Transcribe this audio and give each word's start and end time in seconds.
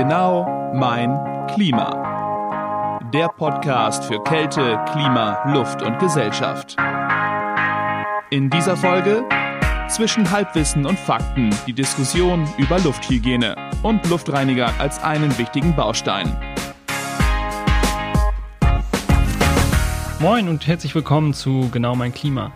Genau 0.00 0.72
mein 0.72 1.46
Klima. 1.48 3.00
Der 3.12 3.28
Podcast 3.28 4.02
für 4.02 4.18
Kälte, 4.24 4.82
Klima, 4.90 5.44
Luft 5.52 5.82
und 5.82 5.98
Gesellschaft. 5.98 6.74
In 8.30 8.48
dieser 8.48 8.78
Folge 8.78 9.22
zwischen 9.90 10.30
Halbwissen 10.30 10.86
und 10.86 10.98
Fakten 10.98 11.50
die 11.66 11.74
Diskussion 11.74 12.48
über 12.56 12.78
Lufthygiene 12.78 13.54
und 13.82 14.08
Luftreiniger 14.08 14.72
als 14.78 15.04
einen 15.04 15.36
wichtigen 15.36 15.76
Baustein. 15.76 16.34
Moin 20.18 20.48
und 20.48 20.66
herzlich 20.66 20.94
willkommen 20.94 21.34
zu 21.34 21.68
Genau 21.70 21.94
mein 21.94 22.14
Klima. 22.14 22.52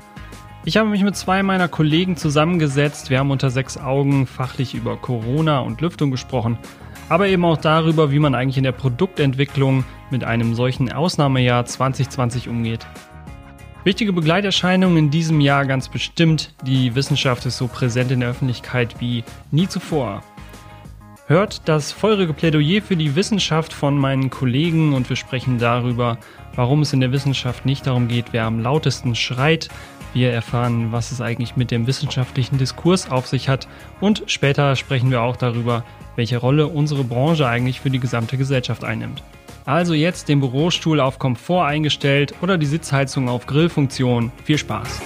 Ich 0.64 0.78
habe 0.78 0.88
mich 0.88 1.02
mit 1.02 1.14
zwei 1.14 1.42
meiner 1.42 1.68
Kollegen 1.68 2.16
zusammengesetzt. 2.16 3.10
Wir 3.10 3.18
haben 3.18 3.30
unter 3.30 3.50
sechs 3.50 3.76
Augen 3.76 4.26
fachlich 4.26 4.72
über 4.72 4.96
Corona 4.96 5.58
und 5.58 5.82
Lüftung 5.82 6.10
gesprochen, 6.10 6.56
aber 7.08 7.28
eben 7.28 7.44
auch 7.44 7.56
darüber, 7.56 8.10
wie 8.10 8.18
man 8.18 8.34
eigentlich 8.34 8.58
in 8.58 8.64
der 8.64 8.72
Produktentwicklung 8.72 9.84
mit 10.10 10.24
einem 10.24 10.54
solchen 10.54 10.92
Ausnahmejahr 10.92 11.66
2020 11.66 12.48
umgeht. 12.48 12.86
Wichtige 13.84 14.14
Begleiterscheinungen 14.14 14.96
in 14.96 15.10
diesem 15.10 15.40
Jahr 15.40 15.66
ganz 15.66 15.90
bestimmt. 15.90 16.54
Die 16.62 16.94
Wissenschaft 16.94 17.44
ist 17.44 17.58
so 17.58 17.66
präsent 17.68 18.10
in 18.10 18.20
der 18.20 18.30
Öffentlichkeit 18.30 18.94
wie 18.98 19.24
nie 19.50 19.68
zuvor. 19.68 20.22
Hört 21.26 21.68
das 21.68 21.92
feurige 21.92 22.32
Plädoyer 22.32 22.82
für 22.82 22.96
die 22.96 23.14
Wissenschaft 23.16 23.72
von 23.72 23.96
meinen 23.96 24.30
Kollegen 24.30 24.94
und 24.94 25.08
wir 25.08 25.16
sprechen 25.16 25.58
darüber, 25.58 26.18
warum 26.54 26.82
es 26.82 26.92
in 26.92 27.00
der 27.00 27.12
Wissenschaft 27.12 27.66
nicht 27.66 27.86
darum 27.86 28.08
geht, 28.08 28.26
wer 28.32 28.44
am 28.44 28.60
lautesten 28.60 29.14
schreit, 29.14 29.68
wir 30.14 30.32
erfahren, 30.32 30.92
was 30.92 31.12
es 31.12 31.20
eigentlich 31.20 31.56
mit 31.56 31.70
dem 31.70 31.86
wissenschaftlichen 31.86 32.58
Diskurs 32.58 33.10
auf 33.10 33.26
sich 33.26 33.48
hat 33.48 33.68
und 34.00 34.22
später 34.26 34.76
sprechen 34.76 35.10
wir 35.10 35.22
auch 35.22 35.36
darüber, 35.36 35.84
welche 36.16 36.38
Rolle 36.38 36.68
unsere 36.68 37.04
Branche 37.04 37.46
eigentlich 37.46 37.80
für 37.80 37.90
die 37.90 38.00
gesamte 38.00 38.36
Gesellschaft 38.36 38.84
einnimmt. 38.84 39.22
Also 39.66 39.94
jetzt 39.94 40.28
den 40.28 40.40
Bürostuhl 40.40 41.00
auf 41.00 41.18
Komfort 41.18 41.64
eingestellt 41.66 42.34
oder 42.42 42.58
die 42.58 42.66
Sitzheizung 42.66 43.28
auf 43.28 43.46
Grillfunktion. 43.46 44.30
Viel 44.44 44.58
Spaß! 44.58 45.00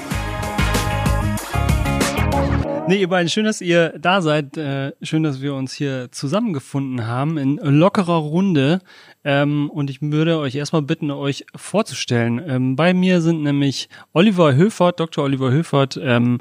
Nee, 2.89 3.03
ihr 3.03 3.09
beiden, 3.09 3.29
schön, 3.29 3.45
dass 3.45 3.61
ihr 3.61 3.93
da 3.99 4.23
seid. 4.23 4.57
Äh, 4.57 4.93
schön, 5.03 5.23
dass 5.23 5.43
wir 5.43 5.53
uns 5.53 5.75
hier 5.75 6.11
zusammengefunden 6.11 7.07
haben 7.07 7.37
in 7.37 7.59
lockerer 7.59 8.17
Runde. 8.17 8.81
Ähm, 9.25 9.69
und 9.69 9.91
ich 9.91 10.01
würde 10.01 10.39
euch 10.39 10.55
erstmal 10.55 10.81
bitten, 10.81 11.11
euch 11.11 11.45
vorzustellen. 11.55 12.43
Ähm, 12.49 12.77
bei 12.77 12.95
mir 12.95 13.21
sind 13.21 13.43
nämlich 13.43 13.91
Oliver 14.15 14.55
Höfert, 14.55 15.01
Dr. 15.01 15.25
Oliver 15.25 15.51
Höfert. 15.51 16.01
Ähm, 16.03 16.41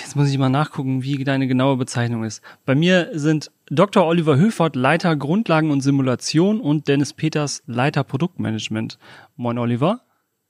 jetzt 0.00 0.16
muss 0.16 0.30
ich 0.30 0.38
mal 0.38 0.48
nachgucken, 0.48 1.02
wie 1.02 1.22
deine 1.24 1.46
genaue 1.46 1.76
Bezeichnung 1.76 2.24
ist. 2.24 2.42
Bei 2.64 2.74
mir 2.74 3.10
sind 3.12 3.50
Dr. 3.66 4.06
Oliver 4.06 4.36
Höfert, 4.36 4.76
Leiter 4.76 5.16
Grundlagen 5.16 5.70
und 5.70 5.80
Simulation 5.80 6.60
und 6.60 6.88
Dennis 6.88 7.12
Peters, 7.12 7.62
Leiter 7.66 8.04
Produktmanagement. 8.04 8.98
Moin, 9.36 9.58
Oliver. 9.58 10.00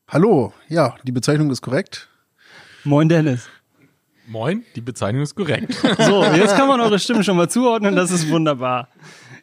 Hallo, 0.08 0.52
ja, 0.68 0.94
die 1.04 1.12
Bezeichnung 1.12 1.50
ist 1.50 1.62
korrekt. 1.62 2.08
Moin, 2.84 3.08
Dennis. 3.08 3.48
Moin, 4.26 4.64
die 4.74 4.80
Bezeichnung 4.80 5.22
ist 5.22 5.34
korrekt. 5.34 5.74
So, 5.98 6.24
jetzt 6.24 6.56
kann 6.56 6.68
man 6.68 6.80
eure 6.80 6.98
Stimme 6.98 7.24
schon 7.24 7.36
mal 7.36 7.48
zuordnen, 7.48 7.96
das 7.96 8.10
ist 8.10 8.28
wunderbar. 8.30 8.88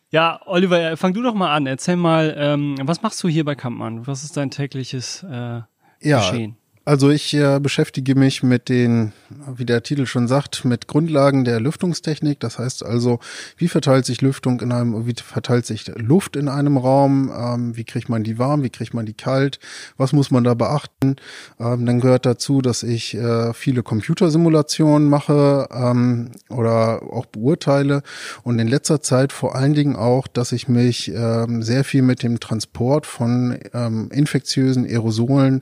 Ja, 0.09 0.41
Oliver, 0.45 0.97
fang 0.97 1.13
du 1.13 1.21
doch 1.21 1.33
mal 1.33 1.55
an. 1.55 1.67
Erzähl 1.67 1.95
mal, 1.95 2.35
ähm, 2.37 2.75
was 2.83 3.01
machst 3.01 3.23
du 3.23 3.29
hier 3.29 3.45
bei 3.45 3.55
Kampmann? 3.55 4.05
Was 4.07 4.23
ist 4.23 4.35
dein 4.35 4.51
tägliches 4.51 5.23
äh, 5.23 5.61
ja, 6.01 6.19
Geschehen? 6.19 6.57
Also 6.83 7.11
ich 7.11 7.31
äh, 7.35 7.59
beschäftige 7.59 8.15
mich 8.15 8.41
mit 8.41 8.67
den, 8.67 9.13
wie 9.55 9.65
der 9.65 9.83
Titel 9.83 10.07
schon 10.07 10.27
sagt, 10.27 10.65
mit 10.65 10.87
Grundlagen 10.87 11.45
der 11.45 11.59
Lüftungstechnik. 11.59 12.39
Das 12.39 12.57
heißt 12.57 12.83
also, 12.83 13.19
wie 13.55 13.67
verteilt 13.67 14.07
sich 14.07 14.21
Lüftung 14.21 14.61
in 14.61 14.71
einem, 14.71 15.05
wie 15.05 15.13
verteilt 15.13 15.67
sich 15.67 15.85
Luft 15.95 16.35
in 16.35 16.47
einem 16.47 16.77
Raum, 16.77 17.31
ähm, 17.37 17.77
wie 17.77 17.83
kriegt 17.83 18.09
man 18.09 18.23
die 18.23 18.39
warm, 18.39 18.63
wie 18.63 18.71
kriegt 18.71 18.95
man 18.95 19.05
die 19.05 19.13
kalt, 19.13 19.59
was 19.97 20.11
muss 20.11 20.31
man 20.31 20.43
da 20.43 20.55
beachten. 20.55 21.17
Ähm, 21.59 21.85
dann 21.85 21.99
gehört 21.99 22.25
dazu, 22.25 22.63
dass 22.63 22.81
ich 22.81 23.13
äh, 23.13 23.53
viele 23.53 23.83
Computersimulationen 23.83 25.07
mache 25.07 25.69
ähm, 25.71 26.31
oder 26.49 27.03
auch 27.03 27.27
beurteile 27.27 28.01
und 28.41 28.57
in 28.57 28.67
letzter 28.67 29.03
Zeit 29.03 29.33
vor 29.33 29.53
allen 29.53 29.75
Dingen 29.75 29.95
auch, 29.95 30.27
dass 30.27 30.51
ich 30.51 30.67
mich 30.67 31.11
ähm, 31.13 31.61
sehr 31.61 31.83
viel 31.83 32.01
mit 32.01 32.23
dem 32.23 32.39
Transport 32.39 33.05
von 33.05 33.59
ähm, 33.71 34.09
infektiösen 34.11 34.85
Aerosolen 34.85 35.61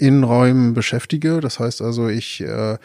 in 0.00 0.24
Räumen 0.24 0.74
beschäftige. 0.74 1.40
Das 1.40 1.60
heißt 1.60 1.82
also, 1.82 2.08
ich 2.08 2.40
äh, 2.40 2.78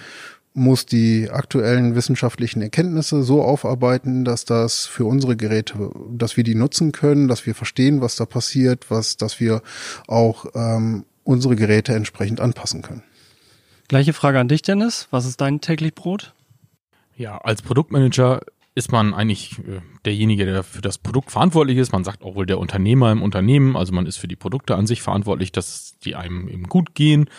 muss 0.54 0.86
die 0.86 1.30
aktuellen 1.30 1.96
wissenschaftlichen 1.96 2.62
Erkenntnisse 2.62 3.24
so 3.24 3.44
aufarbeiten, 3.44 4.24
dass 4.24 4.46
das 4.46 4.86
für 4.86 5.06
unsere 5.06 5.36
Geräte, 5.36 5.92
dass 6.12 6.38
wir 6.38 6.44
die 6.44 6.56
nutzen 6.56 6.92
können, 6.92 7.28
dass 7.28 7.46
wir 7.46 7.56
verstehen, 7.56 8.02
was 8.02 8.16
da 8.16 8.26
passiert, 8.26 8.90
was, 8.90 9.18
dass 9.18 9.40
wir 9.40 9.62
auch 10.08 10.46
ähm, 10.56 11.06
unsere 11.24 11.56
Geräte 11.56 11.94
entsprechend 11.94 12.40
anpassen 12.40 12.82
können. 12.82 13.04
Gleiche 13.88 14.14
Frage 14.14 14.40
an 14.40 14.48
dich, 14.48 14.62
Dennis. 14.62 15.08
Was 15.12 15.26
ist 15.26 15.42
dein 15.42 15.62
täglich 15.62 15.94
Brot? 15.94 16.34
Ja, 17.18 17.38
als 17.38 17.62
Produktmanager 17.62 18.42
ist 18.76 18.92
man 18.92 19.14
eigentlich 19.14 19.58
äh, 19.60 19.80
derjenige, 20.04 20.46
der 20.46 20.64
für 20.64 20.82
das 20.82 20.98
Produkt 20.98 21.32
verantwortlich 21.32 21.78
ist. 21.78 21.94
Man 21.94 22.04
sagt 22.04 22.24
auch 22.24 22.36
wohl 22.36 22.46
der 22.46 22.60
Unternehmer 22.60 23.12
im 23.12 23.22
Unternehmen. 23.22 23.78
Also 23.78 23.94
man 23.94 24.06
ist 24.06 24.18
für 24.18 24.28
die 24.28 24.36
Produkte 24.36 24.76
an 24.76 24.86
sich 24.86 25.02
verantwortlich, 25.02 25.54
dass 25.54 25.98
die 26.00 26.16
einem 26.16 26.50
eben 26.50 26.64
gut 26.64 26.94
gehen. 26.94 27.30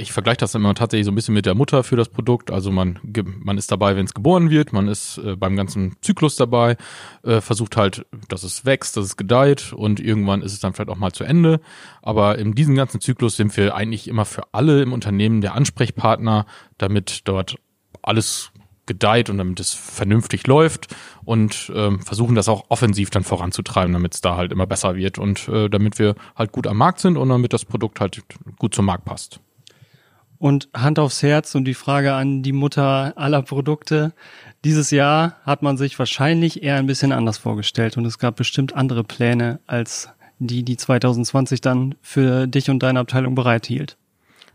Ich 0.00 0.12
vergleiche 0.12 0.38
das 0.38 0.54
immer 0.54 0.74
tatsächlich 0.74 1.04
so 1.04 1.12
ein 1.12 1.14
bisschen 1.16 1.34
mit 1.34 1.44
der 1.44 1.56
Mutter 1.56 1.82
für 1.82 1.96
das 1.96 2.08
Produkt. 2.08 2.50
Also 2.50 2.70
man, 2.70 3.00
man 3.40 3.58
ist 3.58 3.70
dabei, 3.70 3.96
wenn 3.96 4.06
es 4.06 4.14
geboren 4.14 4.48
wird, 4.48 4.72
man 4.72 4.88
ist 4.88 5.18
äh, 5.18 5.36
beim 5.36 5.56
ganzen 5.56 5.96
Zyklus 6.00 6.36
dabei, 6.36 6.76
äh, 7.22 7.42
versucht 7.42 7.76
halt, 7.76 8.06
dass 8.28 8.42
es 8.42 8.64
wächst, 8.64 8.96
dass 8.96 9.04
es 9.04 9.16
gedeiht 9.16 9.74
und 9.74 10.00
irgendwann 10.00 10.40
ist 10.40 10.52
es 10.52 10.60
dann 10.60 10.72
vielleicht 10.72 10.88
auch 10.88 10.96
mal 10.96 11.12
zu 11.12 11.24
Ende. 11.24 11.60
Aber 12.00 12.38
in 12.38 12.54
diesem 12.54 12.76
ganzen 12.76 13.00
Zyklus 13.00 13.36
sind 13.36 13.54
wir 13.56 13.74
eigentlich 13.74 14.08
immer 14.08 14.24
für 14.24 14.44
alle 14.52 14.80
im 14.80 14.92
Unternehmen 14.92 15.42
der 15.42 15.54
Ansprechpartner, 15.54 16.46
damit 16.78 17.22
dort 17.24 17.56
alles 18.00 18.52
gedeiht 18.88 19.30
und 19.30 19.38
damit 19.38 19.60
es 19.60 19.72
vernünftig 19.72 20.48
läuft 20.48 20.88
und 21.24 21.70
ähm, 21.74 22.00
versuchen 22.00 22.34
das 22.34 22.48
auch 22.48 22.64
offensiv 22.70 23.10
dann 23.10 23.22
voranzutreiben, 23.22 23.92
damit 23.92 24.14
es 24.14 24.20
da 24.20 24.36
halt 24.36 24.50
immer 24.50 24.66
besser 24.66 24.96
wird 24.96 25.18
und 25.18 25.46
äh, 25.48 25.68
damit 25.68 26.00
wir 26.00 26.16
halt 26.34 26.50
gut 26.50 26.66
am 26.66 26.76
Markt 26.76 26.98
sind 26.98 27.16
und 27.16 27.28
damit 27.28 27.52
das 27.52 27.64
Produkt 27.64 28.00
halt 28.00 28.22
gut 28.58 28.74
zum 28.74 28.86
Markt 28.86 29.04
passt. 29.04 29.38
Und 30.38 30.68
Hand 30.74 30.98
aufs 30.98 31.22
Herz 31.22 31.54
und 31.54 31.64
die 31.64 31.74
Frage 31.74 32.14
an 32.14 32.42
die 32.42 32.52
Mutter 32.52 33.12
aller 33.16 33.42
Produkte. 33.42 34.12
Dieses 34.64 34.90
Jahr 34.90 35.36
hat 35.44 35.62
man 35.62 35.76
sich 35.76 35.98
wahrscheinlich 35.98 36.62
eher 36.62 36.76
ein 36.76 36.86
bisschen 36.86 37.12
anders 37.12 37.38
vorgestellt 37.38 37.96
und 37.96 38.04
es 38.04 38.18
gab 38.18 38.36
bestimmt 38.36 38.74
andere 38.74 39.04
Pläne 39.04 39.60
als 39.66 40.10
die, 40.38 40.62
die 40.62 40.76
2020 40.76 41.60
dann 41.60 41.96
für 42.02 42.46
dich 42.46 42.70
und 42.70 42.82
deine 42.82 43.00
Abteilung 43.00 43.34
bereithielt. 43.34 43.96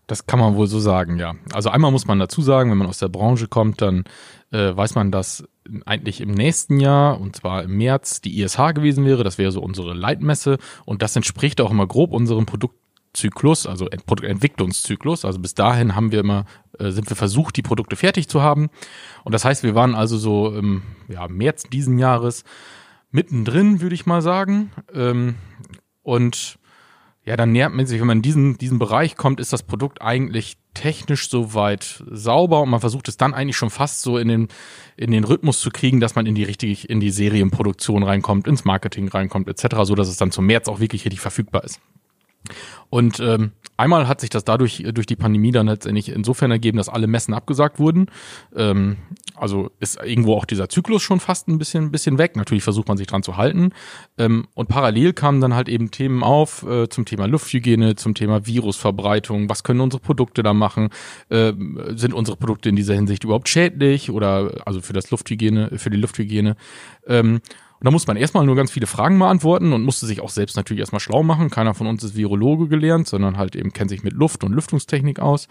Das 0.07 0.25
kann 0.25 0.39
man 0.39 0.55
wohl 0.55 0.67
so 0.67 0.79
sagen, 0.79 1.17
ja. 1.17 1.33
Also 1.53 1.69
einmal 1.69 1.91
muss 1.91 2.07
man 2.07 2.19
dazu 2.19 2.41
sagen, 2.41 2.69
wenn 2.69 2.77
man 2.77 2.87
aus 2.87 2.99
der 2.99 3.09
Branche 3.09 3.47
kommt, 3.47 3.81
dann 3.81 4.03
äh, 4.51 4.75
weiß 4.75 4.95
man, 4.95 5.11
dass 5.11 5.45
eigentlich 5.85 6.21
im 6.21 6.31
nächsten 6.31 6.79
Jahr, 6.79 7.19
und 7.19 7.35
zwar 7.35 7.63
im 7.63 7.77
März, 7.77 8.21
die 8.21 8.41
ISH 8.41 8.73
gewesen 8.73 9.05
wäre. 9.05 9.23
Das 9.23 9.37
wäre 9.37 9.51
so 9.51 9.61
unsere 9.61 9.93
Leitmesse. 9.93 10.57
Und 10.85 11.01
das 11.01 11.15
entspricht 11.15 11.61
auch 11.61 11.71
immer 11.71 11.87
grob 11.87 12.11
unserem 12.11 12.45
Produktzyklus, 12.45 13.65
also 13.65 13.87
Produktentwicklungszyklus. 14.05 15.25
Also 15.25 15.39
bis 15.39 15.55
dahin 15.55 15.95
haben 15.95 16.11
wir 16.11 16.19
immer, 16.19 16.45
äh, 16.79 16.91
sind 16.91 17.09
wir 17.09 17.15
versucht, 17.15 17.55
die 17.55 17.61
Produkte 17.61 17.95
fertig 17.95 18.27
zu 18.27 18.41
haben. 18.41 18.69
Und 19.23 19.33
das 19.33 19.45
heißt, 19.45 19.63
wir 19.63 19.75
waren 19.75 19.95
also 19.95 20.17
so 20.17 20.53
im 20.53 20.83
ja, 21.07 21.27
März 21.27 21.63
diesen 21.63 21.97
Jahres 21.97 22.43
mittendrin, 23.11 23.81
würde 23.81 23.95
ich 23.95 24.05
mal 24.05 24.21
sagen. 24.21 24.71
Ähm, 24.93 25.35
und 26.01 26.59
ja, 27.25 27.37
dann 27.37 27.53
nähert 27.53 27.73
man 27.73 27.85
sich, 27.85 28.01
wenn 28.01 28.07
man 28.07 28.17
in 28.17 28.21
diesen, 28.21 28.57
diesen 28.57 28.79
Bereich 28.79 29.15
kommt, 29.15 29.39
ist 29.39 29.53
das 29.53 29.63
Produkt 29.63 30.01
eigentlich 30.01 30.57
technisch 30.73 31.29
soweit 31.29 32.03
sauber 32.09 32.61
und 32.61 32.69
man 32.69 32.81
versucht 32.81 33.07
es 33.07 33.15
dann 33.15 33.33
eigentlich 33.33 33.55
schon 33.55 33.69
fast 33.69 34.01
so 34.01 34.17
in 34.17 34.27
den, 34.27 34.47
in 34.97 35.11
den 35.11 35.23
Rhythmus 35.23 35.59
zu 35.61 35.69
kriegen, 35.69 36.01
dass 36.01 36.15
man 36.15 36.25
in 36.25 36.35
die 36.35 36.43
richtig, 36.43 36.89
in 36.89 36.99
die 36.99 37.11
Serienproduktion 37.11 38.03
reinkommt, 38.03 38.47
ins 38.47 38.65
Marketing 38.65 39.07
reinkommt, 39.07 39.47
etc., 39.47 39.77
so 39.83 39.95
dass 39.95 40.09
es 40.09 40.17
dann 40.17 40.31
zum 40.31 40.45
März 40.47 40.67
auch 40.67 40.81
wirklich 40.81 41.05
richtig 41.05 41.21
verfügbar 41.21 41.63
ist. 41.63 41.79
Und 42.89 43.19
ähm, 43.19 43.51
einmal 43.77 44.07
hat 44.07 44.21
sich 44.21 44.29
das 44.29 44.43
dadurch 44.43 44.81
äh, 44.81 44.91
durch 44.91 45.07
die 45.07 45.15
Pandemie 45.15 45.51
dann 45.51 45.67
letztendlich 45.67 46.09
insofern 46.09 46.51
ergeben, 46.51 46.77
dass 46.77 46.89
alle 46.89 47.07
Messen 47.07 47.33
abgesagt 47.33 47.79
wurden. 47.79 48.07
Ähm, 48.55 48.97
also 49.35 49.71
ist 49.79 49.99
irgendwo 50.01 50.35
auch 50.35 50.45
dieser 50.45 50.69
Zyklus 50.69 51.01
schon 51.01 51.19
fast 51.19 51.47
ein 51.47 51.57
bisschen, 51.57 51.85
ein 51.85 51.91
bisschen 51.91 52.17
weg. 52.17 52.35
Natürlich 52.35 52.63
versucht 52.63 52.87
man 52.87 52.97
sich 52.97 53.07
dran 53.07 53.23
zu 53.23 53.37
halten. 53.37 53.71
Ähm, 54.17 54.47
und 54.53 54.69
parallel 54.69 55.13
kamen 55.13 55.41
dann 55.41 55.55
halt 55.55 55.69
eben 55.69 55.91
Themen 55.91 56.23
auf 56.23 56.63
äh, 56.63 56.87
zum 56.87 57.05
Thema 57.05 57.25
Lufthygiene, 57.25 57.95
zum 57.95 58.13
Thema 58.13 58.45
Virusverbreitung. 58.45 59.49
Was 59.49 59.63
können 59.63 59.81
unsere 59.81 60.01
Produkte 60.01 60.43
da 60.43 60.53
machen? 60.53 60.89
Äh, 61.29 61.53
sind 61.95 62.13
unsere 62.13 62.37
Produkte 62.37 62.69
in 62.69 62.75
dieser 62.75 62.93
Hinsicht 62.93 63.23
überhaupt 63.23 63.49
schädlich 63.49 64.11
oder 64.11 64.61
also 64.65 64.81
für 64.81 64.93
das 64.93 65.09
Lufthygiene, 65.11 65.77
für 65.77 65.89
die 65.89 65.97
Lufthygiene? 65.97 66.55
Ähm, 67.07 67.41
Und 67.83 67.87
da 67.87 67.91
muss 67.91 68.07
man 68.07 68.15
erstmal 68.15 68.45
nur 68.45 68.55
ganz 68.55 68.71
viele 68.71 68.87
Fragen 68.87 69.19
beantworten 69.19 69.73
und 69.73 69.83
musste 69.83 70.05
sich 70.05 70.21
auch 70.21 70.29
selbst 70.29 70.55
natürlich 70.55 70.79
erstmal 70.79 71.01
schlau 71.01 71.21
machen. 71.21 71.49
Keiner 71.49 71.73
von 71.73 71.85
uns 71.85 72.01
ist 72.01 72.15
Virologe 72.15 72.69
gelernt, 72.69 73.09
sondern 73.09 73.35
halt 73.35 73.57
eben 73.57 73.73
kennt 73.73 73.89
sich 73.89 74.03
mit 74.03 74.13
Luft 74.13 74.45
und 74.45 74.53
Lüftungstechnik 74.53 75.19
aus. 75.19 75.49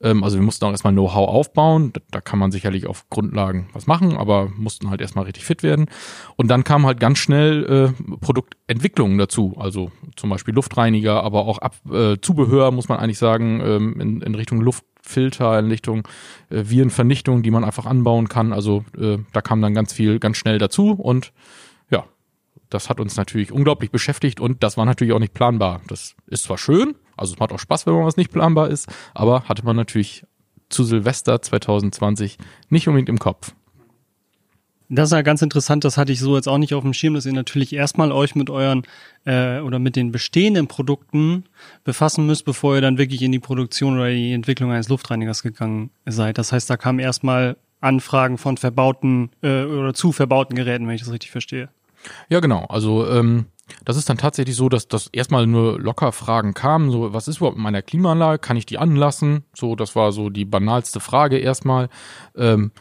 Ähm, 0.00 0.24
also 0.24 0.38
wir 0.38 0.42
mussten 0.42 0.64
auch 0.64 0.70
erstmal 0.70 0.94
Know-how 0.94 1.28
aufbauen. 1.28 1.92
Da, 2.10 2.22
kann 2.22 2.38
man 2.38 2.52
sicherlich 2.52 2.86
auf 2.86 3.10
Grundlagen 3.10 3.68
was 3.74 3.86
machen, 3.86 4.16
aber 4.16 4.48
mussten 4.56 4.88
halt 4.88 5.02
erstmal 5.02 5.26
richtig 5.26 5.44
fit 5.44 5.62
werden. 5.62 5.90
Und 6.36 6.48
dann 6.48 6.64
kam 6.64 6.86
halt 6.86 7.00
ganz 7.00 7.18
schnell 7.18 7.92
äh, 7.98 8.16
Produktentwicklungen 8.16 9.18
dazu. 9.18 9.54
Also 9.58 9.92
zum 10.16 10.30
Beispiel 10.30 10.54
Luftreiniger, 10.54 11.22
aber 11.22 11.40
auch 11.40 11.58
Ab 11.58 11.76
äh, 11.92 12.16
Zubehör, 12.18 12.70
muss 12.70 12.88
man 12.88 12.98
eigentlich 12.98 13.18
sagen, 13.18 13.60
ähm, 13.62 14.00
in, 14.00 14.22
in 14.22 14.34
Richtung 14.34 14.62
Luft 14.62 14.84
Filter 15.02 15.58
in 15.58 15.66
Richtung 15.66 16.08
äh, 16.48 16.62
Virenvernichtung, 16.64 17.42
die 17.42 17.50
man 17.50 17.62
einfach 17.62 17.84
anbauen 17.84 18.30
kann. 18.30 18.54
Also 18.54 18.86
äh, 18.98 19.18
da 19.34 19.42
kam 19.42 19.60
dann 19.60 19.74
ganz 19.74 19.92
viel 19.92 20.18
ganz 20.18 20.38
schnell 20.38 20.56
dazu 20.56 20.92
und 20.92 21.30
das 22.70 22.88
hat 22.88 23.00
uns 23.00 23.16
natürlich 23.16 23.52
unglaublich 23.52 23.90
beschäftigt 23.90 24.40
und 24.40 24.62
das 24.62 24.76
war 24.76 24.84
natürlich 24.84 25.12
auch 25.12 25.18
nicht 25.18 25.34
planbar. 25.34 25.80
Das 25.88 26.14
ist 26.26 26.44
zwar 26.44 26.58
schön, 26.58 26.94
also 27.16 27.34
es 27.34 27.38
macht 27.38 27.52
auch 27.52 27.58
Spaß, 27.58 27.86
wenn 27.86 27.94
man 27.94 28.04
was 28.06 28.16
nicht 28.16 28.32
planbar 28.32 28.68
ist, 28.68 28.88
aber 29.14 29.44
hatte 29.44 29.64
man 29.64 29.76
natürlich 29.76 30.24
zu 30.68 30.84
Silvester 30.84 31.40
2020 31.40 32.38
nicht 32.68 32.88
unbedingt 32.88 33.08
im 33.08 33.18
Kopf. 33.18 33.54
Das 34.90 35.08
ist 35.08 35.12
ja 35.12 35.22
ganz 35.22 35.40
interessant, 35.40 35.84
das 35.84 35.96
hatte 35.96 36.12
ich 36.12 36.20
so 36.20 36.36
jetzt 36.36 36.46
auch 36.46 36.58
nicht 36.58 36.74
auf 36.74 36.82
dem 36.82 36.92
Schirm, 36.92 37.14
dass 37.14 37.24
ihr 37.24 37.32
natürlich 37.32 37.72
erstmal 37.72 38.12
euch 38.12 38.34
mit 38.34 38.50
euren 38.50 38.82
äh, 39.24 39.60
oder 39.60 39.78
mit 39.78 39.96
den 39.96 40.12
bestehenden 40.12 40.68
Produkten 40.68 41.44
befassen 41.84 42.26
müsst, 42.26 42.44
bevor 42.44 42.74
ihr 42.74 42.80
dann 42.82 42.98
wirklich 42.98 43.22
in 43.22 43.32
die 43.32 43.38
Produktion 43.38 43.94
oder 43.94 44.10
die 44.10 44.32
Entwicklung 44.32 44.72
eines 44.72 44.88
Luftreinigers 44.88 45.42
gegangen 45.42 45.90
seid. 46.04 46.36
Das 46.36 46.52
heißt, 46.52 46.68
da 46.68 46.76
kamen 46.76 46.98
erstmal 46.98 47.56
Anfragen 47.80 48.36
von 48.36 48.58
verbauten 48.58 49.30
äh, 49.42 49.64
oder 49.64 49.94
zu 49.94 50.12
verbauten 50.12 50.54
Geräten, 50.54 50.86
wenn 50.86 50.94
ich 50.94 51.02
das 51.02 51.12
richtig 51.12 51.30
verstehe. 51.30 51.70
Ja, 52.28 52.40
genau. 52.40 52.64
Also 52.66 53.08
ähm, 53.08 53.46
das 53.84 53.96
ist 53.96 54.08
dann 54.08 54.18
tatsächlich 54.18 54.56
so, 54.56 54.68
dass 54.68 54.88
das 54.88 55.08
erstmal 55.12 55.46
nur 55.46 55.80
locker 55.80 56.12
Fragen 56.12 56.54
kamen, 56.54 56.90
so 56.90 57.12
was 57.12 57.28
ist 57.28 57.38
überhaupt 57.38 57.56
mit 57.56 57.64
meiner 57.64 57.82
Klimaanlage, 57.82 58.38
kann 58.38 58.56
ich 58.56 58.66
die 58.66 58.78
anlassen? 58.78 59.44
So, 59.54 59.76
das 59.76 59.96
war 59.96 60.12
so 60.12 60.30
die 60.30 60.44
banalste 60.44 61.00
Frage 61.00 61.38
erstmal, 61.38 61.88
ähm, 62.36 62.72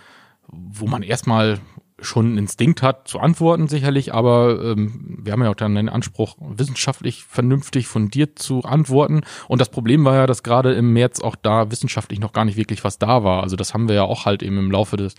wo 0.48 0.88
man 0.88 1.04
erstmal 1.04 1.60
schon 2.04 2.28
einen 2.28 2.38
Instinkt 2.40 2.82
hat 2.82 3.08
zu 3.08 3.20
antworten 3.20 3.68
sicherlich, 3.68 4.14
aber 4.14 4.62
ähm, 4.64 5.20
wir 5.24 5.34
haben 5.34 5.44
ja 5.44 5.50
auch 5.50 5.56
dann 5.56 5.76
den 5.76 5.90
Anspruch, 5.90 6.36
wissenschaftlich 6.40 7.24
vernünftig 7.24 7.88
fundiert 7.88 8.40
zu 8.40 8.64
antworten. 8.64 9.22
Und 9.48 9.62
das 9.62 9.70
Problem 9.70 10.06
war 10.06 10.16
ja, 10.16 10.28
dass 10.28 10.44
gerade 10.44 10.74
im 10.74 10.94
März 10.94 11.20
auch 11.20 11.36
da 11.36 11.72
wissenschaftlich 11.72 12.20
noch 12.20 12.34
gar 12.34 12.46
nicht 12.46 12.58
wirklich 12.58 12.84
was 12.84 13.00
da 13.00 13.24
war. 13.24 13.44
Also 13.44 13.56
das 13.56 13.74
haben 13.74 13.88
wir 13.88 13.96
ja 13.96 14.04
auch 14.04 14.26
halt 14.26 14.44
eben 14.44 14.58
im 14.58 14.72
Laufe 14.72 14.98
des, 14.98 15.16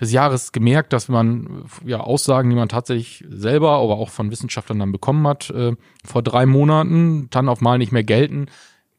des 0.00 0.12
Jahres 0.12 0.52
gemerkt, 0.52 0.92
dass 0.92 1.08
man 1.08 1.64
ja 1.84 2.00
Aussagen, 2.00 2.50
die 2.50 2.56
man 2.56 2.68
tatsächlich 2.68 3.24
selber, 3.28 3.72
aber 3.72 3.96
auch 3.96 4.10
von 4.10 4.30
Wissenschaftlern 4.30 4.78
dann 4.78 4.92
bekommen 4.92 5.26
hat, 5.26 5.50
äh, 5.50 5.72
vor 6.04 6.22
drei 6.22 6.46
Monaten 6.46 7.28
dann 7.30 7.48
auf 7.48 7.60
mal 7.60 7.78
nicht 7.78 7.92
mehr 7.92 8.04
gelten. 8.04 8.46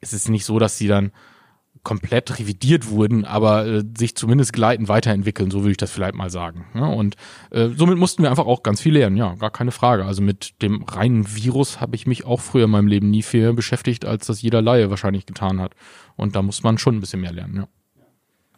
Es 0.01 0.13
ist 0.13 0.29
nicht 0.29 0.45
so, 0.45 0.59
dass 0.59 0.77
sie 0.77 0.87
dann 0.87 1.11
komplett 1.87 2.37
revidiert 2.37 2.89
wurden, 2.89 3.23
aber 3.23 3.65
äh, 3.65 3.83
sich 3.97 4.13
zumindest 4.13 4.51
gleitend 4.51 4.89
weiterentwickeln, 4.89 5.49
so 5.51 5.61
würde 5.61 5.71
ich 5.71 5.77
das 5.77 5.89
vielleicht 5.89 6.15
mal 6.15 6.29
sagen. 6.29 6.65
Ja, 6.75 6.87
und 6.87 7.15
äh, 7.49 7.69
somit 7.77 7.97
mussten 7.97 8.23
wir 8.23 8.29
einfach 8.29 8.45
auch 8.45 8.61
ganz 8.61 8.81
viel 8.81 8.91
lernen, 8.91 9.15
ja, 9.15 9.35
gar 9.35 9.51
keine 9.51 9.71
Frage. 9.71 10.03
Also 10.03 10.21
mit 10.21 10.61
dem 10.61 10.83
reinen 10.83 11.33
Virus 11.33 11.79
habe 11.79 11.95
ich 11.95 12.05
mich 12.05 12.25
auch 12.25 12.41
früher 12.41 12.65
in 12.65 12.71
meinem 12.71 12.89
Leben 12.89 13.09
nie 13.09 13.23
viel 13.23 13.53
beschäftigt, 13.53 14.03
als 14.03 14.27
das 14.27 14.41
jeder 14.41 14.61
Laie 14.61 14.89
wahrscheinlich 14.89 15.25
getan 15.25 15.61
hat. 15.61 15.75
Und 16.17 16.35
da 16.35 16.41
muss 16.41 16.61
man 16.61 16.77
schon 16.77 16.97
ein 16.97 16.99
bisschen 16.99 17.21
mehr 17.21 17.31
lernen, 17.31 17.55
ja. 17.55 17.67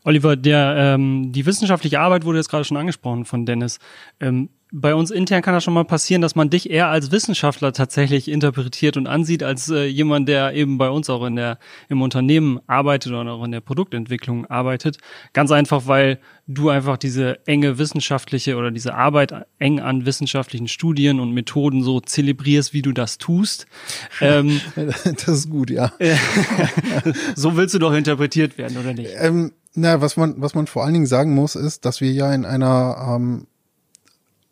Oliver, 0.06 0.36
der, 0.36 0.76
ähm, 0.76 1.32
die 1.32 1.46
wissenschaftliche 1.46 2.00
Arbeit 2.00 2.26
wurde 2.26 2.40
jetzt 2.40 2.50
gerade 2.50 2.64
schon 2.64 2.78
angesprochen 2.78 3.26
von 3.26 3.46
Dennis. 3.46 3.78
Ähm, 4.20 4.50
bei 4.72 4.94
uns 4.94 5.10
intern 5.10 5.42
kann 5.42 5.56
das 5.56 5.64
schon 5.64 5.74
mal 5.74 5.84
passieren, 5.84 6.22
dass 6.22 6.36
man 6.36 6.52
dich 6.52 6.70
eher 6.70 6.90
als 6.90 7.12
Wissenschaftler 7.12 7.74
tatsächlich 7.74 8.28
interpretiert 8.28 8.98
und 8.98 9.08
ansieht, 9.08 9.42
als 9.42 9.70
äh, 9.70 9.86
jemand, 9.86 10.30
der 10.30 10.54
eben 10.54 10.78
bei 10.78 10.90
uns 10.90 11.10
auch 11.10 11.26
in 11.26 11.36
der, 11.36 11.58
im 11.88 12.04
Unternehmen 12.04 12.60
arbeitet 12.68 13.12
oder 13.12 13.32
auch 13.32 13.44
in 13.44 13.52
der 13.52 13.62
Produktentwicklung 13.62 14.46
arbeitet. 14.46 14.98
Ganz 15.34 15.52
einfach, 15.52 15.88
weil 15.88 16.20
du 16.46 16.70
einfach 16.70 16.98
diese 16.98 17.46
enge 17.48 17.80
wissenschaftliche 17.80 18.58
oder 18.58 18.70
diese 18.70 18.94
Arbeit 18.94 19.34
eng 19.58 19.80
an 19.80 20.06
wissenschaftlichen 20.06 20.68
Studien 20.68 21.20
und 21.20 21.34
Methoden 21.34 21.82
so 21.82 22.00
zelebrierst, 22.00 22.74
wie 22.74 22.82
du 22.82 22.92
das 22.92 23.18
tust. 23.18 23.66
Ähm, 24.22 24.60
das 25.04 25.28
ist 25.28 25.50
gut, 25.50 25.70
ja. 25.70 25.94
so 27.36 27.56
willst 27.56 27.74
du 27.74 27.80
doch 27.80 27.94
interpretiert 27.94 28.58
werden, 28.58 28.78
oder 28.78 28.94
nicht? 28.94 29.12
Ähm, 29.18 29.54
na, 29.74 30.02
was 30.02 30.18
man, 30.18 30.36
was 30.42 30.56
man 30.56 30.68
vor 30.68 30.84
allen 30.84 30.94
Dingen 30.94 31.06
sagen 31.06 31.34
muss, 31.34 31.56
ist, 31.56 31.86
dass 31.86 32.02
wir 32.02 32.12
ja 32.12 32.34
in 32.34 32.44
einer 32.44 33.16
ähm, 33.16 33.48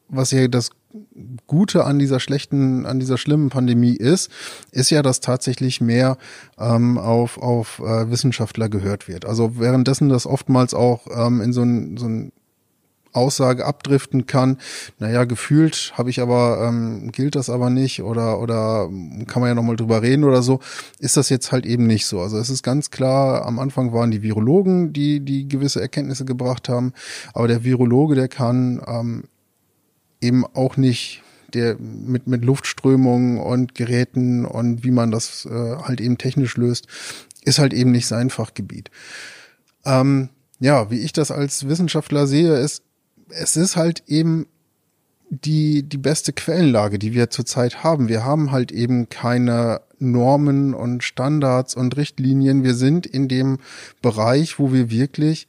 was 0.10 0.32
ja 0.32 0.48
das 0.48 0.72
Gute 1.46 1.86
an 1.86 2.00
dieser 2.00 2.20
schlechten, 2.20 2.86
an 2.86 3.00
dieser 3.00 3.18
schlimmen 3.18 3.50
Pandemie 3.50 3.96
ist, 3.96 4.32
ist 4.72 4.90
ja, 4.90 5.02
dass 5.02 5.20
tatsächlich 5.20 5.82
mehr 5.82 6.18
ähm, 6.58 6.98
auf, 6.98 7.38
auf 7.38 7.80
äh, 7.80 8.10
Wissenschaftler 8.10 8.70
gehört 8.70 9.08
wird. 9.08 9.26
Also 9.26 9.60
währenddessen 9.60 10.10
das 10.10 10.26
oftmals 10.26 10.74
auch 10.74 11.08
ähm, 11.14 11.42
in 11.42 11.54
so 11.54 11.62
ein, 11.62 11.98
so 11.98 12.08
ein 12.08 12.32
Aussage 13.18 13.66
abdriften 13.66 14.28
kann. 14.28 14.58
Naja, 15.00 15.26
gefühlt 15.26 15.94
habe 15.96 16.10
ich 16.10 16.22
aber, 16.22 16.66
ähm, 16.68 17.12
gilt 17.12 17.36
das 17.36 17.50
aber 17.50 17.70
nicht 17.70 18.02
oder, 18.04 18.40
oder 18.40 18.90
kann 19.28 19.42
man 19.42 19.50
ja 19.50 19.56
nochmal 19.56 19.76
drüber 19.76 20.02
reden 20.02 20.24
oder 20.24 20.42
so, 20.42 20.60
ist 21.00 21.18
das 21.18 21.30
jetzt 21.30 21.52
halt 21.52 21.66
eben 21.66 21.88
nicht 21.88 22.06
so. 22.06 22.22
Also 22.22 22.38
es 22.38 22.50
ist 22.50 22.64
ganz 22.64 22.92
klar, 22.92 23.46
am 23.46 23.60
Anfang 23.60 23.92
waren 23.92 24.12
die 24.12 24.22
Virologen, 24.22 24.94
die, 24.94 25.20
die 25.20 25.48
gewisse 25.48 25.82
Erkenntnisse 25.82 26.26
gebracht 26.26 26.70
haben, 26.70 26.94
aber 27.34 27.48
der 27.48 27.64
Virologe, 27.64 28.16
der 28.16 28.28
kann 28.28 28.82
ähm, 28.88 29.24
eben 30.22 30.46
auch 30.46 30.78
nicht 30.78 31.24
der 31.54 31.78
mit, 31.80 32.28
mit 32.28 32.44
Luftströmungen 32.44 33.40
und 33.40 33.76
Geräten 33.76 34.46
und 34.46 34.84
wie 34.84 34.92
man 34.92 35.12
das 35.12 35.46
äh, 35.46 35.78
halt 35.78 36.02
eben 36.02 36.18
technisch 36.18 36.58
löst, 36.58 36.88
ist 37.44 37.60
halt 37.60 37.74
eben 37.74 37.92
nicht 37.92 38.08
sein 38.08 38.30
Fachgebiet. 38.30 38.92
Ähm, 39.86 40.30
ja, 40.60 40.92
wie 40.92 41.00
ich 41.00 41.14
das 41.14 41.32
als 41.32 41.68
Wissenschaftler 41.68 42.28
sehe, 42.28 42.56
ist, 42.58 42.84
es 43.30 43.56
ist 43.56 43.76
halt 43.76 44.04
eben 44.08 44.48
die, 45.30 45.84
die 45.84 45.98
beste 45.98 46.34
Quellenlage, 46.34 47.00
die 47.00 47.14
wir 47.14 47.30
zurzeit 47.30 47.84
haben. 47.84 48.08
Wir 48.08 48.24
haben 48.24 48.52
halt 48.52 48.72
eben 48.72 49.10
keine 49.10 49.82
Normen 50.00 50.74
und 50.74 51.04
Standards 51.04 51.76
und 51.76 51.98
Richtlinien. 51.98 52.64
Wir 52.64 52.76
sind 52.76 53.06
in 53.06 53.28
dem 53.28 53.60
Bereich, 54.02 54.60
wo 54.60 54.72
wir 54.72 54.90
wirklich 54.90 55.48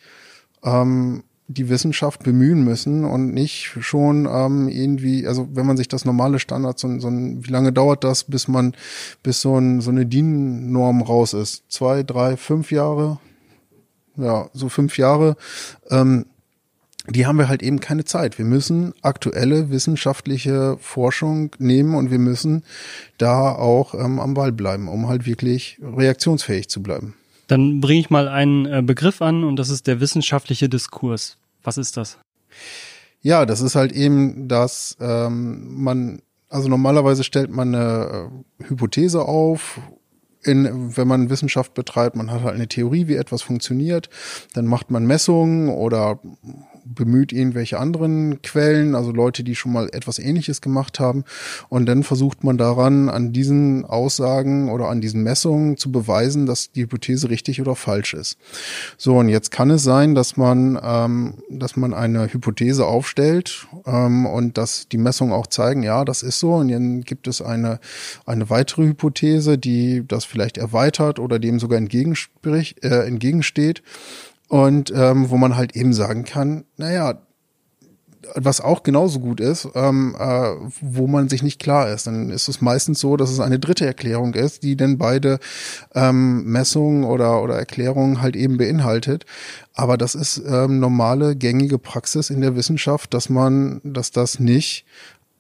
ähm, 0.64 1.22
die 1.48 1.70
Wissenschaft 1.70 2.22
bemühen 2.22 2.62
müssen 2.62 3.06
und 3.06 3.32
nicht 3.32 3.72
schon 3.80 4.28
ähm, 4.30 4.68
irgendwie, 4.68 5.26
also 5.26 5.48
wenn 5.54 5.66
man 5.66 5.78
sich 5.78 5.88
das 5.88 6.04
normale 6.04 6.38
Standard, 6.38 6.78
so, 6.78 7.00
so 7.00 7.08
ein, 7.08 7.44
wie 7.44 7.50
lange 7.50 7.72
dauert 7.72 8.04
das, 8.04 8.24
bis 8.24 8.48
man, 8.48 8.74
bis 9.22 9.40
so, 9.40 9.58
ein, 9.58 9.80
so 9.80 9.90
eine 9.90 10.04
DIN-Norm 10.04 11.00
raus 11.00 11.32
ist? 11.32 11.64
Zwei, 11.70 12.02
drei, 12.02 12.36
fünf 12.36 12.70
Jahre? 12.70 13.18
Ja, 14.16 14.50
so 14.52 14.68
fünf 14.68 14.98
Jahre. 14.98 15.36
Ähm, 15.90 16.26
die 17.08 17.24
haben 17.24 17.38
wir 17.38 17.48
halt 17.48 17.62
eben 17.62 17.80
keine 17.80 18.04
Zeit. 18.04 18.36
Wir 18.36 18.44
müssen 18.44 18.92
aktuelle 19.00 19.70
wissenschaftliche 19.70 20.76
Forschung 20.78 21.50
nehmen 21.58 21.94
und 21.94 22.10
wir 22.10 22.18
müssen 22.18 22.62
da 23.16 23.52
auch 23.52 23.94
ähm, 23.94 24.20
am 24.20 24.34
Ball 24.34 24.52
bleiben, 24.52 24.88
um 24.88 25.08
halt 25.08 25.25
wirklich 25.25 25.78
reaktionsfähig 25.82 26.68
zu 26.68 26.82
bleiben. 26.82 27.14
Dann 27.49 27.81
bringe 27.81 28.00
ich 28.00 28.11
mal 28.11 28.28
einen 28.28 28.67
äh, 28.67 28.83
Begriff 28.83 29.21
an 29.21 29.43
und 29.43 29.57
das 29.57 29.69
ist 29.69 29.87
der 29.87 30.00
wissenschaftliche 30.00 30.69
Diskurs. 30.69 31.37
Was 31.64 31.76
ist 31.76 31.97
das? 31.97 32.19
Ja, 33.21 33.45
das 33.45 33.61
ist 33.61 33.75
halt 33.75 33.93
eben, 33.93 34.47
dass 34.47 34.97
ähm, 35.00 35.83
man, 35.83 36.23
also 36.49 36.69
normalerweise 36.69 37.25
stellt 37.25 37.50
man 37.50 37.75
eine 37.75 38.31
äh, 38.61 38.69
Hypothese 38.69 39.23
auf 39.23 39.81
in, 40.45 40.97
wenn 40.97 41.09
man 41.09 41.31
Wissenschaft 41.31 41.75
betreibt, 41.75 42.17
man 42.17 42.31
hat 42.31 42.43
halt 42.43 42.55
eine 42.55 42.69
Theorie, 42.69 43.09
wie 43.09 43.17
etwas 43.17 43.43
funktioniert, 43.43 44.09
dann 44.55 44.67
macht 44.67 44.90
man 44.90 45.05
Messungen 45.05 45.69
oder 45.69 46.21
bemüht 46.95 47.33
irgendwelche 47.33 47.78
anderen 47.78 48.40
Quellen, 48.42 48.95
also 48.95 49.11
Leute, 49.12 49.45
die 49.45 49.54
schon 49.54 49.73
mal 49.73 49.88
etwas 49.92 50.18
Ähnliches 50.18 50.61
gemacht 50.61 51.00
haben. 51.00 51.25
Und 51.68 51.87
dann 51.87 52.02
versucht 52.02 52.45
man 52.45 52.59
daran, 52.59 53.09
an 53.09 53.33
diesen 53.33 53.85
Aussagen 53.85 54.71
oder 54.71 54.88
an 54.88 55.00
diesen 55.00 55.23
Messungen 55.23 55.76
zu 55.76 55.92
beweisen, 55.92 56.47
dass 56.47 56.73
die 56.73 56.83
Hypothese 56.83 57.30
richtig 57.30 57.61
oder 57.61 57.76
falsch 57.76 58.14
ist. 58.14 58.38
So, 58.97 59.18
und 59.18 59.28
jetzt 59.28 59.50
kann 59.50 59.71
es 59.71 59.83
sein, 59.83 60.14
dass 60.14 60.37
man, 60.37 60.78
ähm, 60.83 61.35
dass 61.50 61.76
man 61.76 61.95
eine 61.95 62.33
Hypothese 62.33 62.87
aufstellt 62.87 63.66
ähm, 63.87 64.26
und 64.26 64.59
dass 64.59 64.88
die 64.88 64.99
Messungen 64.99 65.33
auch 65.33 65.47
zeigen, 65.47 65.83
ja, 65.83 66.04
das 66.04 66.23
ist 66.23 66.38
so. 66.38 66.54
Und 66.54 66.68
dann 66.68 67.02
gibt 67.02 67.28
es 67.28 67.42
eine, 67.42 67.80
eine 68.26 68.50
weitere 68.50 68.87
Hypothese, 68.87 69.59
die 69.59 70.04
das 70.07 70.25
vielleicht 70.25 70.59
erweitert 70.59 71.18
oder 71.18 71.38
dem 71.38 71.59
sogar 71.59 71.78
entgegenspricht, 71.78 72.83
äh, 72.85 73.04
entgegensteht. 73.07 73.83
Und 74.49 74.93
ähm, 74.95 75.31
wo 75.31 75.37
man 75.37 75.57
halt 75.57 75.76
eben 75.76 75.93
sagen 75.93 76.25
kann, 76.25 76.64
naja, 76.76 77.21
was 78.35 78.61
auch 78.61 78.83
genauso 78.83 79.21
gut 79.21 79.40
ist, 79.40 79.69
ähm, 79.75 80.14
äh, 80.19 80.50
wo 80.81 81.07
man 81.07 81.28
sich 81.28 81.43
nicht 81.43 81.61
klar 81.61 81.90
ist, 81.90 82.07
dann 82.07 82.31
ist 82.31 82.49
es 82.49 82.61
meistens 82.61 83.00
so, 83.00 83.17
dass 83.17 83.31
es 83.31 83.40
eine 83.40 83.59
dritte 83.59 83.87
Erklärung 83.87 84.35
ist, 84.35 84.62
die 84.62 84.76
dann 84.76 84.99
beide 84.99 85.38
ähm, 85.95 86.45
Messungen 86.45 87.05
oder, 87.05 87.43
oder 87.43 87.57
Erklärungen 87.57 88.21
halt 88.21 88.37
eben 88.37 88.57
beinhaltet. 88.57 89.25
Aber 89.75 89.97
das 89.97 90.14
ist 90.14 90.43
ähm, 90.47 90.81
normale, 90.81 91.37
gängige 91.37 91.78
Praxis 91.78 92.31
in 92.31 92.40
der 92.40 92.57
Wissenschaft, 92.57 93.14
dass 93.14 93.28
man, 93.28 93.81
dass 93.85 94.11
das 94.11 94.40
nicht 94.40 94.85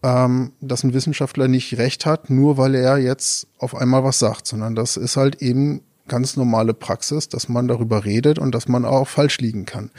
ähm, 0.02 0.52
dass 0.60 0.84
ein 0.84 0.94
Wissenschaftler 0.94 1.48
nicht 1.48 1.76
recht 1.76 2.06
hat, 2.06 2.30
nur 2.30 2.56
weil 2.56 2.76
er 2.76 2.98
jetzt 2.98 3.48
auf 3.58 3.74
einmal 3.74 4.04
was 4.04 4.20
sagt, 4.20 4.46
sondern 4.46 4.76
das 4.76 4.96
ist 4.96 5.16
halt 5.16 5.42
eben 5.42 5.82
ganz 6.08 6.36
normale 6.36 6.74
Praxis, 6.74 7.28
dass 7.28 7.48
man 7.48 7.68
darüber 7.68 8.04
redet 8.04 8.38
und 8.38 8.54
dass 8.54 8.68
man 8.68 8.84
auch 8.84 9.06
falsch 9.08 9.38
liegen 9.38 9.64
kann. 9.64 9.90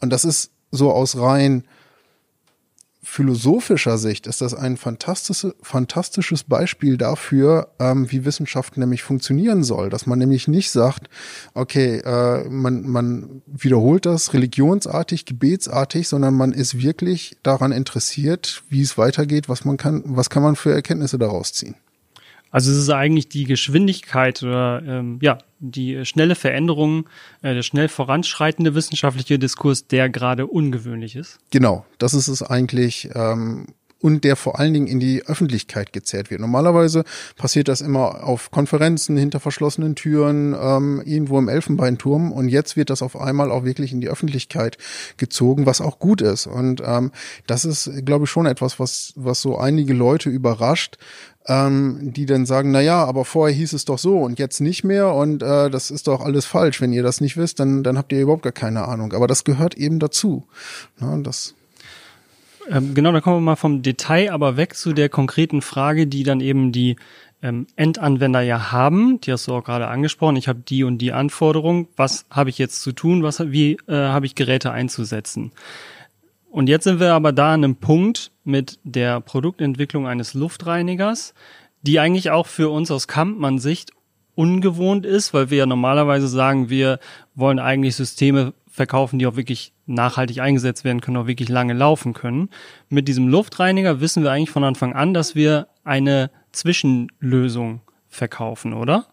Und 0.00 0.10
das 0.10 0.24
ist 0.24 0.50
so 0.70 0.92
aus 0.92 1.16
rein 1.16 1.64
philosophischer 3.08 3.98
Sicht 3.98 4.26
ist 4.26 4.40
das 4.40 4.52
ein 4.52 4.76
fantastisches, 4.76 5.54
fantastisches 5.62 6.42
Beispiel 6.42 6.96
dafür, 6.96 7.68
ähm, 7.78 8.10
wie 8.10 8.24
Wissenschaft 8.24 8.76
nämlich 8.76 9.04
funktionieren 9.04 9.62
soll. 9.62 9.90
Dass 9.90 10.06
man 10.06 10.18
nämlich 10.18 10.48
nicht 10.48 10.72
sagt, 10.72 11.08
okay, 11.54 11.98
äh, 11.98 12.48
man, 12.48 12.82
man 12.82 13.42
wiederholt 13.46 14.06
das 14.06 14.34
religionsartig, 14.34 15.24
gebetsartig, 15.24 16.08
sondern 16.08 16.34
man 16.34 16.50
ist 16.50 16.82
wirklich 16.82 17.36
daran 17.44 17.70
interessiert, 17.70 18.64
wie 18.68 18.82
es 18.82 18.98
weitergeht, 18.98 19.48
was 19.48 19.64
man 19.64 19.76
kann, 19.76 20.02
was 20.04 20.28
kann 20.28 20.42
man 20.42 20.56
für 20.56 20.72
Erkenntnisse 20.72 21.16
daraus 21.16 21.52
ziehen. 21.52 21.76
Also 22.56 22.70
es 22.70 22.78
ist 22.78 22.88
eigentlich 22.88 23.28
die 23.28 23.44
Geschwindigkeit 23.44 24.42
oder 24.42 24.82
ähm, 24.86 25.18
ja 25.20 25.36
die 25.58 26.06
schnelle 26.06 26.34
Veränderung, 26.34 27.06
äh, 27.42 27.52
der 27.52 27.60
schnell 27.62 27.88
voranschreitende 27.88 28.74
wissenschaftliche 28.74 29.38
Diskurs, 29.38 29.88
der 29.88 30.08
gerade 30.08 30.46
ungewöhnlich 30.46 31.16
ist. 31.16 31.38
Genau, 31.50 31.84
das 31.98 32.14
ist 32.14 32.28
es 32.28 32.42
eigentlich. 32.42 33.10
Ähm, 33.14 33.66
und 34.00 34.24
der 34.24 34.36
vor 34.36 34.58
allen 34.58 34.72
Dingen 34.72 34.86
in 34.86 35.00
die 35.00 35.22
Öffentlichkeit 35.26 35.92
gezerrt 35.92 36.30
wird. 36.30 36.40
Normalerweise 36.40 37.04
passiert 37.36 37.68
das 37.68 37.80
immer 37.80 38.24
auf 38.24 38.50
Konferenzen 38.50 39.16
hinter 39.16 39.40
verschlossenen 39.40 39.94
Türen, 39.94 40.54
ähm, 40.58 41.02
irgendwo 41.04 41.38
im 41.38 41.48
Elfenbeinturm 41.48 42.30
und 42.30 42.48
jetzt 42.48 42.76
wird 42.76 42.90
das 42.90 43.02
auf 43.02 43.18
einmal 43.18 43.50
auch 43.50 43.64
wirklich 43.64 43.92
in 43.92 44.00
die 44.00 44.08
Öffentlichkeit 44.08 44.78
gezogen, 45.16 45.66
was 45.66 45.80
auch 45.80 45.98
gut 45.98 46.20
ist. 46.20 46.46
Und 46.46 46.82
ähm, 46.84 47.10
das 47.46 47.64
ist, 47.64 47.90
glaube 48.04 48.24
ich, 48.24 48.30
schon 48.30 48.46
etwas, 48.46 48.78
was, 48.78 49.12
was 49.16 49.40
so 49.40 49.58
einige 49.58 49.94
Leute 49.94 50.28
überrascht, 50.28 50.98
ähm, 51.48 52.12
die 52.12 52.26
dann 52.26 52.46
sagen, 52.46 52.70
na 52.70 52.80
ja, 52.80 53.04
aber 53.04 53.24
vorher 53.24 53.56
hieß 53.56 53.72
es 53.72 53.84
doch 53.84 53.98
so 53.98 54.18
und 54.18 54.38
jetzt 54.38 54.60
nicht 54.60 54.84
mehr 54.84 55.14
und 55.14 55.42
äh, 55.42 55.70
das 55.70 55.90
ist 55.90 56.08
doch 56.08 56.20
alles 56.20 56.44
falsch. 56.44 56.80
Wenn 56.80 56.92
ihr 56.92 57.02
das 57.02 57.20
nicht 57.20 57.36
wisst, 57.36 57.60
dann, 57.60 57.82
dann 57.82 57.96
habt 57.96 58.12
ihr 58.12 58.20
überhaupt 58.20 58.42
gar 58.42 58.52
keine 58.52 58.88
Ahnung. 58.88 59.12
Aber 59.12 59.26
das 59.26 59.44
gehört 59.44 59.76
eben 59.76 59.98
dazu. 59.98 60.46
Na, 60.98 61.16
das 61.18 61.54
ähm, 62.70 62.94
genau, 62.94 63.12
da 63.12 63.20
kommen 63.20 63.36
wir 63.36 63.40
mal 63.40 63.56
vom 63.56 63.82
Detail 63.82 64.32
aber 64.32 64.56
weg 64.56 64.74
zu 64.74 64.92
der 64.92 65.08
konkreten 65.08 65.62
Frage, 65.62 66.06
die 66.06 66.24
dann 66.24 66.40
eben 66.40 66.72
die 66.72 66.96
ähm, 67.42 67.66
Endanwender 67.76 68.40
ja 68.40 68.72
haben. 68.72 69.20
Die 69.20 69.32
hast 69.32 69.46
du 69.46 69.54
auch 69.54 69.64
gerade 69.64 69.86
angesprochen. 69.88 70.36
Ich 70.36 70.48
habe 70.48 70.60
die 70.60 70.84
und 70.84 70.98
die 70.98 71.12
Anforderung. 71.12 71.88
Was 71.96 72.26
habe 72.30 72.50
ich 72.50 72.58
jetzt 72.58 72.82
zu 72.82 72.92
tun? 72.92 73.22
Was, 73.22 73.40
wie 73.52 73.78
äh, 73.86 73.94
habe 73.94 74.26
ich 74.26 74.34
Geräte 74.34 74.72
einzusetzen? 74.72 75.52
Und 76.50 76.68
jetzt 76.68 76.84
sind 76.84 77.00
wir 77.00 77.12
aber 77.12 77.32
da 77.32 77.54
an 77.54 77.64
einem 77.64 77.76
Punkt 77.76 78.32
mit 78.46 78.78
der 78.84 79.20
Produktentwicklung 79.20 80.06
eines 80.06 80.34
Luftreinigers, 80.34 81.34
die 81.82 81.98
eigentlich 82.00 82.30
auch 82.30 82.46
für 82.46 82.70
uns 82.70 82.90
aus 82.90 83.08
Kampmann-Sicht 83.08 83.90
ungewohnt 84.34 85.06
ist, 85.06 85.34
weil 85.34 85.50
wir 85.50 85.58
ja 85.58 85.66
normalerweise 85.66 86.28
sagen, 86.28 86.68
wir 86.68 86.98
wollen 87.34 87.58
eigentlich 87.58 87.96
Systeme 87.96 88.52
verkaufen, 88.68 89.18
die 89.18 89.26
auch 89.26 89.36
wirklich 89.36 89.72
nachhaltig 89.86 90.40
eingesetzt 90.40 90.84
werden 90.84 91.00
können, 91.00 91.16
auch 91.16 91.26
wirklich 91.26 91.48
lange 91.48 91.72
laufen 91.72 92.12
können. 92.12 92.50
Mit 92.88 93.08
diesem 93.08 93.28
Luftreiniger 93.28 94.00
wissen 94.00 94.22
wir 94.22 94.30
eigentlich 94.30 94.50
von 94.50 94.64
Anfang 94.64 94.92
an, 94.92 95.14
dass 95.14 95.34
wir 95.34 95.68
eine 95.84 96.30
Zwischenlösung 96.52 97.80
verkaufen, 98.08 98.74
oder? 98.74 99.06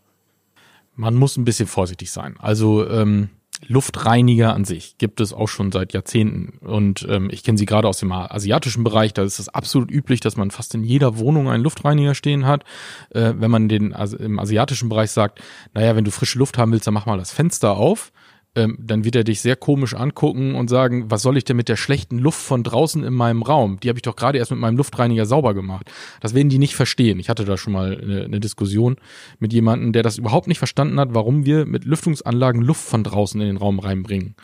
Man 0.95 1.15
muss 1.15 1.37
ein 1.37 1.45
bisschen 1.45 1.67
vorsichtig 1.67 2.11
sein. 2.11 2.35
Also 2.39 2.87
ähm, 2.89 3.29
Luftreiniger 3.67 4.53
an 4.53 4.65
sich 4.65 4.98
gibt 4.98 5.20
es 5.20 5.34
auch 5.34 5.48
schon 5.48 5.72
seit 5.72 5.93
Jahrzehnten. 5.93 6.60
Und 6.60 7.05
ähm, 7.10 7.29
ich 7.32 7.43
kenne 7.43 7.58
sie 7.58 7.65
gerade 7.65 7.88
aus 7.88 8.00
dem 8.00 8.12
asiatischen 8.12 8.84
Bereich. 8.84 9.13
Da 9.13 9.24
ist 9.24 9.39
es 9.39 9.50
absolut 9.50 9.91
üblich, 9.91 10.20
dass 10.20 10.38
man 10.38 10.51
fast 10.51 10.75
in 10.75 10.84
jeder 10.84 11.17
Wohnung 11.17 11.50
einen 11.50 11.63
Luftreiniger 11.63 12.15
stehen 12.15 12.46
hat. 12.46 12.63
Äh, 13.10 13.34
wenn 13.38 13.51
man 13.51 13.70
den 13.70 13.93
also 13.93 14.17
im 14.17 14.39
asiatischen 14.39 14.89
Bereich 14.89 15.12
sagt, 15.12 15.41
naja, 15.74 15.96
wenn 15.96 16.05
du 16.05 16.12
frische 16.12 16.39
Luft 16.39 16.58
haben 16.58 16.72
willst, 16.72 16.88
dann 16.88 16.93
mach 16.93 17.05
mal 17.05 17.17
das 17.17 17.32
Fenster 17.32 17.72
auf 17.77 18.12
ähm, 18.55 18.77
dann 18.79 19.03
wird 19.03 19.15
er 19.15 19.24
dich 19.24 19.41
sehr 19.41 19.55
komisch 19.55 19.95
angucken 19.95 20.53
und 20.55 20.69
sagen, 20.69 21.10
was 21.10 21.24
soll 21.24 21.38
ich 21.38 21.43
denn 21.43 21.57
mit 21.57 21.69
der 21.69 21.75
schlechten 21.75 22.19
Luft 22.19 22.39
von 22.39 22.63
draußen 22.63 23.03
in 23.03 23.13
meinem 23.13 23.41
Raum? 23.41 23.79
Die 23.81 23.89
habe 23.89 23.98
ich 23.98 24.03
doch 24.03 24.15
gerade 24.15 24.38
erst 24.38 24.51
mit 24.51 24.60
meinem 24.60 24.77
Luftreiniger 24.77 25.25
sauber 25.25 25.53
gemacht. 25.53 25.91
Das 26.22 26.36
werden 26.36 26.50
die 26.50 26.60
nicht 26.60 26.75
verstehen. 26.75 27.19
Ich 27.19 27.29
hatte 27.29 27.45
da 27.45 27.57
schon 27.57 27.74
mal 27.74 28.00
eine, 28.00 28.25
eine 28.25 28.39
Diskussion 28.39 28.98
mit 29.39 29.53
jemandem, 29.53 29.91
der 29.91 30.03
das 30.03 30.19
überhaupt 30.19 30.48
nicht 30.48 30.60
verstanden 30.60 31.00
hat, 31.00 31.10
warum 31.13 31.45
wir 31.45 31.65
mit 31.65 31.86
Lüftungsanlagen 31.86 32.62
Luft 32.62 32.83
von 32.83 33.03
draußen 33.03 33.41
in 33.41 33.48
den 33.48 33.57
Raum 33.57 33.79
reinbringen. 33.79 34.36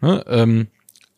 Ne? 0.00 0.22
Ähm, 0.28 0.66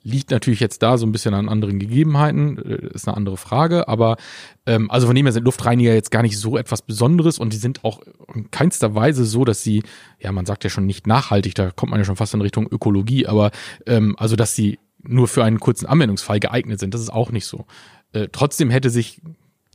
liegt 0.06 0.30
natürlich 0.30 0.60
jetzt 0.60 0.82
da 0.82 0.98
so 0.98 1.06
ein 1.06 1.12
bisschen 1.12 1.34
an 1.34 1.48
anderen 1.48 1.78
Gegebenheiten, 1.78 2.58
äh, 2.58 2.94
ist 2.94 3.08
eine 3.08 3.16
andere 3.16 3.36
Frage, 3.36 3.88
aber 3.88 4.16
ähm, 4.64 4.90
also 4.90 5.08
von 5.08 5.16
dem 5.16 5.26
her 5.26 5.32
sind 5.32 5.44
Luftreiniger 5.44 5.92
jetzt 5.92 6.10
gar 6.10 6.22
nicht 6.22 6.38
so 6.38 6.56
etwas 6.56 6.82
Besonderes 6.82 7.38
und 7.38 7.52
die 7.52 7.56
sind 7.58 7.84
auch 7.84 8.00
in 8.32 8.50
keinster 8.50 8.94
Weise 8.94 9.24
so, 9.24 9.44
dass 9.44 9.62
sie, 9.62 9.82
ja, 10.20 10.30
man 10.30 10.46
sagt 10.46 10.64
ja 10.64 10.70
schon 10.70 10.86
nicht 10.86 11.06
nachhaltig, 11.06 11.54
da 11.54 11.70
kommt 11.70 11.90
man 11.90 12.00
ja 12.00 12.04
schon 12.04 12.16
fast 12.16 12.34
in 12.34 12.40
Richtung 12.40 12.68
Ökologie, 12.70 13.26
aber 13.26 13.50
ähm, 13.86 14.14
also 14.18 14.36
dass 14.36 14.54
sie 14.54 14.78
nur 15.02 15.28
für 15.28 15.44
einen 15.44 15.60
kurzen 15.60 15.86
Anwendungsfall 15.86 16.40
geeignet 16.40 16.78
sind, 16.78 16.94
das 16.94 17.00
ist 17.00 17.12
auch 17.12 17.32
nicht 17.32 17.46
so. 17.46 17.66
Äh, 18.12 18.28
trotzdem 18.30 18.70
hätte 18.70 18.90
sich 18.90 19.20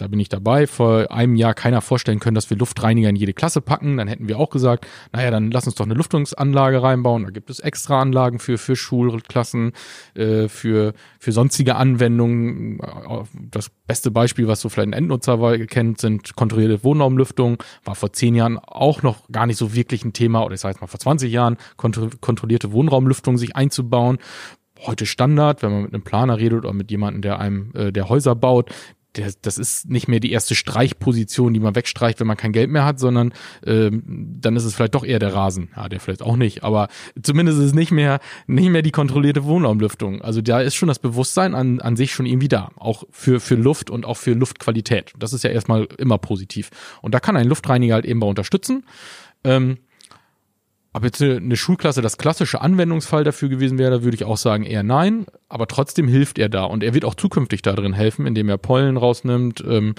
da 0.01 0.07
bin 0.07 0.19
ich 0.19 0.29
dabei, 0.29 0.65
vor 0.65 1.11
einem 1.11 1.35
Jahr 1.35 1.53
keiner 1.53 1.79
vorstellen 1.79 2.19
können, 2.19 2.33
dass 2.33 2.49
wir 2.49 2.57
Luftreiniger 2.57 3.07
in 3.07 3.15
jede 3.15 3.33
Klasse 3.33 3.61
packen. 3.61 3.97
Dann 3.97 4.07
hätten 4.07 4.27
wir 4.27 4.39
auch 4.39 4.49
gesagt, 4.49 4.87
naja, 5.13 5.29
dann 5.29 5.51
lass 5.51 5.67
uns 5.67 5.75
doch 5.75 5.85
eine 5.85 5.93
Lüftungsanlage 5.93 6.81
reinbauen. 6.81 7.23
Da 7.23 7.29
gibt 7.29 7.51
es 7.51 7.59
extra 7.59 8.01
Anlagen 8.01 8.39
für, 8.39 8.57
für 8.57 8.75
Schulklassen, 8.75 9.73
äh, 10.15 10.47
für, 10.47 10.93
für 11.19 11.31
sonstige 11.31 11.75
Anwendungen. 11.75 12.79
Das 13.51 13.69
beste 13.85 14.09
Beispiel, 14.09 14.47
was 14.47 14.61
so 14.61 14.69
vielleicht 14.69 14.89
ein 14.89 14.93
Endnutzer 14.93 15.37
kennt, 15.67 16.01
sind 16.01 16.35
kontrollierte 16.35 16.83
Wohnraumlüftung. 16.83 17.61
War 17.85 17.93
vor 17.93 18.11
zehn 18.11 18.33
Jahren 18.33 18.57
auch 18.57 19.03
noch 19.03 19.29
gar 19.31 19.45
nicht 19.45 19.57
so 19.57 19.75
wirklich 19.75 20.03
ein 20.03 20.13
Thema, 20.13 20.43
oder 20.43 20.55
ich 20.55 20.61
sage 20.61 20.73
jetzt 20.73 20.81
mal 20.81 20.87
vor 20.87 20.99
20 20.99 21.31
Jahren, 21.31 21.57
kontrollierte 21.77 22.71
Wohnraumlüftung 22.71 23.37
sich 23.37 23.55
einzubauen 23.55 24.17
heute 24.85 25.05
Standard, 25.05 25.61
wenn 25.61 25.71
man 25.71 25.83
mit 25.83 25.93
einem 25.93 26.03
Planer 26.03 26.37
redet 26.37 26.65
oder 26.65 26.73
mit 26.73 26.89
jemandem, 26.89 27.21
der 27.21 27.39
einem 27.39 27.71
äh, 27.75 27.91
der 27.91 28.09
Häuser 28.09 28.35
baut, 28.35 28.71
das 29.13 29.57
ist 29.57 29.89
nicht 29.89 30.07
mehr 30.07 30.19
die 30.19 30.31
erste 30.31 30.55
Streichposition, 30.55 31.53
die 31.53 31.59
man 31.59 31.75
wegstreicht, 31.75 32.19
wenn 32.19 32.27
man 32.27 32.37
kein 32.37 32.53
Geld 32.53 32.69
mehr 32.69 32.85
hat, 32.85 32.99
sondern 32.99 33.33
ähm, 33.65 34.03
dann 34.39 34.55
ist 34.55 34.63
es 34.63 34.73
vielleicht 34.73 34.95
doch 34.95 35.03
eher 35.03 35.19
der 35.19 35.33
Rasen. 35.33 35.69
Ja, 35.75 35.89
der 35.89 35.99
vielleicht 35.99 36.21
auch 36.21 36.37
nicht, 36.37 36.63
aber 36.63 36.87
zumindest 37.21 37.59
ist 37.59 37.65
es 37.65 37.73
nicht 37.73 37.91
mehr 37.91 38.19
nicht 38.47 38.69
mehr 38.69 38.81
die 38.81 38.91
kontrollierte 38.91 39.43
Wohnraumlüftung. 39.43 40.21
Also 40.21 40.41
da 40.41 40.61
ist 40.61 40.75
schon 40.75 40.87
das 40.87 40.99
Bewusstsein 40.99 41.55
an, 41.55 41.81
an 41.81 41.95
sich 41.95 42.13
schon 42.13 42.25
irgendwie 42.25 42.47
da, 42.47 42.69
auch 42.77 43.03
für 43.11 43.39
für 43.39 43.55
Luft 43.55 43.89
und 43.89 44.05
auch 44.05 44.17
für 44.17 44.33
Luftqualität. 44.33 45.13
Das 45.19 45.33
ist 45.33 45.43
ja 45.43 45.49
erstmal 45.49 45.87
immer 45.97 46.17
positiv. 46.17 46.69
Und 47.01 47.13
da 47.13 47.19
kann 47.19 47.35
ein 47.35 47.47
Luftreiniger 47.47 47.95
halt 47.95 48.05
eben 48.05 48.19
bei 48.19 48.27
unterstützen. 48.27 48.85
Ähm, 49.43 49.77
ob 50.93 51.05
jetzt 51.05 51.21
eine 51.21 51.55
Schulklasse 51.55 52.01
das 52.01 52.17
klassische 52.17 52.61
Anwendungsfall 52.61 53.23
dafür 53.23 53.47
gewesen 53.47 53.77
wäre, 53.77 54.03
würde 54.03 54.15
ich 54.15 54.25
auch 54.25 54.37
sagen 54.37 54.63
eher 54.63 54.83
nein. 54.83 55.25
Aber 55.47 55.67
trotzdem 55.67 56.07
hilft 56.07 56.37
er 56.37 56.49
da 56.49 56.65
und 56.65 56.83
er 56.83 56.93
wird 56.93 57.05
auch 57.05 57.15
zukünftig 57.15 57.61
da 57.61 57.73
drin 57.73 57.93
helfen, 57.93 58.27
indem 58.27 58.49
er 58.49 58.57
Pollen 58.57 58.97
rausnimmt, 58.97 59.63
ähm, 59.65 59.95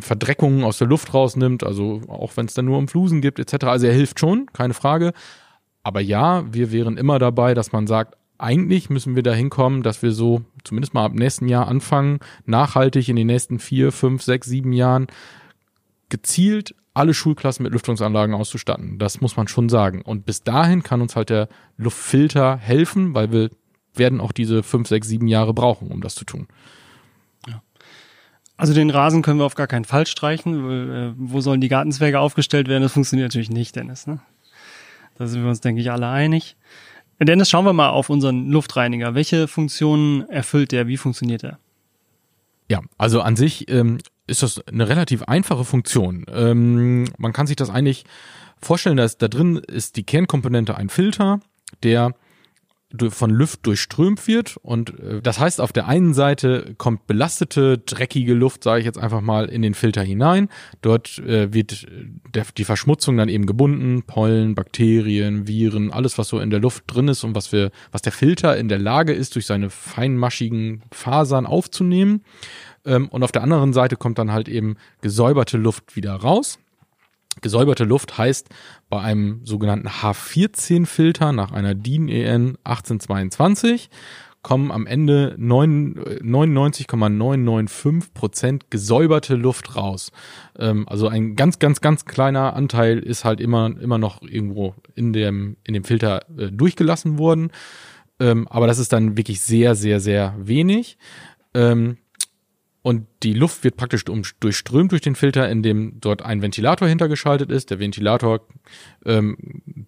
Verdreckungen 0.00 0.64
aus 0.64 0.78
der 0.78 0.88
Luft 0.88 1.14
rausnimmt, 1.14 1.64
also 1.64 2.02
auch 2.08 2.36
wenn 2.36 2.46
es 2.46 2.54
dann 2.54 2.66
nur 2.66 2.78
um 2.78 2.88
Flusen 2.88 3.20
gibt 3.20 3.38
etc. 3.38 3.64
Also 3.64 3.86
er 3.86 3.94
hilft 3.94 4.20
schon, 4.20 4.46
keine 4.52 4.74
Frage. 4.74 5.12
Aber 5.82 6.00
ja, 6.00 6.44
wir 6.52 6.70
wären 6.70 6.96
immer 6.96 7.18
dabei, 7.18 7.54
dass 7.54 7.72
man 7.72 7.86
sagt, 7.86 8.16
eigentlich 8.38 8.90
müssen 8.90 9.16
wir 9.16 9.22
da 9.22 9.32
hinkommen, 9.32 9.82
dass 9.82 10.02
wir 10.02 10.12
so 10.12 10.42
zumindest 10.64 10.94
mal 10.94 11.04
ab 11.04 11.14
nächsten 11.14 11.48
Jahr 11.48 11.68
anfangen, 11.68 12.18
nachhaltig 12.44 13.08
in 13.08 13.16
den 13.16 13.28
nächsten 13.28 13.58
vier, 13.58 13.92
fünf, 13.92 14.22
sechs, 14.22 14.48
sieben 14.48 14.72
Jahren 14.72 15.06
gezielt 16.08 16.74
alle 16.94 17.14
Schulklassen 17.14 17.62
mit 17.62 17.72
Lüftungsanlagen 17.72 18.34
auszustatten. 18.34 18.98
Das 18.98 19.20
muss 19.20 19.36
man 19.36 19.48
schon 19.48 19.68
sagen. 19.68 20.02
Und 20.02 20.26
bis 20.26 20.42
dahin 20.42 20.82
kann 20.82 21.00
uns 21.00 21.16
halt 21.16 21.30
der 21.30 21.48
Luftfilter 21.76 22.56
helfen, 22.56 23.14
weil 23.14 23.32
wir 23.32 23.50
werden 23.94 24.20
auch 24.20 24.32
diese 24.32 24.62
fünf, 24.62 24.88
sechs, 24.88 25.08
sieben 25.08 25.26
Jahre 25.26 25.54
brauchen, 25.54 25.90
um 25.90 26.00
das 26.00 26.14
zu 26.14 26.24
tun. 26.24 26.48
Also 28.62 28.74
den 28.74 28.90
Rasen 28.90 29.22
können 29.22 29.40
wir 29.40 29.44
auf 29.44 29.56
gar 29.56 29.66
keinen 29.66 29.84
Fall 29.84 30.06
streichen. 30.06 30.54
Äh, 30.70 31.14
wo 31.16 31.40
sollen 31.40 31.60
die 31.60 31.68
Gartenzwerge 31.68 32.20
aufgestellt 32.20 32.68
werden? 32.68 32.84
Das 32.84 32.92
funktioniert 32.92 33.30
natürlich 33.30 33.50
nicht, 33.50 33.74
Dennis. 33.74 34.06
Ne? 34.06 34.20
Da 35.16 35.26
sind 35.26 35.42
wir 35.42 35.48
uns, 35.48 35.60
denke 35.60 35.80
ich, 35.80 35.90
alle 35.90 36.08
einig. 36.08 36.56
Dennis, 37.18 37.50
schauen 37.50 37.64
wir 37.64 37.72
mal 37.72 37.90
auf 37.90 38.08
unseren 38.08 38.50
Luftreiniger. 38.50 39.16
Welche 39.16 39.48
Funktionen 39.48 40.28
erfüllt 40.28 40.70
der? 40.70 40.86
Wie 40.86 40.96
funktioniert 40.96 41.42
er? 41.42 41.58
Ja, 42.68 42.82
also 42.98 43.20
an 43.20 43.34
sich 43.34 43.68
ähm, 43.68 43.98
ist 44.26 44.42
das 44.42 44.66
eine 44.66 44.88
relativ 44.88 45.22
einfache 45.24 45.64
Funktion. 45.64 46.24
Ähm, 46.28 47.08
man 47.18 47.32
kann 47.32 47.46
sich 47.46 47.56
das 47.56 47.70
eigentlich 47.70 48.04
vorstellen, 48.60 48.96
dass 48.96 49.18
da 49.18 49.28
drin 49.28 49.56
ist 49.56 49.96
die 49.96 50.04
Kernkomponente 50.04 50.76
ein 50.76 50.88
Filter, 50.88 51.40
der 51.82 52.14
von 53.08 53.30
Luft 53.30 53.66
durchströmt 53.66 54.26
wird 54.28 54.56
und 54.58 54.98
äh, 55.00 55.22
das 55.22 55.38
heißt 55.38 55.60
auf 55.60 55.72
der 55.72 55.88
einen 55.88 56.14
Seite 56.14 56.74
kommt 56.76 57.06
belastete 57.06 57.78
dreckige 57.78 58.34
Luft 58.34 58.64
sage 58.64 58.80
ich 58.80 58.86
jetzt 58.86 58.98
einfach 58.98 59.20
mal 59.20 59.46
in 59.46 59.62
den 59.62 59.74
Filter 59.74 60.02
hinein. 60.02 60.48
Dort 60.82 61.18
äh, 61.20 61.52
wird 61.52 61.86
der, 62.34 62.44
die 62.56 62.64
Verschmutzung 62.64 63.16
dann 63.16 63.28
eben 63.28 63.46
gebunden. 63.46 64.02
Pollen 64.06 64.54
Bakterien 64.54 65.48
Viren 65.48 65.90
alles 65.90 66.18
was 66.18 66.28
so 66.28 66.38
in 66.38 66.50
der 66.50 66.60
Luft 66.60 66.84
drin 66.86 67.08
ist 67.08 67.24
und 67.24 67.34
was 67.34 67.52
wir 67.52 67.70
was 67.90 68.02
der 68.02 68.12
Filter 68.12 68.56
in 68.56 68.68
der 68.68 68.78
Lage 68.78 69.12
ist 69.12 69.34
durch 69.34 69.46
seine 69.46 69.70
feinmaschigen 69.70 70.82
Fasern 70.92 71.46
aufzunehmen 71.46 72.22
Ähm, 72.84 73.08
und 73.08 73.22
auf 73.22 73.32
der 73.32 73.42
anderen 73.42 73.72
Seite 73.72 73.96
kommt 73.96 74.18
dann 74.18 74.32
halt 74.32 74.48
eben 74.48 74.76
gesäuberte 75.00 75.56
Luft 75.56 75.96
wieder 75.96 76.14
raus. 76.14 76.58
Gesäuberte 77.40 77.84
Luft 77.84 78.18
heißt 78.18 78.48
bei 78.90 79.00
einem 79.00 79.40
sogenannten 79.44 79.88
H14-Filter 79.88 81.32
nach 81.32 81.52
einer 81.52 81.74
DIN 81.74 82.08
EN 82.08 82.58
1822 82.64 83.88
kommen 84.42 84.70
am 84.72 84.86
Ende 84.86 85.34
99,995 85.38 88.12
Prozent 88.12 88.70
gesäuberte 88.70 89.36
Luft 89.36 89.76
raus. 89.76 90.10
Ähm, 90.58 90.86
also 90.88 91.06
ein 91.08 91.36
ganz, 91.36 91.60
ganz, 91.60 91.80
ganz 91.80 92.04
kleiner 92.04 92.54
Anteil 92.54 92.98
ist 92.98 93.24
halt 93.24 93.40
immer, 93.40 93.70
immer 93.80 93.96
noch 93.98 94.20
irgendwo 94.20 94.74
in 94.94 95.12
dem, 95.12 95.56
in 95.64 95.74
dem 95.74 95.84
Filter 95.84 96.26
äh, 96.36 96.50
durchgelassen 96.50 97.18
worden. 97.18 97.52
Ähm, 98.18 98.48
aber 98.48 98.66
das 98.66 98.80
ist 98.80 98.92
dann 98.92 99.16
wirklich 99.16 99.42
sehr, 99.42 99.76
sehr, 99.76 100.00
sehr 100.00 100.34
wenig. 100.38 100.98
Ähm, 101.54 101.98
und 102.82 103.06
die 103.22 103.32
Luft 103.32 103.62
wird 103.62 103.76
praktisch 103.76 104.04
durchströmt 104.04 104.90
durch 104.90 105.02
den 105.02 105.14
Filter, 105.14 105.48
in 105.48 105.62
dem 105.62 106.00
dort 106.00 106.22
ein 106.22 106.42
Ventilator 106.42 106.88
hintergeschaltet 106.88 107.52
ist. 107.52 107.70
Der 107.70 107.78
Ventilator 107.78 108.40
ähm, 109.06 109.36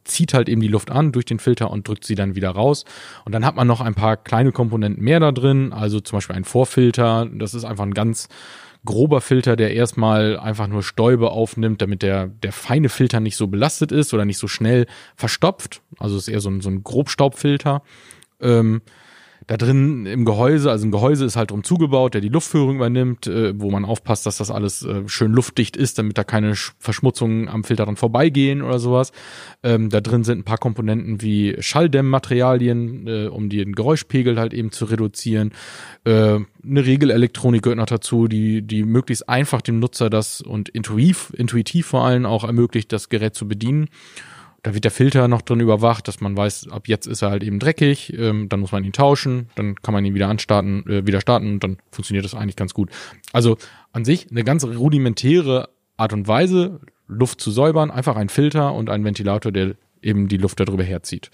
zieht 0.04 0.32
halt 0.32 0.48
eben 0.48 0.60
die 0.60 0.68
Luft 0.68 0.92
an 0.92 1.10
durch 1.10 1.24
den 1.24 1.40
Filter 1.40 1.72
und 1.72 1.88
drückt 1.88 2.04
sie 2.04 2.14
dann 2.14 2.36
wieder 2.36 2.50
raus. 2.50 2.84
Und 3.24 3.32
dann 3.32 3.44
hat 3.44 3.56
man 3.56 3.66
noch 3.66 3.80
ein 3.80 3.96
paar 3.96 4.16
kleine 4.16 4.52
Komponenten 4.52 5.02
mehr 5.02 5.18
da 5.18 5.32
drin, 5.32 5.72
also 5.72 5.98
zum 5.98 6.18
Beispiel 6.18 6.36
ein 6.36 6.44
Vorfilter. 6.44 7.28
Das 7.32 7.52
ist 7.54 7.64
einfach 7.64 7.84
ein 7.84 7.94
ganz 7.94 8.28
grober 8.84 9.20
Filter, 9.20 9.56
der 9.56 9.74
erstmal 9.74 10.38
einfach 10.38 10.68
nur 10.68 10.84
Stäube 10.84 11.30
aufnimmt, 11.30 11.82
damit 11.82 12.02
der, 12.02 12.28
der 12.28 12.52
feine 12.52 12.90
Filter 12.90 13.18
nicht 13.18 13.36
so 13.36 13.48
belastet 13.48 13.90
ist 13.90 14.14
oder 14.14 14.24
nicht 14.24 14.38
so 14.38 14.46
schnell 14.46 14.86
verstopft. 15.16 15.82
Also 15.98 16.16
ist 16.16 16.28
eher 16.28 16.40
so 16.40 16.50
ein, 16.50 16.60
so 16.60 16.70
ein 16.70 16.84
Grobstaubfilter. 16.84 17.82
Ähm, 18.40 18.82
da 19.46 19.56
drin 19.56 20.06
im 20.06 20.24
Gehäuse, 20.24 20.70
also 20.70 20.86
ein 20.86 20.90
Gehäuse 20.90 21.24
ist 21.24 21.36
halt 21.36 21.50
drum 21.50 21.64
zugebaut, 21.64 22.14
der 22.14 22.20
die 22.20 22.28
Luftführung 22.28 22.76
übernimmt, 22.76 23.26
äh, 23.26 23.58
wo 23.58 23.70
man 23.70 23.84
aufpasst, 23.84 24.26
dass 24.26 24.38
das 24.38 24.50
alles 24.50 24.82
äh, 24.84 25.02
schön 25.06 25.32
luftdicht 25.32 25.76
ist, 25.76 25.98
damit 25.98 26.16
da 26.16 26.24
keine 26.24 26.54
Verschmutzungen 26.78 27.48
am 27.48 27.64
Filter 27.64 27.84
dran 27.84 27.96
vorbeigehen 27.96 28.62
oder 28.62 28.78
sowas. 28.78 29.12
Ähm, 29.62 29.90
da 29.90 30.00
drin 30.00 30.24
sind 30.24 30.40
ein 30.40 30.44
paar 30.44 30.58
Komponenten 30.58 31.20
wie 31.20 31.56
Schalldämmmaterialien, 31.58 33.06
äh, 33.06 33.26
um 33.26 33.48
den 33.48 33.72
Geräuschpegel 33.72 34.38
halt 34.38 34.54
eben 34.54 34.72
zu 34.72 34.86
reduzieren. 34.86 35.52
Äh, 36.04 36.38
eine 36.64 36.86
Regelelektronik 36.86 37.62
gehört 37.62 37.78
noch 37.78 37.86
dazu, 37.86 38.28
die, 38.28 38.62
die 38.62 38.84
möglichst 38.84 39.28
einfach 39.28 39.60
dem 39.60 39.78
Nutzer 39.78 40.08
das 40.08 40.40
und 40.40 40.68
intuitiv, 40.70 41.32
intuitiv 41.36 41.86
vor 41.86 42.04
allem 42.04 42.24
auch 42.24 42.44
ermöglicht, 42.44 42.92
das 42.92 43.08
Gerät 43.08 43.34
zu 43.34 43.46
bedienen. 43.46 43.88
Da 44.64 44.72
wird 44.72 44.84
der 44.84 44.90
Filter 44.90 45.28
noch 45.28 45.42
drin 45.42 45.60
überwacht, 45.60 46.08
dass 46.08 46.22
man 46.22 46.34
weiß, 46.34 46.68
ab 46.70 46.88
jetzt 46.88 47.06
ist 47.06 47.20
er 47.20 47.30
halt 47.30 47.42
eben 47.42 47.58
dreckig, 47.58 48.14
ähm, 48.18 48.48
dann 48.48 48.60
muss 48.60 48.72
man 48.72 48.82
ihn 48.82 48.94
tauschen, 48.94 49.50
dann 49.56 49.76
kann 49.76 49.92
man 49.92 50.04
ihn 50.06 50.14
wieder 50.14 50.28
anstarten, 50.28 50.88
äh, 50.88 51.06
wieder 51.06 51.20
starten 51.20 51.52
und 51.52 51.62
dann 51.62 51.76
funktioniert 51.90 52.24
das 52.24 52.34
eigentlich 52.34 52.56
ganz 52.56 52.72
gut. 52.72 52.90
Also 53.34 53.58
an 53.92 54.06
sich 54.06 54.30
eine 54.30 54.42
ganz 54.42 54.64
rudimentäre 54.64 55.68
Art 55.98 56.14
und 56.14 56.26
Weise, 56.28 56.80
Luft 57.08 57.42
zu 57.42 57.50
säubern, 57.50 57.90
einfach 57.90 58.16
ein 58.16 58.30
Filter 58.30 58.72
und 58.72 58.88
ein 58.88 59.04
Ventilator, 59.04 59.52
der 59.52 59.74
eben 60.00 60.28
die 60.28 60.38
Luft 60.38 60.58
darüber 60.58 60.82
herzieht. 60.82 61.30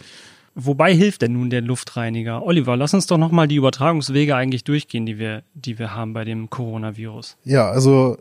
Wobei 0.56 0.92
hilft 0.92 1.22
denn 1.22 1.34
nun 1.34 1.50
der 1.50 1.60
Luftreiniger? 1.60 2.42
Oliver, 2.42 2.76
lass 2.76 2.94
uns 2.94 3.06
doch 3.06 3.16
nochmal 3.16 3.46
die 3.46 3.54
Übertragungswege 3.54 4.34
eigentlich 4.34 4.64
durchgehen, 4.64 5.06
die 5.06 5.20
wir, 5.20 5.44
die 5.54 5.78
wir 5.78 5.94
haben 5.94 6.14
bei 6.14 6.24
dem 6.24 6.50
Coronavirus. 6.50 7.36
Ja, 7.44 7.70
also 7.70 8.18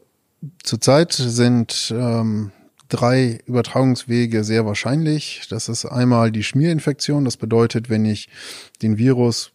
zurzeit 0.61 1.13
sind 1.13 1.91
ähm, 1.97 2.51
drei 2.89 3.39
Übertragungswege 3.45 4.43
sehr 4.43 4.65
wahrscheinlich. 4.65 5.47
Das 5.49 5.69
ist 5.69 5.85
einmal 5.85 6.31
die 6.31 6.43
Schmierinfektion. 6.43 7.25
Das 7.25 7.37
bedeutet, 7.37 7.89
wenn 7.89 8.05
ich 8.05 8.29
den 8.81 8.97
Virus 8.97 9.51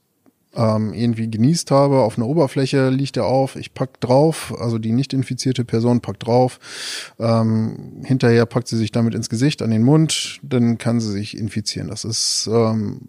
ähm, 0.57 0.93
irgendwie 0.93 1.31
genießt 1.31 1.71
habe, 1.71 2.01
auf 2.01 2.17
einer 2.17 2.27
Oberfläche 2.27 2.89
liegt 2.91 3.17
er 3.17 3.27
auf, 3.27 3.57
ich 3.57 3.75
pack 3.75 4.01
drauf, 4.01 4.55
also 4.59 4.79
die 4.79 4.93
nicht 4.93 5.13
infizierte 5.13 5.65
Person 5.65 6.01
packt 6.01 6.27
drauf, 6.27 6.61
ähm, 7.19 8.03
hinterher 8.05 8.47
packt 8.47 8.69
sie 8.69 8.77
sich 8.77 8.93
damit 8.93 9.15
ins 9.15 9.29
Gesicht, 9.29 9.63
an 9.63 9.71
den 9.71 9.83
Mund, 9.83 10.39
dann 10.43 10.79
kann 10.79 11.01
sie 11.01 11.11
sich 11.11 11.37
infizieren. 11.37 11.89
Das 11.89 12.05
ist 12.05 12.49
ähm, 12.51 13.09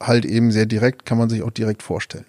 halt 0.00 0.24
eben 0.24 0.52
sehr 0.52 0.66
direkt, 0.66 1.06
kann 1.06 1.18
man 1.18 1.28
sich 1.28 1.42
auch 1.42 1.50
direkt 1.50 1.82
vorstellen. 1.82 2.24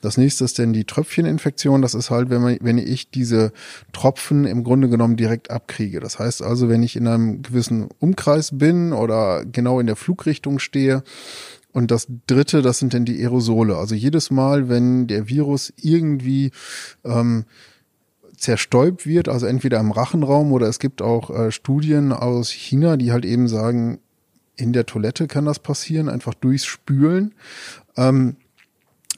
Das 0.00 0.16
nächste 0.16 0.44
ist 0.44 0.58
denn 0.58 0.72
die 0.72 0.84
Tröpfcheninfektion. 0.84 1.82
Das 1.82 1.94
ist 1.94 2.10
halt, 2.10 2.30
wenn, 2.30 2.42
man, 2.42 2.58
wenn 2.60 2.78
ich 2.78 3.10
diese 3.10 3.52
Tropfen 3.92 4.44
im 4.44 4.64
Grunde 4.64 4.88
genommen 4.88 5.16
direkt 5.16 5.50
abkriege. 5.50 6.00
Das 6.00 6.18
heißt 6.18 6.42
also, 6.42 6.68
wenn 6.68 6.82
ich 6.82 6.96
in 6.96 7.06
einem 7.06 7.42
gewissen 7.42 7.88
Umkreis 7.98 8.50
bin 8.58 8.92
oder 8.92 9.44
genau 9.44 9.80
in 9.80 9.86
der 9.86 9.96
Flugrichtung 9.96 10.58
stehe, 10.58 11.02
und 11.72 11.90
das 11.90 12.06
dritte, 12.26 12.62
das 12.62 12.78
sind 12.78 12.94
dann 12.94 13.04
die 13.04 13.20
Aerosole. 13.20 13.76
Also 13.76 13.94
jedes 13.94 14.30
Mal, 14.30 14.70
wenn 14.70 15.08
der 15.08 15.28
Virus 15.28 15.74
irgendwie 15.76 16.50
ähm, 17.04 17.44
zerstäubt 18.38 19.06
wird, 19.06 19.28
also 19.28 19.44
entweder 19.44 19.78
im 19.80 19.90
Rachenraum 19.90 20.52
oder 20.52 20.68
es 20.68 20.78
gibt 20.78 21.02
auch 21.02 21.28
äh, 21.28 21.50
Studien 21.52 22.12
aus 22.12 22.50
China, 22.50 22.96
die 22.96 23.12
halt 23.12 23.26
eben 23.26 23.46
sagen, 23.46 23.98
in 24.56 24.72
der 24.72 24.86
Toilette 24.86 25.26
kann 25.26 25.44
das 25.44 25.58
passieren, 25.58 26.08
einfach 26.08 26.34
durchs 26.34 26.64
Spülen. 26.64 27.34
Ähm, 27.96 28.36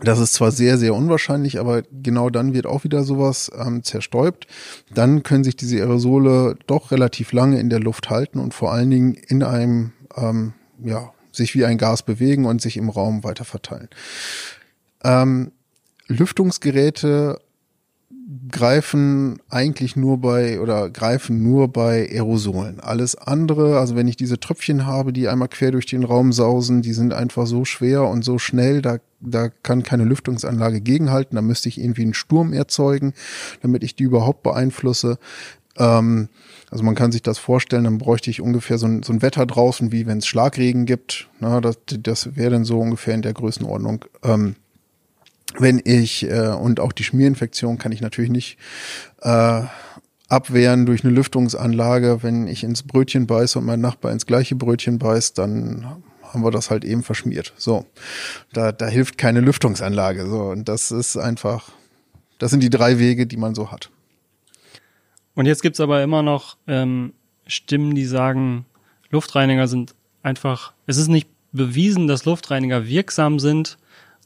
das 0.00 0.20
ist 0.20 0.34
zwar 0.34 0.52
sehr, 0.52 0.78
sehr 0.78 0.94
unwahrscheinlich, 0.94 1.58
aber 1.58 1.82
genau 1.90 2.30
dann 2.30 2.54
wird 2.54 2.66
auch 2.66 2.84
wieder 2.84 3.02
sowas 3.02 3.50
ähm, 3.56 3.82
zerstäubt. 3.82 4.46
Dann 4.94 5.24
können 5.24 5.42
sich 5.42 5.56
diese 5.56 5.78
Aerosole 5.78 6.56
doch 6.66 6.92
relativ 6.92 7.32
lange 7.32 7.58
in 7.58 7.68
der 7.68 7.80
Luft 7.80 8.08
halten 8.10 8.38
und 8.38 8.54
vor 8.54 8.72
allen 8.72 8.90
Dingen 8.90 9.14
in 9.14 9.42
einem, 9.42 9.92
ähm, 10.16 10.52
ja, 10.84 11.12
sich 11.32 11.54
wie 11.54 11.64
ein 11.64 11.78
Gas 11.78 12.04
bewegen 12.04 12.46
und 12.46 12.60
sich 12.60 12.76
im 12.76 12.88
Raum 12.88 13.24
weiter 13.24 13.44
verteilen. 13.44 13.88
Ähm, 15.02 15.52
Lüftungsgeräte 16.06 17.40
greifen 18.50 19.40
eigentlich 19.48 19.96
nur 19.96 20.18
bei 20.18 20.60
oder 20.60 20.90
greifen 20.90 21.42
nur 21.42 21.68
bei 21.68 22.06
Aerosolen. 22.10 22.78
Alles 22.80 23.14
andere, 23.16 23.78
also 23.78 23.96
wenn 23.96 24.06
ich 24.06 24.16
diese 24.16 24.38
Tröpfchen 24.38 24.84
habe, 24.84 25.14
die 25.14 25.28
einmal 25.28 25.48
quer 25.48 25.70
durch 25.70 25.86
den 25.86 26.04
Raum 26.04 26.32
sausen, 26.32 26.82
die 26.82 26.92
sind 26.92 27.14
einfach 27.14 27.46
so 27.46 27.64
schwer 27.64 28.04
und 28.04 28.24
so 28.24 28.38
schnell, 28.38 28.82
da, 28.82 28.98
da 29.20 29.48
kann 29.48 29.82
keine 29.82 30.04
Lüftungsanlage 30.04 30.82
gegenhalten. 30.82 31.36
Da 31.36 31.42
müsste 31.42 31.70
ich 31.70 31.80
irgendwie 31.80 32.02
einen 32.02 32.14
Sturm 32.14 32.52
erzeugen, 32.52 33.14
damit 33.62 33.82
ich 33.82 33.96
die 33.96 34.04
überhaupt 34.04 34.42
beeinflusse. 34.42 35.18
Ähm, 35.78 36.28
also 36.70 36.84
man 36.84 36.94
kann 36.94 37.12
sich 37.12 37.22
das 37.22 37.38
vorstellen, 37.38 37.84
dann 37.84 37.96
bräuchte 37.96 38.30
ich 38.30 38.42
ungefähr 38.42 38.76
so 38.76 38.86
ein, 38.86 39.02
so 39.02 39.12
ein 39.14 39.22
Wetter 39.22 39.46
draußen, 39.46 39.90
wie 39.90 40.06
wenn 40.06 40.18
es 40.18 40.26
Schlagregen 40.26 40.84
gibt. 40.84 41.30
Na, 41.40 41.62
das, 41.62 41.78
das 41.86 42.36
wäre 42.36 42.50
dann 42.50 42.64
so 42.64 42.78
ungefähr 42.78 43.14
in 43.14 43.22
der 43.22 43.32
Größenordnung. 43.32 44.04
Ähm, 44.22 44.56
wenn 45.56 45.80
ich, 45.84 46.28
äh, 46.28 46.48
und 46.48 46.80
auch 46.80 46.92
die 46.92 47.04
Schmierinfektion 47.04 47.78
kann 47.78 47.92
ich 47.92 48.00
natürlich 48.00 48.30
nicht 48.30 48.58
äh, 49.22 49.62
abwehren 50.28 50.86
durch 50.86 51.04
eine 51.04 51.12
Lüftungsanlage. 51.12 52.22
Wenn 52.22 52.46
ich 52.46 52.64
ins 52.64 52.82
Brötchen 52.82 53.26
beiße 53.26 53.58
und 53.58 53.64
mein 53.64 53.80
Nachbar 53.80 54.12
ins 54.12 54.26
gleiche 54.26 54.54
Brötchen 54.54 54.98
beißt, 54.98 55.38
dann 55.38 56.02
haben 56.22 56.44
wir 56.44 56.50
das 56.50 56.70
halt 56.70 56.84
eben 56.84 57.02
verschmiert. 57.02 57.54
So, 57.56 57.86
da, 58.52 58.72
da 58.72 58.86
hilft 58.86 59.16
keine 59.16 59.40
Lüftungsanlage. 59.40 60.26
So, 60.26 60.42
und 60.42 60.68
das 60.68 60.90
ist 60.90 61.16
einfach, 61.16 61.70
das 62.38 62.50
sind 62.50 62.62
die 62.62 62.70
drei 62.70 62.98
Wege, 62.98 63.26
die 63.26 63.38
man 63.38 63.54
so 63.54 63.72
hat. 63.72 63.90
Und 65.34 65.46
jetzt 65.46 65.62
gibt's 65.62 65.80
aber 65.80 66.02
immer 66.02 66.22
noch 66.22 66.56
ähm, 66.66 67.12
Stimmen, 67.46 67.94
die 67.94 68.04
sagen, 68.04 68.66
Luftreiniger 69.10 69.68
sind 69.68 69.94
einfach, 70.22 70.74
es 70.86 70.98
ist 70.98 71.08
nicht 71.08 71.28
bewiesen, 71.52 72.08
dass 72.08 72.24
Luftreiniger 72.24 72.86
wirksam 72.86 73.38
sind 73.38 73.78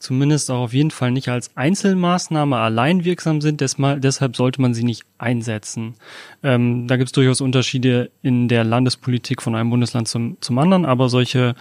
zumindest 0.03 0.51
auch 0.51 0.65
auf 0.65 0.73
jeden 0.75 0.91
Fall 0.91 1.13
nicht 1.13 1.29
als 1.29 1.57
Einzelmaßnahme 1.57 2.57
allein 2.57 3.05
wirksam 3.05 3.41
sind, 3.41 3.61
deshalb 3.61 4.37
sollte 4.37 4.61
man 4.61 4.75
sie 4.75 4.85
nicht 4.85 5.05
einsetzen. 5.19 5.95
Ähm, 6.43 6.89
da 6.89 6.97
gibt 6.97 7.09
es 7.09 7.13
durchaus 7.13 7.41
Unterschiede 7.41 8.11
in 8.23 8.49
der 8.49 8.65
Landespolitik 8.65 9.41
von 9.41 9.55
einem 9.55 9.71
Bundesland 9.71 10.09
zum, 10.09 10.37
zum 10.41 10.59
anderen, 10.59 10.85
aber 10.85 11.09
solche 11.09 11.55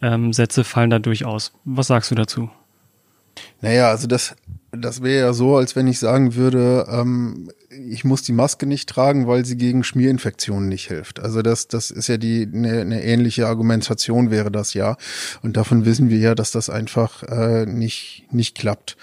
ähm, 0.00 0.32
Sätze 0.32 0.64
fallen 0.64 0.90
da 0.90 0.98
durchaus. 0.98 1.52
Was 1.64 1.88
sagst 1.88 2.10
du 2.10 2.14
dazu? 2.14 2.48
Naja, 3.60 3.90
also 3.90 4.06
das, 4.06 4.36
das 4.70 5.02
wäre 5.02 5.26
ja 5.26 5.32
so, 5.32 5.56
als 5.56 5.76
wenn 5.76 5.86
ich 5.86 5.98
sagen 5.98 6.34
würde, 6.34 6.86
ähm, 6.90 7.50
ich 7.70 8.04
muss 8.04 8.22
die 8.22 8.32
Maske 8.32 8.66
nicht 8.66 8.88
tragen, 8.88 9.26
weil 9.26 9.44
sie 9.44 9.56
gegen 9.56 9.82
Schmierinfektionen 9.82 10.68
nicht 10.68 10.88
hilft. 10.88 11.20
Also 11.20 11.42
das, 11.42 11.68
das 11.68 11.90
ist 11.90 12.08
ja 12.08 12.18
die 12.18 12.48
eine, 12.52 12.80
eine 12.80 13.02
ähnliche 13.02 13.46
Argumentation 13.46 14.30
wäre 14.30 14.50
das 14.50 14.74
ja. 14.74 14.96
Und 15.42 15.56
davon 15.56 15.84
wissen 15.86 16.10
wir 16.10 16.18
ja, 16.18 16.34
dass 16.34 16.50
das 16.50 16.68
einfach 16.68 17.22
äh, 17.22 17.64
nicht 17.66 18.26
nicht 18.30 18.56
klappt. 18.56 18.96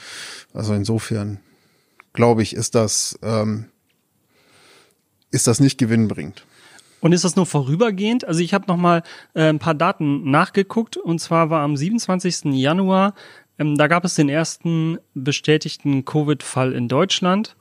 Also 0.54 0.73
insofern 0.73 1.39
glaube 2.13 2.43
ich, 2.43 2.56
ist 2.56 2.75
das 2.75 3.17
ähm, 3.23 3.65
ist 5.32 5.47
das 5.47 5.60
nicht 5.60 5.78
gewinnbringend. 5.78 6.45
Und 7.01 7.12
ist 7.12 7.23
das 7.23 7.36
nur 7.36 7.45
vorübergehend? 7.45 8.25
Also 8.28 8.39
ich 8.39 8.54
habe 8.54 8.65
noch 8.67 8.78
mal 8.78 9.04
äh, 9.34 9.49
ein 9.49 9.60
paar 9.60 9.75
Daten 9.75 10.30
nachgeguckt 10.32 10.97
und 10.97 11.19
zwar 11.19 11.49
war 11.49 11.62
am 11.62 11.78
27. 11.78 12.45
Januar 12.54 13.13
ähm, 13.60 13.78
da 13.78 13.88
gab 13.88 14.06
es 14.06 14.15
den 14.15 14.30
ersten 14.30 14.98
bestätigten 15.13 16.06
Covid-Fall 16.06 16.74
in 16.74 16.88
Deutschland. 16.88 17.56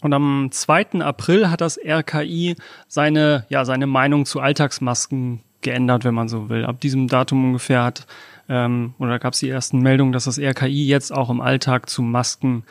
Und 0.00 0.12
am 0.12 0.48
2. 0.50 1.00
April 1.00 1.50
hat 1.50 1.60
das 1.60 1.78
RKI 1.78 2.56
seine, 2.86 3.46
ja, 3.48 3.64
seine 3.64 3.86
Meinung 3.86 4.26
zu 4.26 4.40
Alltagsmasken 4.40 5.40
geändert, 5.60 6.04
wenn 6.04 6.14
man 6.14 6.28
so 6.28 6.48
will. 6.48 6.64
Ab 6.64 6.80
diesem 6.80 7.08
Datum 7.08 7.46
ungefähr 7.46 7.82
hat, 7.82 8.06
ähm, 8.48 8.94
oder 8.98 9.18
gab 9.18 9.34
es 9.34 9.40
die 9.40 9.48
ersten 9.48 9.80
Meldungen, 9.80 10.12
dass 10.12 10.24
das 10.24 10.38
RKI 10.38 10.86
jetzt 10.86 11.12
auch 11.12 11.30
im 11.30 11.40
Alltag 11.40 11.90
zu 11.90 12.02
Masken 12.02 12.64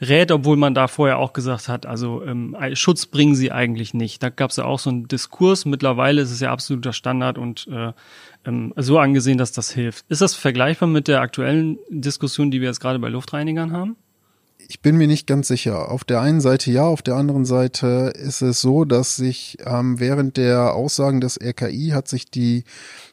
rät, 0.00 0.32
obwohl 0.32 0.56
man 0.56 0.74
da 0.74 0.88
vorher 0.88 1.18
auch 1.18 1.32
gesagt 1.32 1.68
hat, 1.68 1.86
also 1.86 2.24
ähm, 2.24 2.56
Schutz 2.74 3.06
bringen 3.06 3.34
sie 3.34 3.52
eigentlich 3.52 3.94
nicht. 3.94 4.22
Da 4.22 4.30
gab 4.30 4.50
es 4.50 4.56
ja 4.56 4.64
auch 4.64 4.78
so 4.78 4.90
einen 4.90 5.08
Diskurs. 5.08 5.64
Mittlerweile 5.64 6.22
ist 6.22 6.30
es 6.30 6.40
ja 6.40 6.50
absoluter 6.50 6.92
Standard 6.92 7.38
und 7.38 7.68
äh, 7.70 7.92
ähm, 8.46 8.72
so 8.76 8.98
angesehen, 8.98 9.38
dass 9.38 9.52
das 9.52 9.70
hilft. 9.70 10.04
Ist 10.08 10.22
das 10.22 10.34
vergleichbar 10.34 10.88
mit 10.88 11.08
der 11.08 11.20
aktuellen 11.20 11.78
Diskussion, 11.90 12.50
die 12.50 12.60
wir 12.60 12.68
jetzt 12.68 12.80
gerade 12.80 12.98
bei 12.98 13.08
Luftreinigern 13.08 13.72
haben? 13.72 13.96
Ich 14.68 14.80
bin 14.80 14.96
mir 14.96 15.08
nicht 15.08 15.26
ganz 15.26 15.48
sicher. 15.48 15.90
Auf 15.90 16.04
der 16.04 16.20
einen 16.20 16.40
Seite 16.40 16.70
ja, 16.70 16.84
auf 16.84 17.02
der 17.02 17.16
anderen 17.16 17.44
Seite 17.44 18.12
ist 18.14 18.40
es 18.40 18.60
so, 18.60 18.84
dass 18.84 19.16
sich 19.16 19.58
ähm, 19.66 19.98
während 19.98 20.36
der 20.36 20.74
Aussagen 20.74 21.20
des 21.20 21.40
RKI 21.42 21.90
hat 21.92 22.06
sich 22.06 22.30
die 22.30 22.62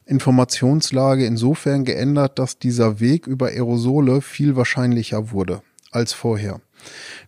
Informationslage 0.05 1.25
insofern 1.25 1.83
geändert, 1.83 2.37
dass 2.37 2.59
dieser 2.59 2.99
Weg 2.99 3.25
über 3.25 3.47
Aerosole 3.47 4.21
viel 4.21 4.55
wahrscheinlicher 4.55 5.31
wurde 5.31 5.61
als 5.91 6.13
vorher. 6.13 6.61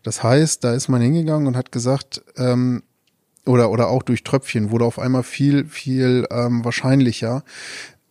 Das 0.03 0.23
heißt, 0.23 0.63
da 0.63 0.73
ist 0.73 0.89
man 0.89 1.01
hingegangen 1.01 1.47
und 1.47 1.57
hat 1.57 1.71
gesagt, 1.71 2.23
ähm, 2.37 2.83
oder, 3.45 3.71
oder 3.71 3.87
auch 3.87 4.03
durch 4.03 4.23
Tröpfchen 4.23 4.71
wurde 4.71 4.85
auf 4.85 4.99
einmal 4.99 5.23
viel, 5.23 5.65
viel 5.65 6.27
ähm, 6.31 6.63
wahrscheinlicher. 6.63 7.43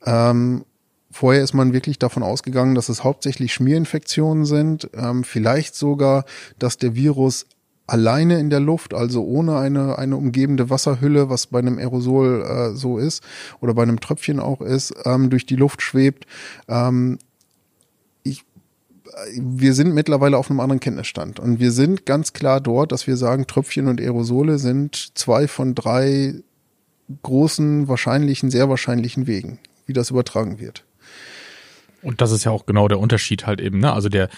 Ähm, 0.04 0.64
Vorher 1.10 1.42
ist 1.42 1.54
man 1.54 1.72
wirklich 1.72 1.98
davon 1.98 2.22
ausgegangen, 2.22 2.74
dass 2.74 2.90
es 2.90 3.02
hauptsächlich 3.02 3.54
Schmierinfektionen 3.54 4.44
sind, 4.44 4.90
ähm, 4.94 5.24
vielleicht 5.24 5.74
sogar, 5.74 6.24
dass 6.58 6.76
der 6.76 6.94
Virus 6.94 7.46
alleine 7.86 8.38
in 8.38 8.50
der 8.50 8.60
Luft, 8.60 8.92
also 8.92 9.24
ohne 9.24 9.56
eine, 9.56 9.98
eine 9.98 10.16
umgebende 10.16 10.68
Wasserhülle, 10.68 11.30
was 11.30 11.46
bei 11.46 11.58
einem 11.58 11.78
Aerosol 11.78 12.42
äh, 12.42 12.76
so 12.76 12.98
ist 12.98 13.22
oder 13.60 13.72
bei 13.72 13.82
einem 13.82 14.00
Tröpfchen 14.00 14.38
auch 14.38 14.60
ist, 14.60 14.94
ähm, 15.06 15.30
durch 15.30 15.46
die 15.46 15.56
Luft 15.56 15.80
schwebt. 15.80 16.26
Ähm, 16.68 17.18
wir 19.36 19.74
sind 19.74 19.94
mittlerweile 19.94 20.38
auf 20.38 20.50
einem 20.50 20.60
anderen 20.60 20.80
Kenntnisstand 20.80 21.40
und 21.40 21.60
wir 21.60 21.72
sind 21.72 22.06
ganz 22.06 22.32
klar 22.32 22.60
dort, 22.60 22.92
dass 22.92 23.06
wir 23.06 23.16
sagen, 23.16 23.46
Tröpfchen 23.46 23.88
und 23.88 24.00
Aerosole 24.00 24.58
sind 24.58 25.16
zwei 25.16 25.48
von 25.48 25.74
drei 25.74 26.34
großen, 27.22 27.88
wahrscheinlichen, 27.88 28.50
sehr 28.50 28.68
wahrscheinlichen 28.68 29.26
Wegen, 29.26 29.58
wie 29.86 29.92
das 29.92 30.10
übertragen 30.10 30.58
wird. 30.58 30.84
Und 32.02 32.20
das 32.20 32.32
ist 32.32 32.44
ja 32.44 32.52
auch 32.52 32.66
genau 32.66 32.88
der 32.88 33.00
Unterschied 33.00 33.46
halt 33.46 33.60
eben, 33.60 33.78
ne? 33.78 33.92
Also 33.92 34.08
der, 34.08 34.28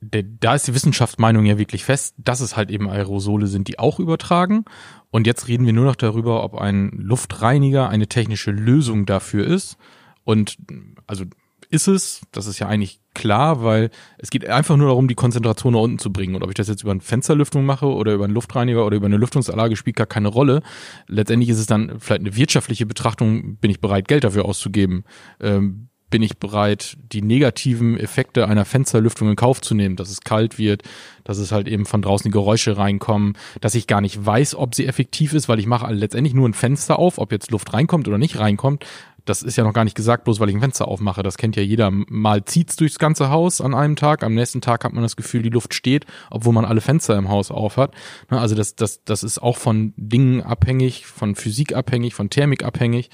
der, 0.00 0.22
da 0.22 0.54
ist 0.54 0.68
die 0.68 0.74
Wissenschaftsmeinung 0.74 1.46
ja 1.46 1.58
wirklich 1.58 1.84
fest, 1.84 2.14
dass 2.18 2.40
es 2.40 2.56
halt 2.56 2.70
eben 2.70 2.88
Aerosole 2.88 3.46
sind, 3.46 3.68
die 3.68 3.78
auch 3.78 3.98
übertragen. 3.98 4.64
Und 5.10 5.26
jetzt 5.26 5.48
reden 5.48 5.66
wir 5.66 5.72
nur 5.72 5.86
noch 5.86 5.96
darüber, 5.96 6.44
ob 6.44 6.54
ein 6.54 6.90
Luftreiniger 6.90 7.88
eine 7.88 8.06
technische 8.06 8.50
Lösung 8.50 9.06
dafür 9.06 9.46
ist. 9.46 9.76
Und 10.24 10.58
also 11.06 11.24
ist 11.70 11.88
es, 11.88 12.20
das 12.32 12.46
ist 12.46 12.58
ja 12.58 12.68
eigentlich 12.68 13.00
klar, 13.16 13.64
weil 13.64 13.90
es 14.18 14.30
geht 14.30 14.48
einfach 14.48 14.76
nur 14.76 14.88
darum, 14.88 15.08
die 15.08 15.14
Konzentration 15.14 15.72
nach 15.72 15.80
unten 15.80 15.98
zu 15.98 16.12
bringen. 16.12 16.36
Und 16.36 16.42
ob 16.42 16.50
ich 16.50 16.54
das 16.54 16.68
jetzt 16.68 16.82
über 16.82 16.92
eine 16.92 17.00
Fensterlüftung 17.00 17.64
mache 17.64 17.86
oder 17.86 18.14
über 18.14 18.24
einen 18.24 18.34
Luftreiniger 18.34 18.86
oder 18.86 18.96
über 18.96 19.06
eine 19.06 19.16
Lüftungsanlage, 19.16 19.74
spielt 19.74 19.96
gar 19.96 20.06
keine 20.06 20.28
Rolle. 20.28 20.62
Letztendlich 21.08 21.50
ist 21.50 21.58
es 21.58 21.66
dann 21.66 21.98
vielleicht 21.98 22.20
eine 22.20 22.36
wirtschaftliche 22.36 22.86
Betrachtung, 22.86 23.56
bin 23.56 23.70
ich 23.70 23.80
bereit, 23.80 24.06
Geld 24.06 24.22
dafür 24.22 24.44
auszugeben. 24.44 25.04
Ähm, 25.40 25.88
bin 26.08 26.22
ich 26.22 26.38
bereit, 26.38 26.96
die 27.12 27.20
negativen 27.20 27.98
Effekte 27.98 28.46
einer 28.46 28.64
Fensterlüftung 28.64 29.28
in 29.28 29.36
Kauf 29.36 29.60
zu 29.60 29.74
nehmen, 29.74 29.96
dass 29.96 30.08
es 30.08 30.20
kalt 30.20 30.56
wird, 30.56 30.82
dass 31.24 31.38
es 31.38 31.50
halt 31.50 31.66
eben 31.66 31.84
von 31.84 32.00
draußen 32.00 32.24
die 32.24 32.32
Geräusche 32.32 32.76
reinkommen, 32.76 33.36
dass 33.60 33.74
ich 33.74 33.88
gar 33.88 34.00
nicht 34.00 34.24
weiß, 34.24 34.54
ob 34.54 34.74
sie 34.74 34.86
effektiv 34.86 35.32
ist, 35.32 35.48
weil 35.48 35.58
ich 35.58 35.66
mache 35.66 35.92
letztendlich 35.92 36.34
nur 36.34 36.48
ein 36.48 36.54
Fenster 36.54 36.98
auf, 36.98 37.18
ob 37.18 37.32
jetzt 37.32 37.50
Luft 37.50 37.72
reinkommt 37.72 38.06
oder 38.06 38.18
nicht 38.18 38.38
reinkommt. 38.38 38.86
Das 39.26 39.42
ist 39.42 39.56
ja 39.56 39.64
noch 39.64 39.72
gar 39.72 39.84
nicht 39.84 39.96
gesagt, 39.96 40.24
bloß 40.24 40.40
weil 40.40 40.48
ich 40.48 40.54
ein 40.54 40.60
Fenster 40.60 40.88
aufmache. 40.88 41.22
Das 41.22 41.36
kennt 41.36 41.56
ja 41.56 41.62
jeder. 41.62 41.90
Mal 41.90 42.44
zieht's 42.44 42.76
durchs 42.76 42.98
ganze 42.98 43.28
Haus 43.28 43.60
an 43.60 43.74
einem 43.74 43.96
Tag, 43.96 44.22
am 44.22 44.34
nächsten 44.34 44.60
Tag 44.60 44.84
hat 44.84 44.92
man 44.92 45.02
das 45.02 45.16
Gefühl, 45.16 45.42
die 45.42 45.50
Luft 45.50 45.74
steht, 45.74 46.06
obwohl 46.30 46.54
man 46.54 46.64
alle 46.64 46.80
Fenster 46.80 47.16
im 47.18 47.28
Haus 47.28 47.50
auf 47.50 47.76
hat. 47.76 47.94
Ne, 48.30 48.40
also 48.40 48.54
das, 48.54 48.76
das, 48.76 49.04
das 49.04 49.22
ist 49.22 49.38
auch 49.38 49.58
von 49.58 49.92
Dingen 49.96 50.42
abhängig, 50.42 51.06
von 51.06 51.34
Physik 51.34 51.74
abhängig, 51.74 52.14
von 52.14 52.30
Thermik 52.30 52.64
abhängig. 52.64 53.10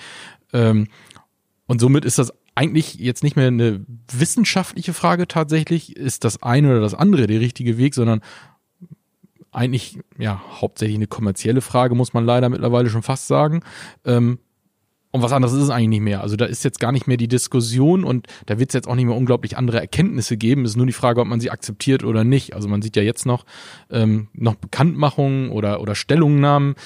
Ähm, 0.53 0.89
und 1.67 1.81
somit 1.81 2.05
ist 2.05 2.19
das 2.19 2.33
eigentlich 2.55 2.95
jetzt 2.95 3.23
nicht 3.23 3.37
mehr 3.37 3.49
eine 3.49 3.85
wissenschaftliche 4.13 4.93
Frage 4.93 5.27
tatsächlich, 5.27 5.97
ist 5.97 6.25
das 6.25 6.43
eine 6.43 6.71
oder 6.71 6.81
das 6.81 6.95
andere 6.95 7.27
der 7.27 7.41
richtige 7.41 7.79
Weg, 7.79 7.95
sondern 7.95 8.21
eigentlich 9.51 9.99
ja 10.19 10.43
hauptsächlich 10.61 10.97
eine 10.97 11.07
kommerzielle 11.07 11.61
Frage, 11.61 11.95
muss 11.95 12.15
man 12.15 12.25
leider 12.25 12.49
mittlerweile 12.49 12.91
schon 12.91 13.03
fast 13.03 13.27
sagen. 13.27 13.63
Ähm, 14.05 14.39
und 15.13 15.23
was 15.23 15.33
anderes 15.33 15.53
ist 15.55 15.63
es 15.63 15.71
eigentlich 15.71 15.89
nicht 15.89 16.01
mehr. 16.01 16.23
Also 16.23 16.37
da 16.37 16.47
ist 16.47 16.65
jetzt 16.65 16.81
gar 16.81 16.91
nicht 16.91 17.07
mehr 17.07 17.19
die 17.19 17.29
Diskussion 17.29 18.03
und 18.03 18.27
da 18.47 18.59
wird 18.59 18.71
es 18.71 18.75
jetzt 18.75 18.89
auch 18.89 18.95
nicht 18.95 19.05
mehr 19.05 19.17
unglaublich 19.17 19.59
andere 19.59 19.79
Erkenntnisse 19.79 20.39
geben. 20.39 20.65
Es 20.65 20.73
ist 20.73 20.77
nur 20.77 20.87
die 20.87 20.93
Frage, 20.93 21.21
ob 21.21 21.29
man 21.29 21.39
sie 21.39 21.51
akzeptiert 21.51 22.03
oder 22.03 22.25
nicht. 22.25 22.55
Also 22.55 22.69
man 22.69 22.81
sieht 22.81 22.97
ja 22.97 23.03
jetzt 23.03 23.27
noch 23.27 23.45
ähm, 23.91 24.29
noch 24.33 24.55
Bekanntmachungen 24.55 25.51
oder 25.51 25.83
oder 25.83 25.95
Stellungnahmen, 25.95 26.77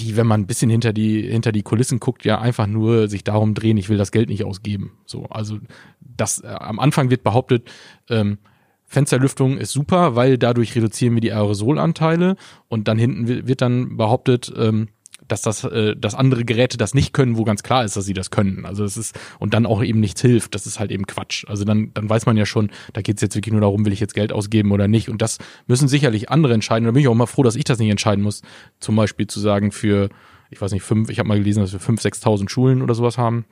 die, 0.00 0.16
wenn 0.16 0.26
man 0.26 0.42
ein 0.42 0.46
bisschen 0.46 0.70
hinter 0.70 0.92
die, 0.92 1.22
hinter 1.22 1.52
die 1.52 1.62
Kulissen 1.62 2.00
guckt, 2.00 2.24
ja 2.24 2.40
einfach 2.40 2.66
nur 2.66 3.08
sich 3.08 3.22
darum 3.22 3.54
drehen, 3.54 3.76
ich 3.76 3.88
will 3.88 3.98
das 3.98 4.10
Geld 4.10 4.28
nicht 4.28 4.44
ausgeben. 4.44 4.92
So, 5.06 5.26
also 5.26 5.58
das 6.00 6.40
äh, 6.40 6.48
am 6.48 6.80
Anfang 6.80 7.10
wird 7.10 7.22
behauptet, 7.22 7.70
ähm, 8.10 8.38
Fensterlüftung 8.86 9.56
ist 9.58 9.72
super, 9.72 10.14
weil 10.16 10.38
dadurch 10.38 10.74
reduzieren 10.74 11.14
wir 11.14 11.20
die 11.20 11.32
Aerosolanteile 11.32 12.36
und 12.68 12.86
dann 12.88 12.98
hinten 12.98 13.26
wird 13.26 13.62
dann 13.62 13.96
behauptet, 13.96 14.52
ähm, 14.56 14.88
dass 15.28 15.42
das, 15.42 15.64
äh, 15.64 15.96
dass 15.96 16.14
andere 16.14 16.44
Geräte 16.44 16.76
das 16.76 16.94
nicht 16.94 17.12
können, 17.12 17.36
wo 17.36 17.44
ganz 17.44 17.62
klar 17.62 17.84
ist, 17.84 17.96
dass 17.96 18.04
sie 18.04 18.12
das 18.12 18.30
können. 18.30 18.66
Also 18.66 18.82
das 18.82 18.96
ist 18.96 19.18
und 19.38 19.54
dann 19.54 19.66
auch 19.66 19.82
eben 19.82 20.00
nichts 20.00 20.20
hilft. 20.20 20.54
Das 20.54 20.66
ist 20.66 20.78
halt 20.78 20.90
eben 20.90 21.06
Quatsch. 21.06 21.44
Also 21.48 21.64
dann, 21.64 21.90
dann 21.94 22.08
weiß 22.08 22.26
man 22.26 22.36
ja 22.36 22.46
schon, 22.46 22.70
da 22.92 23.02
geht 23.02 23.16
es 23.16 23.22
jetzt 23.22 23.34
wirklich 23.34 23.52
nur 23.52 23.60
darum, 23.60 23.84
will 23.84 23.92
ich 23.92 24.00
jetzt 24.00 24.14
Geld 24.14 24.32
ausgeben 24.32 24.72
oder 24.72 24.88
nicht. 24.88 25.08
Und 25.08 25.22
das 25.22 25.38
müssen 25.66 25.88
sicherlich 25.88 26.30
andere 26.30 26.54
entscheiden. 26.54 26.84
Da 26.84 26.92
bin 26.92 27.02
ich 27.02 27.08
auch 27.08 27.14
mal 27.14 27.26
froh, 27.26 27.42
dass 27.42 27.56
ich 27.56 27.64
das 27.64 27.78
nicht 27.78 27.90
entscheiden 27.90 28.22
muss. 28.22 28.42
Zum 28.80 28.96
Beispiel 28.96 29.26
zu 29.26 29.40
sagen 29.40 29.72
für, 29.72 30.08
ich 30.50 30.60
weiß 30.60 30.72
nicht, 30.72 30.82
fünf, 30.82 31.10
ich 31.10 31.18
habe 31.18 31.28
mal 31.28 31.38
gelesen, 31.38 31.60
dass 31.60 31.72
wir 31.72 31.80
fünf, 31.80 32.00
sechstausend 32.00 32.50
Schulen 32.50 32.82
oder 32.82 32.94
sowas 32.94 33.18
haben. 33.18 33.44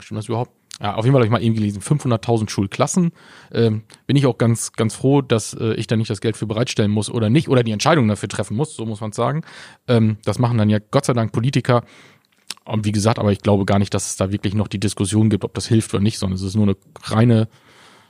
Stimmt 0.00 0.18
das 0.18 0.28
überhaupt? 0.28 0.59
Ja, 0.80 0.94
auf 0.94 1.04
jeden 1.04 1.12
Fall 1.12 1.20
habe 1.20 1.26
ich 1.26 1.30
mal 1.30 1.42
eben 1.42 1.54
gelesen, 1.54 1.82
500.000 1.82 2.48
Schulklassen. 2.48 3.12
Ähm, 3.52 3.82
bin 4.06 4.16
ich 4.16 4.24
auch 4.26 4.38
ganz, 4.38 4.72
ganz 4.72 4.94
froh, 4.94 5.20
dass 5.20 5.52
äh, 5.52 5.74
ich 5.74 5.86
da 5.86 5.96
nicht 5.96 6.08
das 6.08 6.22
Geld 6.22 6.38
für 6.38 6.46
bereitstellen 6.46 6.90
muss 6.90 7.10
oder 7.10 7.28
nicht 7.28 7.48
oder 7.48 7.62
die 7.62 7.72
Entscheidung 7.72 8.08
dafür 8.08 8.30
treffen 8.30 8.56
muss, 8.56 8.74
so 8.74 8.86
muss 8.86 9.00
man 9.00 9.12
sagen. 9.12 9.42
Ähm, 9.88 10.16
das 10.24 10.38
machen 10.38 10.56
dann 10.56 10.70
ja 10.70 10.78
Gott 10.90 11.04
sei 11.04 11.12
Dank 11.12 11.32
Politiker. 11.32 11.84
Und 12.64 12.86
wie 12.86 12.92
gesagt, 12.92 13.18
aber 13.18 13.32
ich 13.32 13.40
glaube 13.40 13.66
gar 13.66 13.78
nicht, 13.78 13.92
dass 13.92 14.06
es 14.06 14.16
da 14.16 14.32
wirklich 14.32 14.54
noch 14.54 14.68
die 14.68 14.80
Diskussion 14.80 15.28
gibt, 15.28 15.44
ob 15.44 15.52
das 15.54 15.66
hilft 15.66 15.92
oder 15.92 16.02
nicht, 16.02 16.18
sondern 16.18 16.36
es 16.36 16.42
ist 16.42 16.54
nur 16.54 16.64
eine 16.64 16.76
reine 17.02 17.48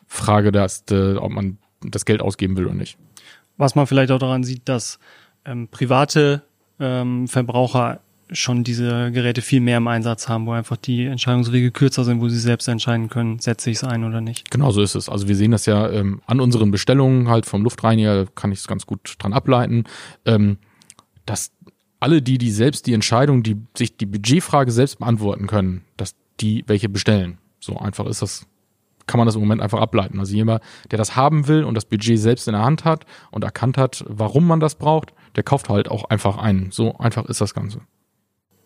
Frage, 0.07 0.53
dass, 0.53 0.85
äh, 0.91 1.17
ob 1.17 1.33
man 1.33 1.59
das 1.83 2.05
Geld 2.05 2.23
ausgeben 2.23 2.57
will 2.57 2.67
oder 2.67 2.75
nicht. 2.75 2.99
Was 3.57 3.75
man 3.75 3.87
vielleicht 3.87 4.13
auch 4.13 4.19
daran 4.19 4.45
sieht, 4.45 4.69
dass 4.69 4.99
ähm, 5.45 5.69
private 5.69 6.43
ähm, 6.79 7.27
Verbraucher 7.27 8.01
schon 8.33 8.65
diese 8.65 9.11
Geräte 9.13 9.43
viel 9.43 9.61
mehr 9.61 9.79
im 9.79 9.89
Einsatz 9.89 10.29
haben, 10.29 10.47
wo 10.47 10.53
einfach 10.53 10.77
die 10.77 11.07
Entscheidungswege 11.07 11.71
kürzer 11.71 12.05
sind, 12.05 12.21
wo 12.21 12.29
sie 12.29 12.39
selbst 12.39 12.69
entscheiden 12.69 13.09
können, 13.09 13.39
setze 13.39 13.71
ich 13.71 13.79
es 13.79 13.85
ein 13.85 14.05
oder 14.05 14.21
nicht. 14.21 14.51
Genau 14.51 14.71
so 14.71 14.83
ist 14.83 14.95
es. 14.95 15.09
Also 15.09 15.29
wir 15.29 15.37
sehen 15.37 15.51
das 15.51 15.67
ja 15.67 15.91
ähm, 15.91 16.21
an 16.27 16.41
unseren 16.41 16.71
Bestellungen 16.71 17.29
halt 17.29 17.47
vom 17.47 17.63
Luftreiniger, 17.63 18.27
kann 18.35 18.53
ich 18.53 18.61
es 18.61 18.69
ganz 18.69 18.87
gut 18.87 19.17
dran 19.19 19.33
ableiten, 19.33 19.85
ähm, 20.25 20.59
dass 21.27 21.53
alle 21.99 22.23
die, 22.23 22.39
die 22.39 22.51
selbst 22.51 22.87
die 22.87 22.95
Entscheidung, 22.95 23.43
die 23.43 23.57
sich 23.77 23.97
die 23.97 24.07
Budgetfrage 24.07 24.73
selbst 24.73 24.99
beantworten 24.99 25.47
können, 25.47 25.83
dass 25.97 26.15
die 26.41 26.65
welche 26.67 26.89
bestellen. 26.89 27.39
So 27.61 27.77
einfach 27.77 28.07
ist 28.07 28.23
das, 28.23 28.47
kann 29.07 29.19
man 29.19 29.27
das 29.27 29.35
im 29.35 29.43
Moment 29.43 29.61
einfach 29.61 29.81
ableiten. 29.81 30.19
Also 30.19 30.35
jemand, 30.35 30.63
der 30.91 30.99
das 30.99 31.15
haben 31.15 31.47
will 31.47 31.65
und 31.65 31.75
das 31.75 31.85
Budget 31.85 32.19
selbst 32.19 32.49
in 32.49 32.55
der 32.55 32.63
Hand 32.63 32.85
hat 32.85 33.05
und 33.31 33.45
erkannt 33.45 33.77
hat, 33.77 34.05
warum 34.09 34.47
man 34.47 34.61
das 34.61 34.77
braucht, 34.77 35.13
der 35.37 35.43
kauft 35.43 35.69
halt 35.69 35.91
auch 35.91 36.05
einfach 36.05 36.39
ein. 36.39 36.69
So 36.71 36.97
einfach 36.97 37.27
ist 37.27 37.41
das 37.41 37.55
Ganze. 37.55 37.81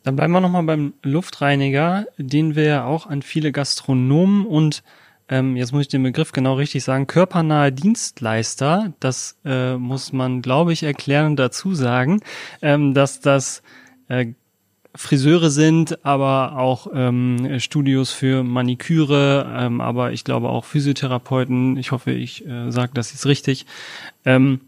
Dann 0.04 0.16
bleiben 0.16 0.32
wir 0.32 0.40
nochmal 0.40 0.62
beim 0.62 0.92
Luftreiniger, 1.02 2.06
den 2.18 2.54
wir 2.54 2.64
ja 2.64 2.84
auch 2.84 3.06
an 3.06 3.22
viele 3.22 3.52
Gastronomen 3.52 4.46
und 4.46 4.82
ähm, 5.28 5.56
jetzt 5.56 5.72
muss 5.72 5.82
ich 5.82 5.88
den 5.88 6.02
Begriff 6.02 6.32
genau 6.32 6.54
richtig 6.54 6.84
sagen, 6.84 7.06
körpernahe 7.06 7.72
Dienstleister, 7.72 8.92
das 9.00 9.38
äh, 9.46 9.76
muss 9.76 10.12
man, 10.12 10.42
glaube 10.42 10.74
ich, 10.74 10.82
erklären 10.82 11.28
und 11.28 11.36
dazu 11.36 11.74
sagen, 11.74 12.20
ähm, 12.60 12.92
dass 12.92 13.20
das 13.20 13.62
äh, 14.08 14.26
Friseure 14.94 15.50
sind, 15.50 16.04
aber 16.04 16.58
auch 16.58 16.88
ähm, 16.94 17.58
Studios 17.58 18.12
für 18.12 18.44
Maniküre, 18.44 19.52
ähm, 19.58 19.80
aber 19.80 20.12
ich 20.12 20.22
glaube 20.22 20.50
auch 20.50 20.64
Physiotherapeuten. 20.64 21.76
Ich 21.78 21.90
hoffe, 21.90 22.12
ich 22.12 22.46
äh, 22.46 22.70
sage 22.70 22.92
das 22.94 23.10
jetzt 23.12 23.26
richtig. 23.26 23.66
Ähm, 24.24 24.60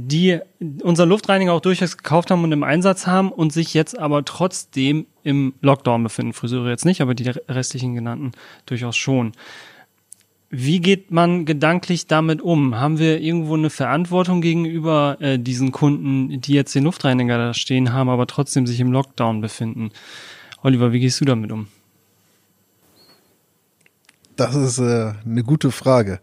die 0.00 0.38
unseren 0.84 1.08
Luftreiniger 1.08 1.52
auch 1.52 1.60
durchaus 1.60 1.96
gekauft 1.96 2.30
haben 2.30 2.44
und 2.44 2.52
im 2.52 2.62
Einsatz 2.62 3.08
haben 3.08 3.32
und 3.32 3.52
sich 3.52 3.74
jetzt 3.74 3.98
aber 3.98 4.24
trotzdem 4.24 5.06
im 5.24 5.54
Lockdown 5.60 6.04
befinden. 6.04 6.32
Friseure 6.34 6.70
jetzt 6.70 6.84
nicht, 6.84 7.00
aber 7.00 7.16
die 7.16 7.28
restlichen 7.48 7.96
genannten 7.96 8.30
durchaus 8.64 8.96
schon. 8.96 9.32
Wie 10.50 10.78
geht 10.78 11.10
man 11.10 11.46
gedanklich 11.46 12.06
damit 12.06 12.40
um? 12.40 12.76
Haben 12.78 13.00
wir 13.00 13.20
irgendwo 13.20 13.54
eine 13.54 13.70
Verantwortung 13.70 14.40
gegenüber 14.40 15.16
äh, 15.20 15.36
diesen 15.36 15.72
Kunden, 15.72 16.40
die 16.40 16.52
jetzt 16.52 16.76
den 16.76 16.84
Luftreiniger 16.84 17.36
da 17.36 17.52
stehen 17.52 17.92
haben, 17.92 18.08
aber 18.08 18.28
trotzdem 18.28 18.68
sich 18.68 18.78
im 18.78 18.92
Lockdown 18.92 19.40
befinden? 19.40 19.90
Oliver, 20.62 20.92
wie 20.92 21.00
gehst 21.00 21.20
du 21.20 21.24
damit 21.24 21.50
um? 21.50 21.66
Das 24.38 24.54
ist 24.54 24.78
äh, 24.78 25.14
eine 25.24 25.42
gute 25.42 25.72
Frage. 25.72 26.20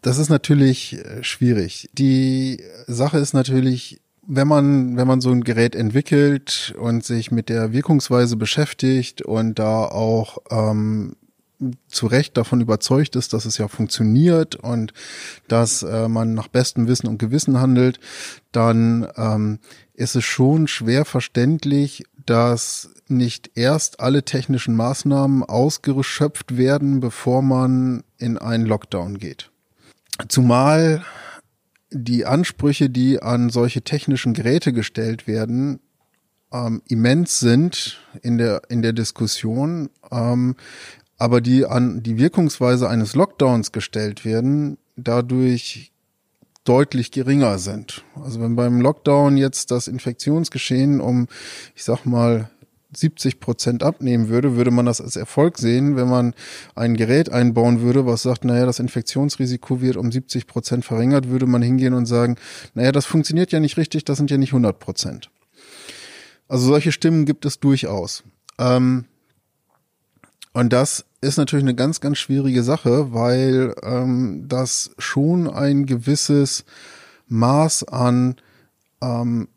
Das 0.00 0.16
ist 0.16 0.30
natürlich 0.30 0.94
äh, 0.94 1.22
schwierig. 1.22 1.90
Die 1.92 2.62
Sache 2.86 3.18
ist 3.18 3.34
natürlich, 3.34 4.00
wenn 4.26 4.48
man, 4.48 4.96
wenn 4.96 5.06
man 5.06 5.20
so 5.20 5.30
ein 5.30 5.44
Gerät 5.44 5.74
entwickelt 5.74 6.74
und 6.78 7.04
sich 7.04 7.30
mit 7.30 7.50
der 7.50 7.74
Wirkungsweise 7.74 8.36
beschäftigt 8.36 9.20
und 9.20 9.58
da 9.58 9.84
auch 9.84 10.38
ähm, 10.50 11.16
zu 11.88 12.06
Recht 12.06 12.38
davon 12.38 12.62
überzeugt 12.62 13.16
ist, 13.16 13.34
dass 13.34 13.44
es 13.44 13.58
ja 13.58 13.68
funktioniert 13.68 14.56
und 14.56 14.94
dass 15.46 15.82
äh, 15.82 16.08
man 16.08 16.32
nach 16.32 16.48
bestem 16.48 16.88
Wissen 16.88 17.06
und 17.06 17.18
Gewissen 17.18 17.60
handelt, 17.60 18.00
dann 18.50 19.06
ähm, 19.16 19.58
ist 19.92 20.16
es 20.16 20.24
schon 20.24 20.68
schwer 20.68 21.04
verständlich, 21.04 22.04
dass 22.26 22.90
nicht 23.08 23.52
erst 23.54 24.00
alle 24.00 24.24
technischen 24.24 24.76
Maßnahmen 24.76 25.42
ausgeschöpft 25.42 26.56
werden, 26.56 27.00
bevor 27.00 27.42
man 27.42 28.04
in 28.18 28.38
einen 28.38 28.66
Lockdown 28.66 29.18
geht. 29.18 29.50
Zumal 30.28 31.04
die 31.90 32.24
Ansprüche, 32.24 32.90
die 32.90 33.20
an 33.22 33.50
solche 33.50 33.82
technischen 33.82 34.32
Geräte 34.32 34.72
gestellt 34.72 35.26
werden, 35.26 35.80
ähm, 36.52 36.82
immens 36.88 37.40
sind 37.40 38.00
in 38.22 38.38
der, 38.38 38.62
in 38.68 38.82
der 38.82 38.92
Diskussion, 38.92 39.90
ähm, 40.10 40.56
aber 41.18 41.40
die 41.40 41.66
an 41.66 42.02
die 42.02 42.18
Wirkungsweise 42.18 42.88
eines 42.88 43.14
Lockdowns 43.14 43.72
gestellt 43.72 44.24
werden, 44.24 44.78
dadurch 44.96 45.91
deutlich 46.64 47.10
geringer 47.10 47.58
sind. 47.58 48.04
Also 48.22 48.40
wenn 48.40 48.56
beim 48.56 48.80
Lockdown 48.80 49.36
jetzt 49.36 49.70
das 49.70 49.88
Infektionsgeschehen 49.88 51.00
um, 51.00 51.28
ich 51.74 51.84
sag 51.84 52.04
mal, 52.04 52.50
70 52.94 53.40
Prozent 53.40 53.82
abnehmen 53.82 54.28
würde, 54.28 54.56
würde 54.56 54.70
man 54.70 54.86
das 54.86 55.00
als 55.00 55.16
Erfolg 55.16 55.58
sehen, 55.58 55.96
wenn 55.96 56.08
man 56.08 56.34
ein 56.74 56.96
Gerät 56.96 57.30
einbauen 57.30 57.80
würde, 57.80 58.06
was 58.06 58.22
sagt, 58.22 58.44
naja, 58.44 58.66
das 58.66 58.80
Infektionsrisiko 58.80 59.80
wird 59.80 59.96
um 59.96 60.12
70 60.12 60.46
Prozent 60.46 60.84
verringert, 60.84 61.28
würde 61.28 61.46
man 61.46 61.62
hingehen 61.62 61.94
und 61.94 62.06
sagen, 62.06 62.36
naja, 62.74 62.92
das 62.92 63.06
funktioniert 63.06 63.50
ja 63.50 63.60
nicht 63.60 63.78
richtig, 63.78 64.04
das 64.04 64.18
sind 64.18 64.30
ja 64.30 64.36
nicht 64.36 64.50
100 64.50 64.78
Prozent. 64.78 65.30
Also 66.48 66.66
solche 66.66 66.92
Stimmen 66.92 67.24
gibt 67.24 67.46
es 67.46 67.60
durchaus. 67.60 68.24
Ähm, 68.58 69.06
und 70.52 70.72
das 70.72 71.06
ist 71.22 71.36
natürlich 71.38 71.64
eine 71.64 71.74
ganz, 71.74 72.00
ganz 72.00 72.18
schwierige 72.18 72.62
Sache, 72.62 73.14
weil 73.14 73.74
ähm, 73.82 74.44
das 74.48 74.90
schon 74.98 75.48
ein 75.48 75.86
gewisses 75.86 76.64
Maß 77.28 77.84
an 77.84 78.36
ähm, 79.00 79.48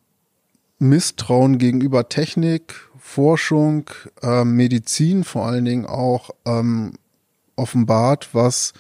Misstrauen 0.78 1.58
gegenüber 1.58 2.08
Technik, 2.08 2.76
Forschung, 3.00 3.90
äh, 4.22 4.46
Medizin 4.46 5.24
vor 5.24 5.48
allen 5.48 5.66
Dingen 5.66 5.86
auch 5.86 6.30
ähm, 6.46 6.94
offenbart, 7.56 8.30
was, 8.34 8.74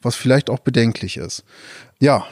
was 0.00 0.14
vielleicht 0.14 0.48
auch 0.48 0.60
bedenklich 0.60 1.16
ist. 1.16 1.44
Ja, 1.98 2.24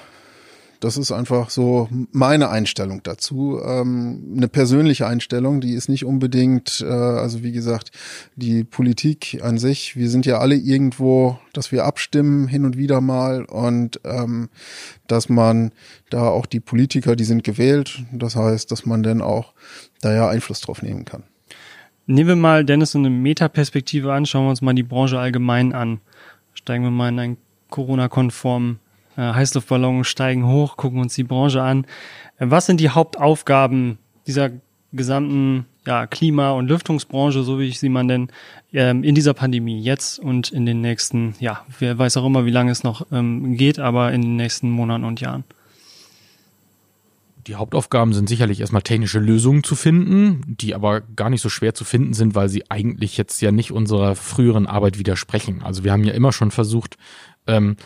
das 0.81 0.97
ist 0.97 1.13
einfach 1.13 1.51
so 1.51 1.89
meine 2.13 2.49
Einstellung 2.51 3.03
dazu. 3.03 3.61
Ähm, 3.65 4.35
eine 4.37 4.49
persönliche 4.49 5.07
Einstellung, 5.07 5.61
die 5.61 5.73
ist 5.73 5.89
nicht 5.89 6.05
unbedingt, 6.05 6.85
äh, 6.87 6.93
also 6.93 7.43
wie 7.43 7.53
gesagt, 7.53 7.91
die 8.37 8.65
Politik 8.65 9.41
an 9.43 9.59
sich. 9.59 9.97
Wir 9.97 10.11
sind 10.11 10.27
ja 10.27 10.39
alle 10.39 10.55
irgendwo, 10.55 11.39
dass 11.53 11.73
wir 11.73 11.85
abstimmen 11.85 12.49
hin 12.49 12.65
und 12.65 12.77
wieder 12.77 13.01
mal 13.01 13.45
und 13.45 14.01
ähm, 14.05 14.49
dass 15.07 15.29
man 15.29 15.73
da 16.11 16.29
auch 16.29 16.47
die 16.47 16.61
Politiker, 16.61 17.17
die 17.17 17.25
sind 17.25 17.45
gewählt. 17.45 18.03
Das 18.13 18.37
heißt, 18.37 18.71
dass 18.71 18.87
man 18.87 19.03
dann 19.03 19.23
auch 19.23 19.55
da 20.01 20.15
ja 20.15 20.29
Einfluss 20.29 20.61
drauf 20.61 20.83
nehmen 20.83 21.05
kann. 21.05 21.23
Nehmen 22.07 22.29
wir 22.29 22.37
mal, 22.37 22.65
Dennis, 22.65 22.93
so 22.93 22.99
eine 22.99 23.11
Metaperspektive 23.11 24.13
an, 24.13 24.27
schauen 24.27 24.45
wir 24.45 24.51
uns 24.51 24.63
mal 24.63 24.75
die 24.75 24.85
Branche 24.85 25.19
allgemein 25.19 25.73
an. 25.73 26.01
Steigen 26.55 26.85
wir 26.85 26.91
mal 26.91 27.09
in 27.09 27.19
einen 27.19 27.37
Corona-konformen 27.69 28.79
Heißluftballon 29.23 30.05
steigen 30.05 30.47
hoch, 30.47 30.77
gucken 30.77 31.01
uns 31.01 31.15
die 31.15 31.25
Branche 31.25 31.63
an. 31.63 31.87
Äh, 32.39 32.47
was 32.49 32.67
sind 32.67 32.81
die 32.81 32.91
Hauptaufgaben 32.91 33.99
dieser 34.27 34.51
gesamten 34.93 35.67
ja, 35.87 36.07
Klima- 36.07 36.53
und 36.53 36.69
Lüftungsbranche, 36.69 37.43
so 37.43 37.61
wie 37.61 37.67
ich 37.67 37.79
sie 37.79 37.89
man 37.89 38.09
denn 38.09 38.29
ähm, 38.73 39.05
in 39.05 39.15
dieser 39.15 39.35
Pandemie 39.35 39.81
jetzt 39.81 40.19
und 40.19 40.51
in 40.51 40.67
den 40.67 40.81
nächsten, 40.81 41.35
ja, 41.39 41.65
wer 41.79 41.97
weiß 41.97 42.17
auch 42.17 42.27
immer, 42.27 42.45
wie 42.45 42.51
lange 42.51 42.73
es 42.73 42.83
noch 42.83 43.07
ähm, 43.13 43.57
geht, 43.57 43.79
aber 43.79 44.13
in 44.13 44.23
den 44.23 44.37
nächsten 44.37 44.71
Monaten 44.71 45.05
und 45.05 45.21
Jahren? 45.21 45.45
Die 47.47 47.55
Hauptaufgaben 47.55 48.13
sind 48.13 48.29
sicherlich 48.29 48.59
erstmal 48.59 48.83
technische 48.83 49.21
Lösungen 49.21 49.63
zu 49.63 49.77
finden, 49.77 50.43
die 50.47 50.75
aber 50.75 51.01
gar 51.01 51.31
nicht 51.31 51.43
so 51.43 51.49
schwer 51.49 51.75
zu 51.75 51.85
finden 51.85 52.13
sind, 52.13 52.35
weil 52.35 52.49
sie 52.49 52.69
eigentlich 52.69 53.17
jetzt 53.17 53.41
ja 53.41 53.53
nicht 53.53 53.71
unserer 53.71 54.17
früheren 54.17 54.67
Arbeit 54.67 54.99
widersprechen. 54.99 55.63
Also 55.63 55.85
wir 55.85 55.93
haben 55.93 56.03
ja 56.03 56.13
immer 56.13 56.33
schon 56.33 56.51
versucht, 56.51 56.97
ähm, 57.47 57.77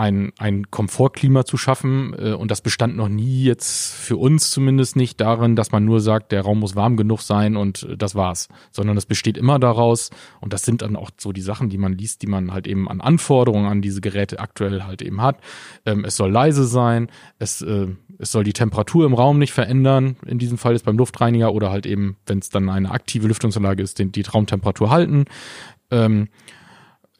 ein, 0.00 0.32
ein 0.38 0.70
Komfortklima 0.70 1.44
zu 1.44 1.58
schaffen. 1.58 2.14
Äh, 2.18 2.32
und 2.32 2.50
das 2.50 2.62
bestand 2.62 2.96
noch 2.96 3.08
nie 3.08 3.44
jetzt 3.44 3.92
für 3.92 4.16
uns 4.16 4.50
zumindest 4.50 4.96
nicht 4.96 5.20
darin, 5.20 5.56
dass 5.56 5.72
man 5.72 5.84
nur 5.84 6.00
sagt, 6.00 6.32
der 6.32 6.40
Raum 6.40 6.60
muss 6.60 6.74
warm 6.74 6.96
genug 6.96 7.20
sein 7.20 7.54
und 7.56 7.82
äh, 7.82 7.96
das 7.98 8.14
war's. 8.14 8.48
Sondern 8.70 8.96
es 8.96 9.04
besteht 9.04 9.36
immer 9.36 9.58
daraus, 9.58 10.10
und 10.40 10.54
das 10.54 10.62
sind 10.62 10.80
dann 10.80 10.96
auch 10.96 11.10
so 11.18 11.32
die 11.32 11.42
Sachen, 11.42 11.68
die 11.68 11.76
man 11.76 11.92
liest, 11.92 12.22
die 12.22 12.28
man 12.28 12.52
halt 12.52 12.66
eben 12.66 12.88
an 12.88 13.02
Anforderungen 13.02 13.66
an 13.66 13.82
diese 13.82 14.00
Geräte 14.00 14.40
aktuell 14.40 14.84
halt 14.84 15.02
eben 15.02 15.20
hat. 15.20 15.36
Ähm, 15.84 16.06
es 16.06 16.16
soll 16.16 16.30
leise 16.30 16.64
sein, 16.64 17.10
es, 17.38 17.60
äh, 17.60 17.88
es 18.18 18.32
soll 18.32 18.44
die 18.44 18.54
Temperatur 18.54 19.04
im 19.04 19.12
Raum 19.12 19.38
nicht 19.38 19.52
verändern. 19.52 20.16
In 20.24 20.38
diesem 20.38 20.56
Fall 20.56 20.74
ist 20.74 20.86
beim 20.86 20.96
Luftreiniger 20.96 21.52
oder 21.52 21.70
halt 21.70 21.84
eben, 21.84 22.16
wenn 22.26 22.38
es 22.38 22.48
dann 22.48 22.70
eine 22.70 22.90
aktive 22.90 23.28
Lüftungsanlage 23.28 23.82
ist, 23.82 23.98
den, 23.98 24.12
die 24.12 24.22
Raumtemperatur 24.22 24.88
halten. 24.88 25.26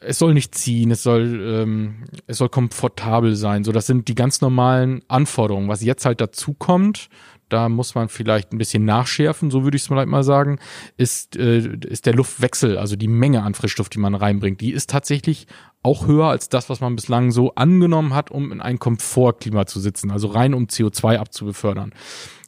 Es 0.03 0.19
soll 0.19 0.33
nicht 0.33 0.55
ziehen, 0.55 0.91
es 0.91 1.03
soll, 1.03 1.41
ähm, 1.43 2.05
es 2.27 2.39
soll 2.39 2.49
komfortabel 2.49 3.35
sein. 3.35 3.63
So, 3.63 3.71
das 3.71 3.85
sind 3.85 4.07
die 4.07 4.15
ganz 4.15 4.41
normalen 4.41 5.03
Anforderungen. 5.07 5.69
Was 5.69 5.83
jetzt 5.83 6.05
halt 6.05 6.21
dazu 6.21 6.53
kommt, 6.53 7.09
da 7.49 7.69
muss 7.69 7.95
man 7.95 8.09
vielleicht 8.09 8.53
ein 8.53 8.57
bisschen 8.57 8.85
nachschärfen, 8.85 9.51
so 9.51 9.63
würde 9.63 9.75
ich 9.75 9.83
es 9.83 9.87
vielleicht 9.87 10.07
mal 10.07 10.23
sagen, 10.23 10.59
ist, 10.97 11.35
äh, 11.35 11.59
ist 11.85 12.05
der 12.05 12.13
Luftwechsel, 12.13 12.77
also 12.77 12.95
die 12.95 13.07
Menge 13.07 13.43
an 13.43 13.53
Frischluft, 13.53 13.93
die 13.93 13.99
man 13.99 14.15
reinbringt. 14.15 14.61
Die 14.61 14.71
ist 14.71 14.89
tatsächlich 14.89 15.47
auch 15.83 16.07
höher 16.07 16.27
als 16.27 16.49
das, 16.49 16.69
was 16.69 16.79
man 16.79 16.95
bislang 16.95 17.31
so 17.31 17.55
angenommen 17.55 18.13
hat, 18.13 18.29
um 18.29 18.51
in 18.51 18.61
ein 18.61 18.77
Komfortklima 18.77 19.65
zu 19.65 19.79
sitzen, 19.79 20.11
also 20.11 20.27
rein 20.27 20.53
um 20.53 20.65
CO2 20.65 21.17
abzubefördern. 21.17 21.93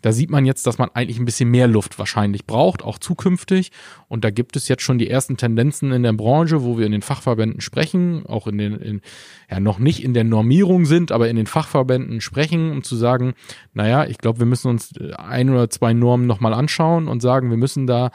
Da 0.03 0.11
sieht 0.11 0.29
man 0.29 0.45
jetzt, 0.45 0.67
dass 0.67 0.77
man 0.77 0.89
eigentlich 0.93 1.17
ein 1.17 1.23
bisschen 1.23 1.49
mehr 1.49 1.67
Luft 1.67 1.97
wahrscheinlich 1.97 2.45
braucht, 2.45 2.83
auch 2.83 2.99
zukünftig. 2.99 3.71
Und 4.09 4.25
da 4.25 4.31
gibt 4.31 4.57
es 4.57 4.67
jetzt 4.67 4.83
schon 4.83 4.97
die 4.97 5.09
ersten 5.09 5.37
Tendenzen 5.37 5.93
in 5.93 6.03
der 6.03 6.11
Branche, 6.11 6.61
wo 6.61 6.77
wir 6.77 6.85
in 6.85 6.91
den 6.91 7.01
Fachverbänden 7.01 7.61
sprechen, 7.61 8.25
auch 8.25 8.45
in 8.45 8.57
den, 8.57 8.75
in, 8.75 9.01
ja, 9.49 9.61
noch 9.61 9.79
nicht 9.79 10.03
in 10.03 10.13
der 10.13 10.25
Normierung 10.25 10.85
sind, 10.85 11.13
aber 11.13 11.29
in 11.29 11.37
den 11.37 11.47
Fachverbänden 11.47 12.19
sprechen, 12.19 12.71
um 12.71 12.83
zu 12.83 12.97
sagen, 12.97 13.33
naja, 13.73 14.05
ich 14.05 14.17
glaube, 14.17 14.39
wir 14.39 14.45
müssen 14.45 14.67
uns 14.67 14.93
ein 15.17 15.49
oder 15.49 15.69
zwei 15.69 15.93
Normen 15.93 16.27
nochmal 16.27 16.53
anschauen 16.53 17.07
und 17.07 17.21
sagen, 17.21 17.49
wir 17.49 17.57
müssen 17.57 17.87
da 17.87 18.11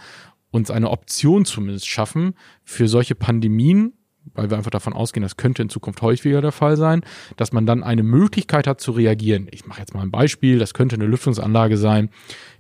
uns 0.51 0.71
eine 0.71 0.91
Option 0.91 1.47
zumindest 1.47 1.89
schaffen 1.89 2.35
für 2.65 2.87
solche 2.87 3.15
Pandemien, 3.15 3.95
weil 4.35 4.51
wir 4.51 4.57
einfach 4.57 4.71
davon 4.71 4.93
ausgehen, 4.93 5.23
das 5.23 5.37
könnte 5.37 5.63
in 5.63 5.69
Zukunft 5.69 6.03
häufiger 6.03 6.41
der 6.41 6.53
Fall 6.53 6.77
sein, 6.77 7.03
dass 7.37 7.53
man 7.53 7.67
dann 7.67 7.83
eine 7.83 8.03
Möglichkeit 8.03 8.67
hat 8.67 8.81
zu 8.81 8.93
reagieren. 8.93 9.49
Ich 9.51 9.67
mache 9.67 9.81
jetzt 9.81 9.95
mal 9.95 10.03
ein 10.03 10.11
Beispiel, 10.11 10.59
das 10.59 10.75
könnte 10.75 10.97
eine 10.97 11.07
Lüftungsanlage 11.07 11.77
sein, 11.77 12.11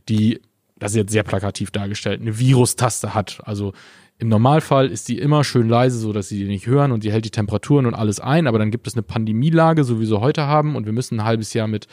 die, 0.08 0.40
das 0.78 0.92
ist 0.92 0.96
jetzt 0.96 1.12
sehr 1.12 1.22
plakativ 1.22 1.70
dargestellt, 1.70 2.20
eine 2.20 2.38
Virustaste 2.38 3.14
hat. 3.14 3.40
Also 3.44 3.72
im 4.18 4.28
Normalfall 4.28 4.88
ist 4.88 5.08
die 5.08 5.18
immer 5.18 5.44
schön 5.44 5.68
leise, 5.68 5.98
so 5.98 6.12
dass 6.12 6.28
sie 6.28 6.38
die 6.38 6.48
nicht 6.48 6.66
hören 6.66 6.90
und 6.90 7.02
sie 7.02 7.12
hält 7.12 7.24
die 7.24 7.30
Temperaturen 7.30 7.86
und 7.86 7.94
alles 7.94 8.18
ein, 8.18 8.46
aber 8.46 8.58
dann 8.58 8.70
gibt 8.70 8.86
es 8.86 8.94
eine 8.94 9.02
Pandemielage, 9.02 9.84
so 9.84 9.96
wie 9.96 10.00
wir 10.00 10.06
sie 10.08 10.20
heute 10.20 10.46
haben 10.46 10.74
und 10.74 10.86
wir 10.86 10.92
müssen 10.92 11.20
ein 11.20 11.24
halbes 11.24 11.54
Jahr 11.54 11.68
mit 11.68 11.86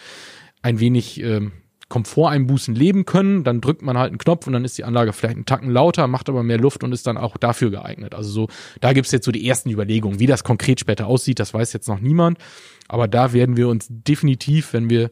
ein 0.64 0.80
wenig 0.80 1.22
ähm, 1.22 1.52
Komforteinbußen 1.88 2.74
leben 2.74 3.06
können, 3.06 3.44
dann 3.44 3.62
drückt 3.62 3.84
man 3.84 3.98
halt 3.98 4.10
einen 4.10 4.18
Knopf 4.18 4.48
und 4.48 4.54
dann 4.54 4.66
ist 4.66 4.78
die 4.78 4.84
Anlage 4.84 5.14
vielleicht 5.14 5.36
einen 5.36 5.46
Tacken 5.46 5.70
lauter, 5.70 6.08
macht 6.08 6.30
aber 6.30 6.42
mehr 6.42 6.58
Luft 6.58 6.84
und 6.84 6.92
ist 6.92 7.06
dann 7.06 7.18
auch 7.18 7.38
dafür 7.38 7.70
geeignet. 7.70 8.16
Also 8.16 8.30
so, 8.32 8.48
da 8.82 8.94
gibt's 8.94 9.12
jetzt 9.12 9.26
so 9.26 9.32
die 9.32 9.48
ersten 9.48 9.70
Überlegungen. 9.70 10.20
Wie 10.20 10.26
das 10.26 10.44
konkret 10.44 10.80
später 10.80 11.06
aussieht, 11.06 11.40
das 11.40 11.54
weiß 11.54 11.74
jetzt 11.74 11.88
noch 11.88 12.00
niemand. 12.00 12.40
Aber 12.88 13.08
da 13.08 13.34
werden 13.34 13.56
wir 13.56 13.68
uns 13.68 13.88
definitiv, 13.90 14.74
wenn 14.74 14.90
wir, 14.90 15.12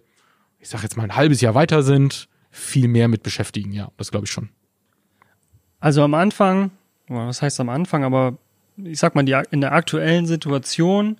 ich 0.57 0.69
sag 0.69 0.81
jetzt 0.81 0.97
mal, 0.97 1.03
ein 1.03 1.15
halbes 1.15 1.41
Jahr 1.41 1.53
weiter 1.53 1.83
sind, 1.83 2.27
viel 2.49 2.87
mehr 2.87 3.07
mit 3.07 3.21
beschäftigen. 3.21 3.71
Ja, 3.71 3.91
das 3.97 4.09
glaube 4.09 4.25
ich 4.25 4.31
schon. 4.31 4.49
Also 5.79 6.01
am 6.01 6.15
Anfang, 6.15 6.71
was 7.07 7.41
heißt 7.41 7.59
am 7.59 7.69
Anfang, 7.69 8.03
aber 8.03 8.37
ich 8.77 8.97
sag 8.97 9.13
mal, 9.13 9.23
die, 9.23 9.39
in 9.51 9.61
der 9.61 9.73
aktuellen 9.73 10.25
Situation 10.25 11.17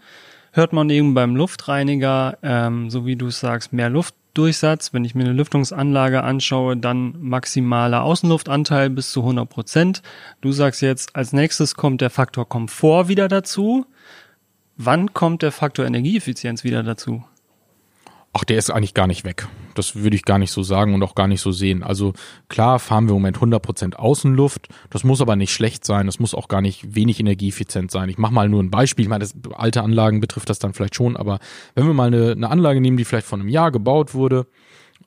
hört 0.51 0.73
man 0.73 0.89
eben 0.89 1.13
beim 1.13 1.35
Luftreiniger, 1.35 2.37
ähm, 2.41 2.89
so 2.89 3.05
wie 3.05 3.15
du 3.15 3.29
sagst, 3.29 3.73
mehr 3.73 3.89
Luft 3.89 4.15
Durchsatz. 4.33 4.93
Wenn 4.93 5.05
ich 5.05 5.15
mir 5.15 5.23
eine 5.23 5.33
Lüftungsanlage 5.33 6.23
anschaue, 6.23 6.77
dann 6.77 7.15
maximaler 7.19 8.03
Außenluftanteil 8.03 8.89
bis 8.89 9.11
zu 9.11 9.21
100 9.21 9.49
Prozent. 9.49 10.01
Du 10.41 10.51
sagst 10.51 10.81
jetzt, 10.81 11.15
als 11.15 11.33
nächstes 11.33 11.75
kommt 11.75 12.01
der 12.01 12.09
Faktor 12.09 12.47
Komfort 12.47 13.07
wieder 13.07 13.27
dazu. 13.27 13.85
Wann 14.75 15.13
kommt 15.13 15.41
der 15.41 15.51
Faktor 15.51 15.85
Energieeffizienz 15.85 16.63
wieder 16.63 16.83
dazu? 16.83 17.23
Ach, 18.35 18.43
der 18.43 18.57
ist 18.57 18.71
eigentlich 18.71 18.95
gar 18.95 19.05
nicht 19.05 19.25
weg. 19.25 19.47
Das 19.75 19.95
würde 19.95 20.15
ich 20.15 20.25
gar 20.25 20.39
nicht 20.39 20.51
so 20.51 20.63
sagen 20.63 20.95
und 20.95 21.03
auch 21.03 21.13
gar 21.13 21.27
nicht 21.27 21.41
so 21.41 21.51
sehen. 21.51 21.83
Also 21.83 22.13
klar 22.49 22.79
fahren 22.79 23.05
wir 23.05 23.11
im 23.11 23.21
Moment 23.21 23.37
100% 23.37 23.93
Außenluft. 23.93 24.69
Das 24.89 25.03
muss 25.03 25.21
aber 25.21 25.35
nicht 25.35 25.53
schlecht 25.53 25.85
sein. 25.85 26.07
Das 26.07 26.19
muss 26.19 26.33
auch 26.33 26.47
gar 26.47 26.61
nicht 26.61 26.95
wenig 26.95 27.19
energieeffizient 27.19 27.91
sein. 27.91 28.09
Ich 28.09 28.17
mache 28.17 28.33
mal 28.33 28.49
nur 28.49 28.63
ein 28.63 28.71
Beispiel. 28.71 29.03
Ich 29.03 29.09
meine, 29.09 29.23
das, 29.23 29.35
alte 29.53 29.83
Anlagen 29.83 30.19
betrifft 30.19 30.49
das 30.49 30.57
dann 30.57 30.73
vielleicht 30.73 30.95
schon. 30.95 31.15
Aber 31.15 31.37
wenn 31.75 31.85
wir 31.85 31.93
mal 31.93 32.07
eine, 32.07 32.31
eine 32.31 32.49
Anlage 32.49 32.81
nehmen, 32.81 32.97
die 32.97 33.05
vielleicht 33.05 33.27
vor 33.27 33.37
einem 33.37 33.49
Jahr 33.49 33.71
gebaut 33.71 34.15
wurde 34.15 34.47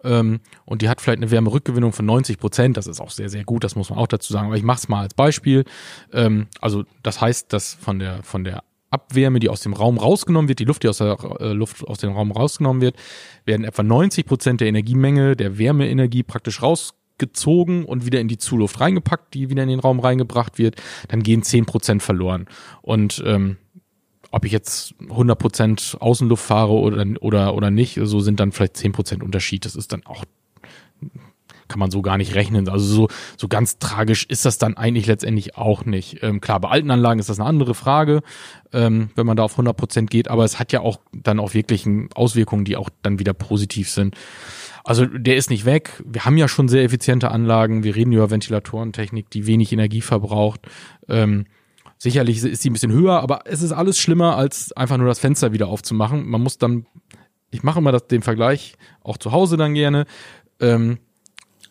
ähm, 0.04 0.38
und 0.64 0.82
die 0.82 0.88
hat 0.88 1.00
vielleicht 1.00 1.18
eine 1.18 1.32
Wärmerückgewinnung 1.32 1.92
von 1.92 2.06
90 2.06 2.38
Prozent, 2.38 2.76
das 2.76 2.86
ist 2.86 3.00
auch 3.00 3.10
sehr, 3.10 3.28
sehr 3.28 3.44
gut, 3.44 3.64
das 3.64 3.74
muss 3.74 3.90
man 3.90 3.98
auch 3.98 4.06
dazu 4.06 4.32
sagen. 4.32 4.46
Aber 4.46 4.56
ich 4.56 4.62
mache 4.62 4.78
es 4.78 4.88
mal 4.88 5.00
als 5.00 5.14
Beispiel. 5.14 5.64
Ähm, 6.12 6.46
also 6.60 6.84
das 7.02 7.20
heißt, 7.20 7.52
dass 7.52 7.74
von 7.74 7.98
der, 7.98 8.22
von 8.22 8.44
der 8.44 8.62
Abwärme, 8.90 9.40
die 9.40 9.48
aus 9.48 9.60
dem 9.60 9.72
Raum 9.72 9.98
rausgenommen 9.98 10.48
wird, 10.48 10.58
die 10.58 10.64
Luft, 10.64 10.82
die 10.82 10.88
aus 10.88 10.98
der 10.98 11.18
äh, 11.40 11.52
Luft 11.52 11.86
aus 11.86 11.98
dem 11.98 12.12
Raum 12.12 12.30
rausgenommen 12.30 12.80
wird, 12.80 12.96
werden 13.44 13.64
etwa 13.64 13.82
90 13.82 14.26
Prozent 14.26 14.60
der 14.60 14.68
Energiemenge, 14.68 15.36
der 15.36 15.58
Wärmeenergie 15.58 16.22
praktisch 16.22 16.62
rausgezogen 16.62 17.84
und 17.84 18.06
wieder 18.06 18.20
in 18.20 18.28
die 18.28 18.38
Zuluft 18.38 18.80
reingepackt, 18.80 19.34
die 19.34 19.50
wieder 19.50 19.62
in 19.62 19.68
den 19.68 19.80
Raum 19.80 20.00
reingebracht 20.00 20.58
wird. 20.58 20.76
Dann 21.08 21.22
gehen 21.22 21.42
10 21.42 21.66
Prozent 21.66 22.02
verloren. 22.02 22.46
Und 22.82 23.22
ähm, 23.26 23.56
ob 24.30 24.44
ich 24.44 24.52
jetzt 24.52 24.94
100 25.00 25.38
Prozent 25.38 25.96
Außenluft 26.00 26.44
fahre 26.44 26.72
oder, 26.72 27.04
oder, 27.20 27.54
oder 27.54 27.70
nicht, 27.70 27.98
so 28.02 28.20
sind 28.20 28.38
dann 28.40 28.52
vielleicht 28.52 28.76
10 28.76 28.92
Prozent 28.92 29.22
Unterschied. 29.22 29.64
Das 29.64 29.74
ist 29.76 29.92
dann 29.92 30.04
auch 30.06 30.24
kann 31.68 31.78
man 31.78 31.90
so 31.90 32.02
gar 32.02 32.16
nicht 32.16 32.34
rechnen. 32.34 32.68
Also 32.68 32.86
so, 32.86 33.08
so 33.36 33.48
ganz 33.48 33.78
tragisch 33.78 34.24
ist 34.24 34.44
das 34.44 34.58
dann 34.58 34.76
eigentlich 34.76 35.06
letztendlich 35.06 35.56
auch 35.56 35.84
nicht. 35.84 36.22
Ähm, 36.22 36.40
klar, 36.40 36.60
bei 36.60 36.68
alten 36.68 36.90
Anlagen 36.90 37.20
ist 37.20 37.28
das 37.28 37.40
eine 37.40 37.48
andere 37.48 37.74
Frage, 37.74 38.22
ähm, 38.72 39.10
wenn 39.14 39.26
man 39.26 39.36
da 39.36 39.44
auf 39.44 39.52
100 39.52 39.76
Prozent 39.76 40.10
geht, 40.10 40.28
aber 40.28 40.44
es 40.44 40.58
hat 40.58 40.72
ja 40.72 40.80
auch 40.80 41.00
dann 41.12 41.40
auch 41.40 41.54
wirklich 41.54 41.86
Auswirkungen, 42.14 42.64
die 42.64 42.76
auch 42.76 42.90
dann 43.02 43.18
wieder 43.18 43.34
positiv 43.34 43.90
sind. 43.90 44.16
Also 44.84 45.04
der 45.04 45.36
ist 45.36 45.50
nicht 45.50 45.64
weg. 45.64 46.00
Wir 46.06 46.24
haben 46.24 46.36
ja 46.38 46.46
schon 46.46 46.68
sehr 46.68 46.84
effiziente 46.84 47.32
Anlagen. 47.32 47.82
Wir 47.82 47.96
reden 47.96 48.12
über 48.12 48.30
Ventilatorentechnik, 48.30 49.28
die 49.30 49.48
wenig 49.48 49.72
Energie 49.72 50.00
verbraucht. 50.00 50.60
Ähm, 51.08 51.46
sicherlich 51.98 52.42
ist 52.44 52.62
sie 52.62 52.70
ein 52.70 52.72
bisschen 52.72 52.92
höher, 52.92 53.20
aber 53.20 53.40
es 53.46 53.62
ist 53.62 53.72
alles 53.72 53.98
schlimmer, 53.98 54.36
als 54.36 54.72
einfach 54.72 54.96
nur 54.96 55.08
das 55.08 55.18
Fenster 55.18 55.52
wieder 55.52 55.66
aufzumachen. 55.66 56.28
Man 56.28 56.40
muss 56.40 56.58
dann, 56.58 56.86
ich 57.50 57.64
mache 57.64 57.80
immer 57.80 57.90
das, 57.90 58.06
den 58.06 58.22
Vergleich 58.22 58.76
auch 59.02 59.16
zu 59.16 59.32
Hause 59.32 59.56
dann 59.56 59.74
gerne. 59.74 60.06
Ähm, 60.60 60.98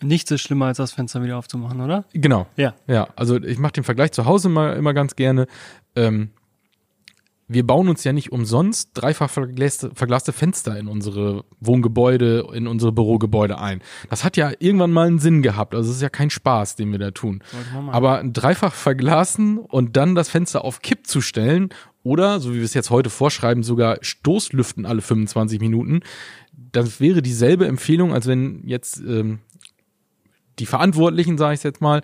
Nichts 0.01 0.31
ist 0.31 0.41
schlimmer, 0.41 0.67
als 0.67 0.77
das 0.77 0.93
Fenster 0.93 1.23
wieder 1.23 1.37
aufzumachen, 1.37 1.81
oder? 1.81 2.05
Genau. 2.13 2.47
Ja. 2.55 2.73
Ja, 2.87 3.07
also 3.15 3.41
ich 3.41 3.57
mache 3.57 3.73
den 3.73 3.83
Vergleich 3.83 4.11
zu 4.11 4.25
Hause 4.25 4.49
immer, 4.49 4.75
immer 4.75 4.93
ganz 4.93 5.15
gerne. 5.15 5.47
Ähm, 5.95 6.29
wir 7.47 7.65
bauen 7.65 7.89
uns 7.89 8.03
ja 8.03 8.11
nicht 8.11 8.31
umsonst 8.31 8.91
dreifach 8.95 9.29
verglaste, 9.29 9.91
verglaste 9.93 10.33
Fenster 10.33 10.79
in 10.79 10.87
unsere 10.87 11.43
Wohngebäude, 11.59 12.47
in 12.53 12.65
unsere 12.67 12.91
Bürogebäude 12.91 13.59
ein. 13.59 13.81
Das 14.09 14.23
hat 14.23 14.35
ja 14.35 14.51
irgendwann 14.57 14.91
mal 14.91 15.07
einen 15.07 15.19
Sinn 15.19 15.43
gehabt. 15.43 15.75
Also 15.75 15.91
es 15.91 15.97
ist 15.97 16.01
ja 16.01 16.09
kein 16.09 16.31
Spaß, 16.31 16.75
den 16.75 16.91
wir 16.91 16.97
da 16.97 17.11
tun. 17.11 17.43
Aber 17.91 18.23
dreifach 18.23 18.73
verglasen 18.73 19.59
und 19.59 19.95
dann 19.95 20.15
das 20.15 20.29
Fenster 20.29 20.65
auf 20.65 20.81
Kipp 20.81 21.05
zu 21.05 21.21
stellen 21.21 21.69
oder, 22.03 22.39
so 22.39 22.51
wie 22.53 22.57
wir 22.57 22.65
es 22.65 22.73
jetzt 22.73 22.89
heute 22.89 23.09
vorschreiben, 23.09 23.63
sogar 23.63 23.97
Stoßlüften 24.01 24.85
alle 24.85 25.01
25 25.01 25.59
Minuten, 25.59 26.01
das 26.71 26.99
wäre 26.99 27.21
dieselbe 27.21 27.67
Empfehlung, 27.67 28.13
als 28.13 28.27
wenn 28.27 28.61
jetzt 28.65 28.97
ähm, 28.97 29.39
die 30.59 30.65
Verantwortlichen, 30.65 31.37
sage 31.37 31.55
ich 31.55 31.63
jetzt 31.63 31.81
mal, 31.81 32.01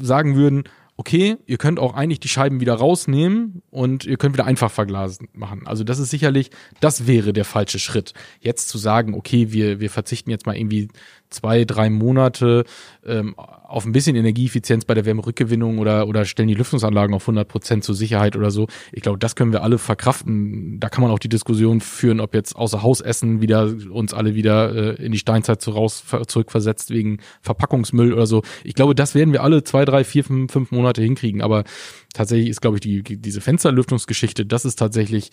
sagen 0.00 0.36
würden, 0.36 0.64
okay, 1.00 1.38
ihr 1.46 1.56
könnt 1.56 1.78
auch 1.78 1.94
eigentlich 1.94 2.20
die 2.20 2.28
Scheiben 2.28 2.60
wieder 2.60 2.74
rausnehmen 2.74 3.62
und 3.70 4.04
ihr 4.04 4.18
könnt 4.18 4.34
wieder 4.34 4.44
einfach 4.44 4.70
verglasen 4.70 5.28
machen. 5.32 5.66
Also 5.66 5.82
das 5.82 5.98
ist 5.98 6.10
sicherlich, 6.10 6.50
das 6.80 7.06
wäre 7.06 7.32
der 7.32 7.46
falsche 7.46 7.78
Schritt. 7.78 8.12
Jetzt 8.40 8.68
zu 8.68 8.76
sagen, 8.76 9.14
okay, 9.14 9.50
wir, 9.50 9.80
wir 9.80 9.88
verzichten 9.88 10.28
jetzt 10.28 10.44
mal 10.44 10.58
irgendwie 10.58 10.88
zwei, 11.30 11.64
drei 11.64 11.90
Monate 11.90 12.64
ähm, 13.06 13.34
auf 13.36 13.86
ein 13.86 13.92
bisschen 13.92 14.16
Energieeffizienz 14.16 14.84
bei 14.84 14.94
der 14.94 15.04
Wärmerückgewinnung 15.04 15.78
oder, 15.78 16.08
oder 16.08 16.24
stellen 16.24 16.48
die 16.48 16.54
Lüftungsanlagen 16.54 17.14
auf 17.14 17.22
100 17.22 17.46
Prozent 17.46 17.84
zur 17.84 17.94
Sicherheit 17.94 18.36
oder 18.36 18.50
so. 18.50 18.66
Ich 18.92 19.02
glaube, 19.02 19.18
das 19.18 19.36
können 19.36 19.52
wir 19.52 19.62
alle 19.62 19.78
verkraften. 19.78 20.80
Da 20.80 20.88
kann 20.88 21.02
man 21.02 21.12
auch 21.12 21.20
die 21.20 21.28
Diskussion 21.28 21.80
führen, 21.80 22.20
ob 22.20 22.34
jetzt 22.34 22.56
außer 22.56 22.82
Hausessen 22.82 23.40
wieder 23.40 23.72
uns 23.90 24.12
alle 24.12 24.34
wieder 24.34 24.98
äh, 24.98 25.04
in 25.04 25.12
die 25.12 25.18
Steinzeit 25.18 25.62
zu 25.62 25.70
raus, 25.70 26.04
zurückversetzt 26.26 26.90
wegen 26.90 27.18
Verpackungsmüll 27.42 28.12
oder 28.12 28.26
so. 28.26 28.42
Ich 28.64 28.74
glaube, 28.74 28.94
das 28.94 29.14
werden 29.14 29.32
wir 29.32 29.42
alle 29.44 29.62
zwei, 29.62 29.84
drei, 29.84 30.04
vier, 30.04 30.24
fünf, 30.24 30.52
fünf 30.52 30.72
Monate 30.72 31.02
hinkriegen. 31.02 31.40
Aber 31.40 31.64
tatsächlich 32.12 32.48
ist, 32.48 32.60
glaube 32.60 32.76
ich, 32.76 32.80
die, 32.80 33.02
diese 33.02 33.40
Fensterlüftungsgeschichte, 33.40 34.46
das 34.46 34.64
ist 34.64 34.76
tatsächlich 34.76 35.30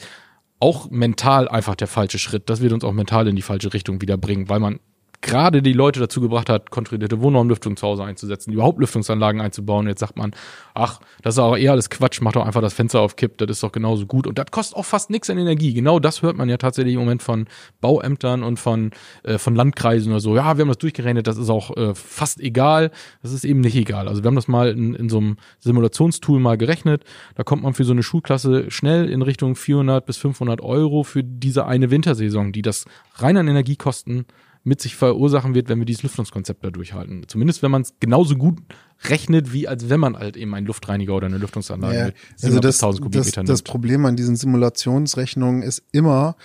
auch 0.59 0.89
mental 0.89 1.47
einfach 1.47 1.75
der 1.75 1.87
falsche 1.87 2.19
Schritt. 2.19 2.49
Das 2.49 2.61
wird 2.61 2.73
uns 2.73 2.83
auch 2.83 2.93
mental 2.93 3.27
in 3.27 3.35
die 3.35 3.41
falsche 3.41 3.73
Richtung 3.73 4.01
wieder 4.01 4.17
bringen, 4.17 4.49
weil 4.49 4.59
man 4.59 4.79
gerade 5.21 5.61
die 5.61 5.73
Leute 5.73 5.99
dazu 5.99 6.21
gebracht 6.21 6.49
hat, 6.49 6.69
kontrollierte 6.69 7.19
Wohnraumlüftung 7.21 7.75
zu 7.75 7.87
Hause 7.87 8.03
einzusetzen, 8.03 8.53
überhaupt 8.53 8.79
Lüftungsanlagen 8.79 9.41
einzubauen. 9.41 9.87
Jetzt 9.87 9.99
sagt 9.99 10.15
man, 10.15 10.31
ach, 10.73 10.99
das 11.23 11.35
ist 11.35 11.39
auch 11.39 11.57
eher 11.57 11.71
alles 11.71 11.89
Quatsch, 11.89 12.21
mach 12.21 12.33
doch 12.33 12.45
einfach 12.45 12.61
das 12.61 12.73
Fenster 12.73 13.01
auf 13.01 13.15
Kipp, 13.15 13.37
das 13.39 13.49
ist 13.49 13.63
doch 13.63 13.71
genauso 13.71 14.05
gut. 14.05 14.27
Und 14.27 14.37
das 14.37 14.45
kostet 14.51 14.77
auch 14.77 14.85
fast 14.85 15.09
nichts 15.09 15.29
an 15.29 15.37
Energie. 15.37 15.73
Genau 15.73 15.99
das 15.99 16.21
hört 16.21 16.37
man 16.37 16.49
ja 16.49 16.57
tatsächlich 16.57 16.93
im 16.93 16.99
Moment 16.99 17.23
von 17.23 17.47
Bauämtern 17.81 18.43
und 18.43 18.59
von, 18.59 18.91
äh, 19.23 19.37
von 19.37 19.55
Landkreisen 19.55 20.11
oder 20.11 20.21
so. 20.21 20.35
Ja, 20.35 20.57
wir 20.57 20.61
haben 20.61 20.69
das 20.69 20.77
durchgerechnet, 20.77 21.25
das 21.25 21.37
ist 21.37 21.49
auch 21.49 21.75
äh, 21.75 21.95
fast 21.95 22.39
egal. 22.39 22.91
Das 23.23 23.31
ist 23.31 23.43
eben 23.43 23.61
nicht 23.61 23.75
egal. 23.75 24.07
Also 24.07 24.23
wir 24.23 24.27
haben 24.27 24.35
das 24.35 24.47
mal 24.47 24.69
in, 24.69 24.93
in 24.93 25.09
so 25.09 25.17
einem 25.17 25.37
Simulationstool 25.59 26.39
mal 26.39 26.57
gerechnet. 26.57 27.03
Da 27.35 27.43
kommt 27.43 27.63
man 27.63 27.73
für 27.73 27.85
so 27.85 27.91
eine 27.91 28.03
Schulklasse 28.03 28.69
schnell 28.69 29.09
in 29.09 29.23
Richtung 29.23 29.55
400 29.55 30.05
bis 30.05 30.17
500 30.17 30.61
Euro 30.61 31.03
für 31.03 31.23
diese 31.23 31.65
eine 31.65 31.89
Wintersaison, 31.89 32.51
die 32.51 32.61
das 32.61 32.85
rein 33.15 33.37
an 33.37 33.47
Energiekosten 33.47 34.25
mit 34.67 34.81
sich 34.81 34.97
verursachen 34.97 35.55
wird, 35.55 35.69
wenn 35.69 35.79
wir 35.79 35.85
dieses 35.85 36.03
Lüftungskonzept 36.03 36.63
da 36.63 36.69
durchhalten. 36.69 37.23
Zumindest 37.27 37.63
wenn 37.63 37.71
man 37.71 37.83
es 37.83 37.93
genauso 38.01 38.35
gut 38.35 38.59
rechnet, 39.05 39.53
wie 39.53 39.65
als 39.65 39.89
wenn 39.89 40.01
man 40.01 40.17
halt 40.17 40.35
eben 40.35 40.53
einen 40.53 40.67
Luftreiniger 40.67 41.15
oder 41.15 41.27
eine 41.27 41.37
Lüftungsanlage 41.37 41.97
Ja, 41.97 42.05
mit 42.07 42.15
also 42.43 42.59
das, 42.59 42.83
1000 42.83 43.15
das, 43.15 43.31
das. 43.31 43.61
Problem 43.61 44.05
an 44.05 44.17
diesen 44.17 44.35
Simulationsrechnungen 44.35 45.61
ist 45.61 45.83
immer, 45.93 46.35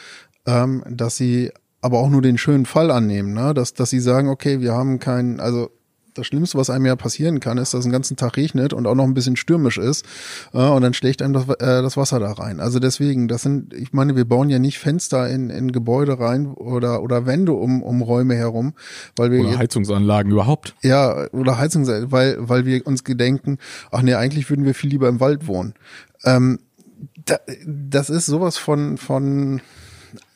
ähm, 0.47 0.85
dass 0.89 1.17
sie 1.17 1.51
aber 1.81 1.99
auch 1.99 2.11
nur 2.11 2.23
den 2.23 2.39
schönen 2.39 2.65
Fall 2.65 2.93
annehmen, 2.93 3.35
ne? 3.35 3.55
dass, 3.55 3.75
dass 3.75 3.91
sie 3.91 3.99
sagen, 3.99 4.29
okay, 4.29 4.61
wir 4.61 4.73
haben 4.73 5.01
keinen, 5.01 5.41
also 5.41 5.71
das 6.15 6.27
Schlimmste, 6.27 6.59
was 6.59 6.71
einem 6.71 6.87
ja 6.87 6.97
passieren 6.97 7.41
kann, 7.41 7.59
ist, 7.59 7.75
dass 7.75 7.81
es 7.81 7.85
den 7.85 7.93
ganzen 7.93 8.17
Tag 8.17 8.37
regnet 8.37 8.73
und 8.73 8.87
auch 8.87 8.95
noch 8.95 9.05
ein 9.05 9.15
bisschen 9.15 9.37
stürmisch 9.37 9.79
ist 9.79 10.05
äh, 10.53 10.59
und 10.59 10.83
dann 10.83 10.95
schlägt 10.95 11.23
einem 11.23 11.33
das, 11.33 11.49
äh, 11.49 11.83
das 11.83 11.97
Wasser 11.97 12.21
da 12.21 12.33
rein. 12.33 12.61
Also 12.61 12.79
deswegen, 12.79 13.29
das 13.29 13.43
sind, 13.43 13.73
ich 13.75 13.93
meine, 13.93 14.17
wir 14.17 14.25
bauen 14.25 14.51
ja 14.51 14.59
nicht 14.59 14.79
Fenster 14.79 15.29
in, 15.29 15.51
in 15.51 15.73
Gebäude 15.73 16.19
rein 16.19 16.47
oder 16.47 17.03
oder 17.03 17.27
Wände 17.27 17.53
um, 17.53 17.83
um 17.83 18.03
Räume 18.03 18.35
herum, 18.35 18.75
weil 19.17 19.31
wir 19.31 19.41
Oder 19.41 19.59
Heizungsanlagen 19.59 20.33
überhaupt. 20.33 20.75
ja, 20.83 21.29
oder 21.33 21.59
Heizung, 21.59 21.87
weil, 21.87 22.37
weil 22.39 22.67
wir 22.67 22.87
uns 22.87 23.05
gedenken, 23.05 23.59
ach 23.91 24.03
nee, 24.03 24.15
eigentlich 24.15 24.49
würden 24.51 24.65
wir 24.65 24.75
viel 24.75 24.91
lieber 24.91 25.09
im 25.09 25.21
Wald 25.21 25.47
wohnen. 25.47 25.75
Ähm, 26.25 26.59
da, 27.25 27.39
das 27.67 28.11
ist 28.11 28.27
sowas 28.27 28.57
von, 28.57 28.99
von 28.99 29.61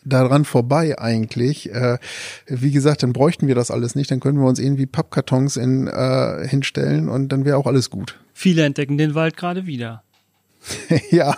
daran 0.06 0.44
vorbei 0.44 0.98
eigentlich. 0.98 1.70
Äh, 1.72 1.98
wie 2.46 2.70
gesagt, 2.70 3.02
dann 3.02 3.12
bräuchten 3.12 3.48
wir 3.48 3.54
das 3.54 3.70
alles 3.70 3.94
nicht, 3.94 4.10
dann 4.10 4.20
können 4.20 4.38
wir 4.38 4.46
uns 4.46 4.58
irgendwie 4.58 4.86
Pappkartons 4.86 5.56
in, 5.56 5.88
äh, 5.88 6.46
hinstellen 6.48 7.08
und 7.08 7.28
dann 7.28 7.44
wäre 7.44 7.56
auch 7.56 7.66
alles 7.66 7.90
gut. 7.90 8.18
Viele 8.32 8.64
entdecken 8.64 8.98
den 8.98 9.14
Wald 9.14 9.36
gerade 9.36 9.66
wieder. 9.66 10.02
ja, 11.10 11.36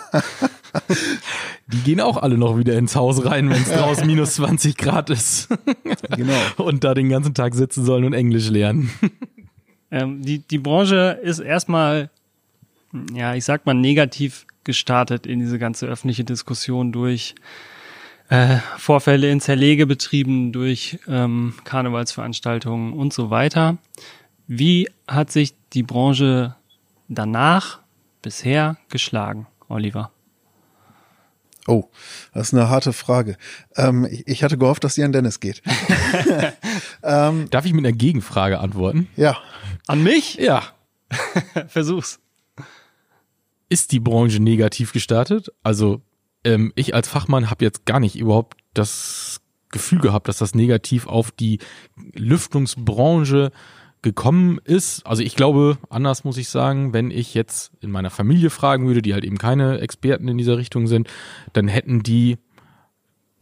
Die 1.71 1.77
gehen 1.81 2.01
auch 2.01 2.17
alle 2.17 2.37
noch 2.37 2.57
wieder 2.57 2.77
ins 2.77 2.95
Haus 2.95 3.25
rein, 3.25 3.49
wenn 3.49 3.61
es 3.61 3.69
draußen 3.69 4.05
minus 4.07 4.35
20 4.35 4.77
Grad 4.77 5.09
ist. 5.09 5.49
genau. 6.15 6.33
und 6.57 6.83
da 6.83 6.93
den 6.93 7.09
ganzen 7.09 7.33
Tag 7.33 7.53
sitzen 7.53 7.85
sollen 7.85 8.05
und 8.05 8.13
Englisch 8.13 8.49
lernen. 8.49 8.89
Ähm, 9.91 10.21
die, 10.21 10.39
die 10.39 10.57
Branche 10.57 11.19
ist 11.21 11.39
erstmal, 11.39 12.09
ja, 13.13 13.35
ich 13.35 13.45
sag 13.45 13.65
mal, 13.65 13.73
negativ 13.73 14.45
gestartet 14.63 15.25
in 15.27 15.39
diese 15.39 15.59
ganze 15.59 15.85
öffentliche 15.85 16.23
Diskussion 16.23 16.91
durch 16.91 17.35
äh, 18.29 18.57
Vorfälle 18.77 19.29
in 19.29 19.41
Zerlegebetrieben, 19.41 20.51
durch 20.51 20.99
ähm, 21.07 21.55
Karnevalsveranstaltungen 21.63 22.93
und 22.93 23.11
so 23.13 23.29
weiter. 23.29 23.77
Wie 24.47 24.89
hat 25.07 25.31
sich 25.31 25.55
die 25.73 25.83
Branche 25.83 26.55
danach 27.07 27.79
bisher 28.21 28.77
geschlagen, 28.89 29.47
Oliver? 29.67 30.11
Oh, 31.67 31.83
das 32.33 32.47
ist 32.47 32.53
eine 32.55 32.69
harte 32.69 32.93
Frage. 32.93 33.37
Ähm, 33.75 34.07
ich, 34.09 34.27
ich 34.27 34.43
hatte 34.43 34.57
gehofft, 34.57 34.83
dass 34.83 34.95
die 34.95 35.03
an 35.03 35.11
Dennis 35.11 35.39
geht. 35.39 35.61
ähm, 37.03 37.47
Darf 37.51 37.65
ich 37.65 37.73
mit 37.73 37.85
einer 37.85 37.95
Gegenfrage 37.95 38.59
antworten? 38.59 39.07
ja, 39.15 39.37
An 39.85 40.01
mich? 40.01 40.35
Ja. 40.35 40.63
Versuch's. 41.67 42.19
Ist 43.69 43.91
die 43.91 43.99
Branche 43.99 44.39
negativ 44.39 44.93
gestartet? 44.93 45.51
Also 45.61 46.01
ähm, 46.43 46.71
ich 46.75 46.95
als 46.95 47.07
Fachmann 47.07 47.49
habe 47.49 47.65
jetzt 47.65 47.85
gar 47.85 47.99
nicht 47.99 48.15
überhaupt 48.17 48.57
das 48.73 49.41
Gefühl 49.71 49.99
gehabt, 49.99 50.27
dass 50.27 50.37
das 50.37 50.55
negativ 50.55 51.07
auf 51.07 51.31
die 51.31 51.59
Lüftungsbranche 52.13 53.51
gekommen 54.01 54.59
ist. 54.63 55.05
Also 55.05 55.21
ich 55.21 55.35
glaube, 55.35 55.77
anders 55.89 56.23
muss 56.23 56.37
ich 56.37 56.49
sagen, 56.49 56.93
wenn 56.93 57.11
ich 57.11 57.33
jetzt 57.33 57.71
in 57.81 57.91
meiner 57.91 58.09
Familie 58.09 58.49
fragen 58.49 58.87
würde, 58.87 59.01
die 59.01 59.13
halt 59.13 59.25
eben 59.25 59.37
keine 59.37 59.79
Experten 59.79 60.27
in 60.27 60.37
dieser 60.37 60.57
Richtung 60.57 60.87
sind, 60.87 61.07
dann 61.53 61.67
hätten 61.67 62.01
die 62.01 62.37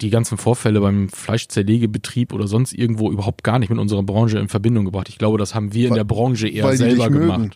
die 0.02 0.10
ganzen 0.10 0.38
Vorfälle 0.38 0.80
beim 0.80 1.10
Fleischzerlegebetrieb 1.10 2.34
oder 2.34 2.48
sonst 2.48 2.74
irgendwo 2.74 3.12
überhaupt 3.12 3.44
gar 3.44 3.58
nicht 3.58 3.70
mit 3.70 3.80
unserer 3.80 4.04
Branche 4.04 4.38
in 4.38 4.48
Verbindung 4.48 4.86
gebracht. 4.86 5.10
Ich 5.10 5.18
glaube, 5.18 5.38
das 5.38 5.56
haben 5.56 5.74
wir 5.74 5.88
in 5.88 5.96
der 5.96 6.04
Branche 6.04 6.48
eher 6.48 6.76
selber 6.76 7.10
gemacht. 7.10 7.40
Mögen. 7.40 7.52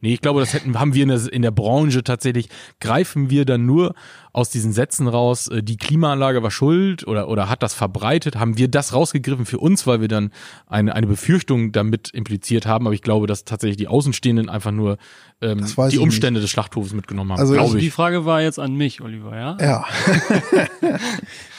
Nee, 0.00 0.14
ich 0.14 0.20
glaube, 0.20 0.40
das 0.40 0.52
hätten, 0.52 0.78
haben 0.78 0.94
wir 0.94 1.02
in 1.02 1.08
der, 1.08 1.32
in 1.32 1.42
der 1.42 1.50
Branche 1.50 2.04
tatsächlich, 2.04 2.48
greifen 2.80 3.30
wir 3.30 3.44
dann 3.44 3.66
nur 3.66 3.94
aus 4.32 4.50
diesen 4.50 4.72
Sätzen 4.72 5.08
raus, 5.08 5.48
äh, 5.48 5.62
die 5.62 5.76
Klimaanlage 5.78 6.42
war 6.42 6.50
schuld 6.50 7.06
oder, 7.06 7.28
oder 7.28 7.48
hat 7.48 7.62
das 7.62 7.72
verbreitet, 7.72 8.36
haben 8.36 8.58
wir 8.58 8.68
das 8.68 8.92
rausgegriffen 8.92 9.46
für 9.46 9.58
uns, 9.58 9.86
weil 9.86 10.00
wir 10.00 10.08
dann 10.08 10.30
eine, 10.66 10.94
eine 10.94 11.06
Befürchtung 11.06 11.72
damit 11.72 12.10
impliziert 12.10 12.66
haben. 12.66 12.86
Aber 12.86 12.94
ich 12.94 13.02
glaube, 13.02 13.26
dass 13.26 13.44
tatsächlich 13.44 13.78
die 13.78 13.88
Außenstehenden 13.88 14.48
einfach 14.50 14.72
nur 14.72 14.98
ähm, 15.40 15.66
die 15.90 15.98
Umstände 15.98 16.40
nicht. 16.40 16.44
des 16.44 16.50
Schlachthofes 16.50 16.92
mitgenommen 16.92 17.32
haben. 17.32 17.40
Also, 17.40 17.58
also 17.58 17.78
die 17.78 17.90
Frage 17.90 18.24
war 18.26 18.42
jetzt 18.42 18.58
an 18.58 18.74
mich, 18.74 19.00
Oliver, 19.00 19.36
ja? 19.36 19.56
Ja. 19.60 19.84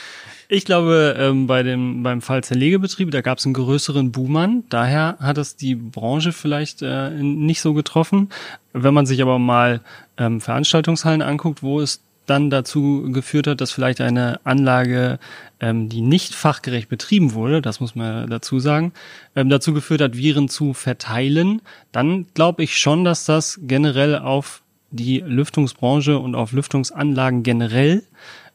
Ich 0.50 0.64
glaube, 0.64 1.16
ähm, 1.20 1.46
bei 1.46 1.62
dem, 1.62 2.04
beim 2.04 2.22
Fall 2.22 2.42
Zerlegebetrieb, 2.42 3.12
da 3.12 3.20
gab 3.20 3.38
es 3.38 3.46
einen 3.46 3.54
größeren 3.54 4.14
Boomern. 4.14 4.64
Daher 4.70 5.18
hat 5.20 5.38
es 5.38 5.58
die 5.58 5.76
Branche 5.76 6.32
vielleicht 6.32 6.82
äh, 6.82 7.10
nicht 7.10 7.60
so 7.60 7.74
getroffen. 7.74 8.30
Wenn 8.72 8.94
man 8.94 9.06
sich 9.06 9.22
aber 9.22 9.40
mal 9.40 9.82
ähm, 10.18 10.40
Veranstaltungshallen 10.40 11.22
anguckt, 11.22 11.64
wo 11.64 11.82
es 11.82 12.02
dann 12.28 12.50
dazu 12.50 13.10
geführt 13.12 13.48
hat, 13.48 13.60
dass 13.60 13.72
vielleicht 13.72 14.00
eine 14.00 14.40
Anlage, 14.46 15.20
ähm, 15.60 15.90
die 15.90 16.02
nicht 16.02 16.34
fachgerecht 16.34 16.88
betrieben 16.88 17.34
wurde, 17.34 17.62
das 17.62 17.82
muss 17.82 17.96
man 17.96 18.30
dazu 18.30 18.60
sagen, 18.60 18.94
ähm, 19.36 19.50
dazu 19.50 19.74
geführt 19.74 20.02
hat, 20.02 20.16
Viren 20.16 20.48
zu 20.48 20.74
verteilen, 20.74 21.62
dann 21.92 22.26
glaube 22.36 22.64
ich 22.64 22.78
schon, 22.78 23.04
dass 23.04 23.26
das 23.26 23.60
generell 23.64 24.18
auf 24.18 24.62
die 24.92 25.20
Lüftungsbranche 25.20 26.18
und 26.18 26.36
auf 26.36 26.54
Lüftungsanlagen 26.54 27.44
generell 27.44 28.04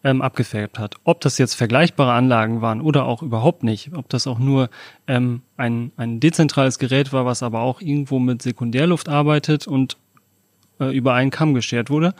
ähm, 0.04 0.22
abgefärbt 0.22 0.78
hat. 0.78 0.96
Ob 1.04 1.20
das 1.20 1.38
jetzt 1.38 1.54
vergleichbare 1.54 2.12
Anlagen 2.12 2.60
waren 2.60 2.80
oder 2.80 3.04
auch 3.04 3.22
überhaupt 3.22 3.62
nicht, 3.62 3.94
ob 3.94 4.08
das 4.08 4.26
auch 4.26 4.38
nur 4.38 4.68
ähm, 5.06 5.42
ein, 5.56 5.92
ein 5.96 6.20
dezentrales 6.20 6.78
Gerät 6.78 7.12
war, 7.12 7.24
was 7.24 7.42
aber 7.42 7.60
auch 7.60 7.80
irgendwo 7.80 8.18
mit 8.18 8.42
Sekundärluft 8.42 9.08
arbeitet 9.08 9.66
und 9.66 9.96
äh, 10.80 10.96
über 10.96 11.14
einen 11.14 11.30
Kamm 11.30 11.54
geschert 11.54 11.90
wurde, 11.90 12.14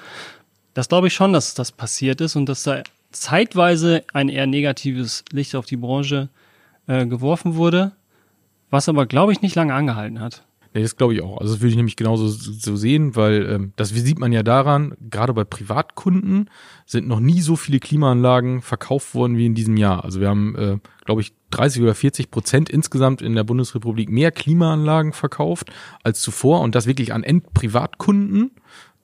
das 0.75 0.89
glaube 0.89 1.09
ich 1.09 1.15
schon, 1.15 1.33
dass 1.33 1.55
das 1.55 1.73
passiert 1.73 2.21
ist 2.21 2.37
und 2.37 2.49
dass 2.49 2.63
da 2.63 2.83
zeitweise 3.11 4.05
ein 4.13 4.29
eher 4.29 4.47
negatives 4.47 5.25
Licht 5.33 5.55
auf 5.55 5.67
die 5.67 5.77
Branche 5.77 6.29
äh, 6.87 7.07
geworfen 7.07 7.57
wurde, 7.57 7.93
was 8.71 8.89
aber, 8.89 9.07
glaube 9.07 9.33
ich, 9.33 9.43
nicht 9.43 9.55
lange 9.55 9.75
angehalten 9.75 10.21
hat. 10.21 10.45
Nee, 10.75 10.83
das 10.83 10.97
glaube 10.97 11.15
ich 11.15 11.23
auch. 11.23 11.39
Also 11.39 11.53
das 11.53 11.61
würde 11.61 11.71
ich 11.71 11.77
nämlich 11.77 11.97
genauso 11.97 12.29
so 12.29 12.77
sehen, 12.77 13.15
weil 13.15 13.47
ähm, 13.49 13.73
das 13.77 13.91
sieht 13.91 14.19
man 14.19 14.33
ja 14.33 14.43
daran, 14.43 14.95
gerade 15.11 15.35
bei 15.35 15.45
Privatkunden 15.45 16.49
sind 16.87 17.07
noch 17.07 17.21
nie 17.21 17.43
so 17.43 17.57
viele 17.57 17.79
Klimaanlagen 17.79 18.63
verkauft 18.63 19.15
worden 19.15 19.37
wie 19.37 19.47
in 19.47 19.55
diesem 19.55 19.77
Jahr. 19.77 20.03
Also 20.03 20.21
wir 20.21 20.29
haben, 20.29 20.57
äh, 20.57 20.79
glaube 21.05 21.21
ich, 21.21 21.35
30 21.51 21.83
oder 21.83 21.95
40 21.95 22.31
Prozent 22.31 22.71
insgesamt 22.71 23.21
in 23.21 23.35
der 23.35 23.45
Bundesrepublik 23.45 24.09
mehr 24.09 24.33
Klimaanlagen 24.33 25.13
verkauft 25.13 25.71
als 26.03 26.23
zuvor 26.23 26.63
und 26.63 26.75
das 26.75 26.87
wirklich 26.87 27.13
an 27.13 27.23
Endprivatkunden. 27.23 28.53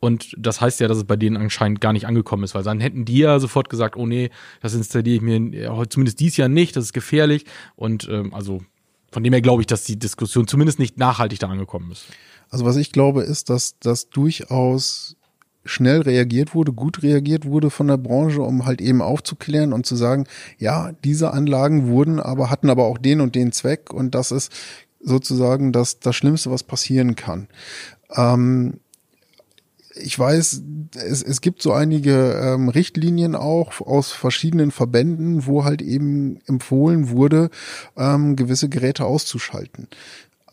Und 0.00 0.34
das 0.38 0.60
heißt 0.60 0.80
ja, 0.80 0.88
dass 0.88 0.96
es 0.96 1.04
bei 1.04 1.16
denen 1.16 1.36
anscheinend 1.36 1.80
gar 1.80 1.92
nicht 1.92 2.06
angekommen 2.06 2.44
ist, 2.44 2.54
weil 2.54 2.62
dann 2.62 2.80
hätten 2.80 3.04
die 3.04 3.18
ja 3.18 3.38
sofort 3.40 3.68
gesagt, 3.68 3.96
oh 3.96 4.06
nee, 4.06 4.30
das 4.62 4.74
installiere 4.74 5.16
ich 5.16 5.22
mir 5.22 5.88
zumindest 5.90 6.20
dies 6.20 6.36
Jahr 6.36 6.48
nicht, 6.48 6.76
das 6.76 6.84
ist 6.84 6.92
gefährlich. 6.92 7.44
Und 7.76 8.08
ähm, 8.08 8.32
also 8.32 8.62
von 9.10 9.24
dem 9.24 9.32
her 9.32 9.42
glaube 9.42 9.62
ich, 9.62 9.66
dass 9.66 9.84
die 9.84 9.98
Diskussion 9.98 10.46
zumindest 10.46 10.78
nicht 10.78 10.98
nachhaltig 10.98 11.38
da 11.38 11.48
angekommen 11.48 11.90
ist. 11.92 12.06
Also 12.50 12.64
was 12.64 12.76
ich 12.76 12.92
glaube, 12.92 13.22
ist, 13.22 13.50
dass 13.50 13.78
das 13.78 14.08
durchaus 14.08 15.16
schnell 15.64 16.00
reagiert 16.00 16.54
wurde, 16.54 16.72
gut 16.72 17.02
reagiert 17.02 17.44
wurde 17.44 17.70
von 17.70 17.88
der 17.88 17.98
Branche, 17.98 18.42
um 18.42 18.64
halt 18.64 18.80
eben 18.80 19.02
aufzuklären 19.02 19.72
und 19.72 19.86
zu 19.86 19.96
sagen, 19.96 20.24
ja, 20.58 20.92
diese 21.04 21.32
Anlagen 21.32 21.88
wurden 21.88 22.20
aber, 22.20 22.50
hatten 22.50 22.70
aber 22.70 22.84
auch 22.84 22.98
den 22.98 23.20
und 23.20 23.34
den 23.34 23.52
Zweck 23.52 23.92
und 23.92 24.14
das 24.14 24.32
ist 24.32 24.52
sozusagen 25.00 25.72
das, 25.72 26.00
das 26.00 26.16
Schlimmste, 26.16 26.50
was 26.50 26.62
passieren 26.62 27.16
kann. 27.16 27.48
Ähm, 28.14 28.80
ich 30.00 30.18
weiß, 30.18 30.62
es, 30.96 31.22
es 31.22 31.40
gibt 31.40 31.62
so 31.62 31.72
einige 31.72 32.40
ähm, 32.42 32.68
Richtlinien 32.68 33.34
auch 33.34 33.80
aus 33.80 34.12
verschiedenen 34.12 34.70
Verbänden, 34.70 35.46
wo 35.46 35.64
halt 35.64 35.82
eben 35.82 36.40
empfohlen 36.46 37.10
wurde, 37.10 37.50
ähm, 37.96 38.36
gewisse 38.36 38.68
Geräte 38.68 39.04
auszuschalten. 39.04 39.88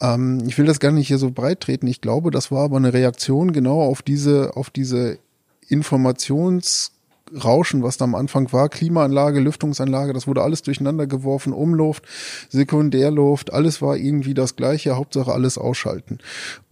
Ähm, 0.01 0.43
ich 0.47 0.57
will 0.57 0.65
das 0.65 0.79
gar 0.79 0.91
nicht 0.91 1.07
hier 1.07 1.17
so 1.17 1.31
breit 1.31 1.61
treten. 1.61 1.87
Ich 1.87 2.01
glaube, 2.01 2.31
das 2.31 2.51
war 2.51 2.65
aber 2.65 2.77
eine 2.77 2.93
Reaktion 2.93 3.53
genau 3.53 3.81
auf 3.81 4.01
diese, 4.01 4.55
auf 4.55 4.69
diese 4.69 5.19
Informationsrauschen, 5.67 7.83
was 7.83 7.97
da 7.97 8.05
am 8.05 8.15
Anfang 8.15 8.51
war, 8.53 8.69
Klimaanlage, 8.69 9.39
Lüftungsanlage, 9.39 10.13
das 10.13 10.27
wurde 10.27 10.43
alles 10.43 10.61
durcheinander 10.61 11.07
geworfen, 11.07 11.53
Umluft, 11.53 12.03
Sekundärluft, 12.49 13.53
alles 13.53 13.81
war 13.81 13.97
irgendwie 13.97 14.33
das 14.33 14.55
gleiche, 14.55 14.95
Hauptsache 14.95 15.31
alles 15.31 15.57
ausschalten. 15.57 16.19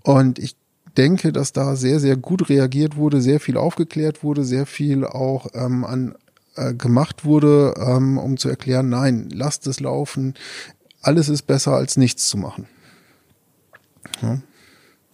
Und 0.03 0.39
ich 0.39 0.55
denke, 0.97 1.31
dass 1.31 1.53
da 1.53 1.75
sehr, 1.75 1.99
sehr 1.99 2.15
gut 2.15 2.49
reagiert 2.49 2.95
wurde, 2.95 3.21
sehr 3.21 3.39
viel 3.39 3.57
aufgeklärt 3.57 4.23
wurde, 4.23 4.43
sehr 4.43 4.65
viel 4.65 5.05
auch 5.05 5.47
ähm, 5.53 5.83
an 5.83 6.15
äh, 6.55 6.73
gemacht 6.73 7.25
wurde, 7.25 7.73
ähm, 7.77 8.17
um 8.17 8.37
zu 8.37 8.49
erklären, 8.49 8.89
nein, 8.89 9.29
lasst 9.31 9.65
es 9.67 9.79
laufen. 9.79 10.35
Alles 11.01 11.29
ist 11.29 11.43
besser 11.43 11.73
als 11.73 11.97
nichts 11.97 12.27
zu 12.27 12.37
machen. 12.37 12.67
Ja. 14.21 14.39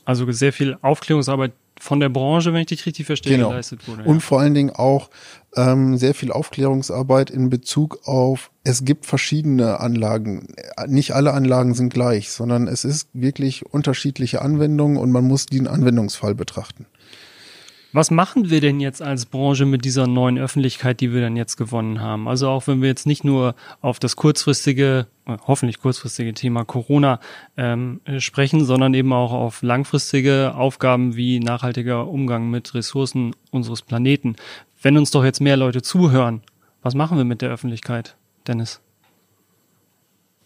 Also 0.06 0.30
sehr 0.32 0.52
viel 0.54 0.78
Aufklärungsarbeit 0.82 1.54
von 1.80 2.00
der 2.00 2.10
Branche, 2.10 2.54
wenn 2.54 2.62
ich 2.62 2.68
dich 2.68 2.86
richtig 2.86 3.06
verstehe, 3.06 3.38
genau. 3.38 3.50
geleistet 3.50 3.88
wurde. 3.88 4.04
Ja. 4.04 4.08
Und 4.08 4.22
vor 4.22 4.40
allen 4.40 4.54
Dingen 4.54 4.70
auch 4.70 5.10
ähm, 5.56 5.98
sehr 5.98 6.14
viel 6.14 6.32
Aufklärungsarbeit 6.32 7.30
in 7.30 7.50
Bezug 7.50 8.08
auf, 8.08 8.52
es 8.64 8.86
gibt 8.86 9.06
verschiedene 9.06 9.80
Anlagen. 9.80 10.48
Nicht 10.88 11.16
alle 11.16 11.34
Anlagen 11.34 11.74
sind 11.74 11.92
gleich, 11.92 12.32
sondern 12.32 12.68
es 12.68 12.84
ist 12.84 13.10
wirklich 13.14 13.66
unterschiedliche 13.66 14.42
Anwendungen 14.42 14.98
und 14.98 15.12
man 15.12 15.26
muss 15.26 15.48
den 15.48 15.68
Anwendungsfall 15.68 16.36
betrachten. 16.36 16.86
Was 17.92 18.12
machen 18.12 18.52
wir 18.52 18.62
denn 18.62 18.80
jetzt 18.80 19.02
als 19.02 19.26
Branche 19.26 19.66
mit 19.66 19.84
dieser 19.84 20.06
neuen 20.06 20.38
Öffentlichkeit, 20.38 21.00
die 21.00 21.12
wir 21.12 21.22
dann 21.22 21.36
jetzt 21.36 21.56
gewonnen 21.56 22.00
haben? 22.02 22.28
Also 22.28 22.48
auch 22.48 22.68
wenn 22.68 22.82
wir 22.82 22.88
jetzt 22.88 23.08
nicht 23.08 23.24
nur 23.24 23.56
auf 23.82 23.98
das 23.98 24.16
kurzfristige, 24.16 25.08
äh, 25.26 25.38
hoffentlich 25.48 25.80
kurzfristige 25.80 26.36
Thema 26.36 26.66
Corona 26.66 27.20
ähm, 27.58 28.02
sprechen, 28.20 28.64
sondern 28.64 28.94
eben 28.94 29.12
auch 29.12 29.34
auf 29.34 29.64
langfristige 29.64 30.54
Aufgaben 30.56 31.16
wie 31.16 31.40
nachhaltiger 31.40 32.08
Umgang 32.08 32.52
mit 32.52 32.76
Ressourcen 32.76 33.36
unseres 33.50 33.82
Planeten. 33.82 34.36
Wenn 34.82 34.96
uns 34.96 35.10
doch 35.10 35.24
jetzt 35.24 35.42
mehr 35.42 35.58
Leute 35.58 35.82
zuhören, 35.82 36.42
was 36.84 36.94
machen 36.94 37.18
wir 37.18 37.26
mit 37.26 37.42
der 37.42 37.50
Öffentlichkeit, 37.50 38.18
Dennis? 38.48 38.82